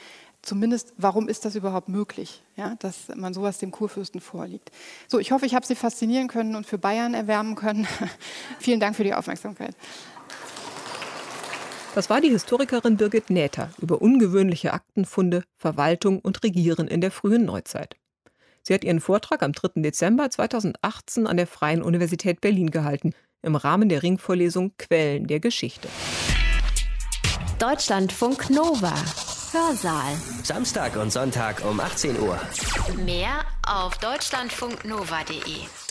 zumindest, 0.45 0.93
warum 0.97 1.27
ist 1.27 1.43
das 1.43 1.55
überhaupt 1.55 1.89
möglich, 1.89 2.43
ja, 2.55 2.75
dass 2.79 3.09
man 3.15 3.33
sowas 3.33 3.57
dem 3.57 3.71
Kurfürsten 3.71 4.21
vorliegt. 4.21 4.71
So, 5.07 5.19
ich 5.19 5.31
hoffe, 5.31 5.45
ich 5.45 5.55
habe 5.55 5.65
Sie 5.65 5.75
faszinieren 5.75 6.27
können 6.27 6.55
und 6.55 6.65
für 6.65 6.77
Bayern 6.77 7.13
erwärmen 7.13 7.55
können. 7.55 7.87
Vielen 8.59 8.79
Dank 8.79 8.95
für 8.95 9.03
die 9.03 9.13
Aufmerksamkeit. 9.13 9.75
Das 11.95 12.09
war 12.09 12.19
die 12.19 12.29
Historikerin 12.29 12.97
Birgit 12.97 13.29
Näther 13.29 13.69
über 13.77 14.01
ungewöhnliche 14.01 14.73
Aktenfunde, 14.73 15.45
Verwaltung 15.55 16.19
und 16.19 16.43
Regieren 16.43 16.89
in 16.89 16.99
der 16.99 17.09
frühen 17.09 17.45
Neuzeit. 17.45 17.95
Sie 18.63 18.73
hat 18.73 18.83
ihren 18.83 18.99
Vortrag 18.99 19.41
am 19.41 19.53
3. 19.53 19.81
Dezember 19.81 20.29
2018 20.29 21.25
an 21.25 21.37
der 21.37 21.47
Freien 21.47 21.81
Universität 21.81 22.41
Berlin 22.41 22.69
gehalten, 22.69 23.13
im 23.41 23.55
Rahmen 23.55 23.87
der 23.87 24.03
Ringvorlesung 24.03 24.73
Quellen 24.77 25.27
der 25.27 25.39
Geschichte. 25.39 25.87
Deutschlandfunk 27.59 28.49
Nova. 28.49 28.93
Hörsaal. 29.53 30.17
Samstag 30.43 30.97
und 30.97 31.13
Sonntag 31.13 31.63
um 31.63 31.79
18 31.79 32.19
Uhr. 32.19 32.37
Mehr 33.05 33.45
auf 33.65 33.97
deutschlandfunknova.de. 33.99 35.84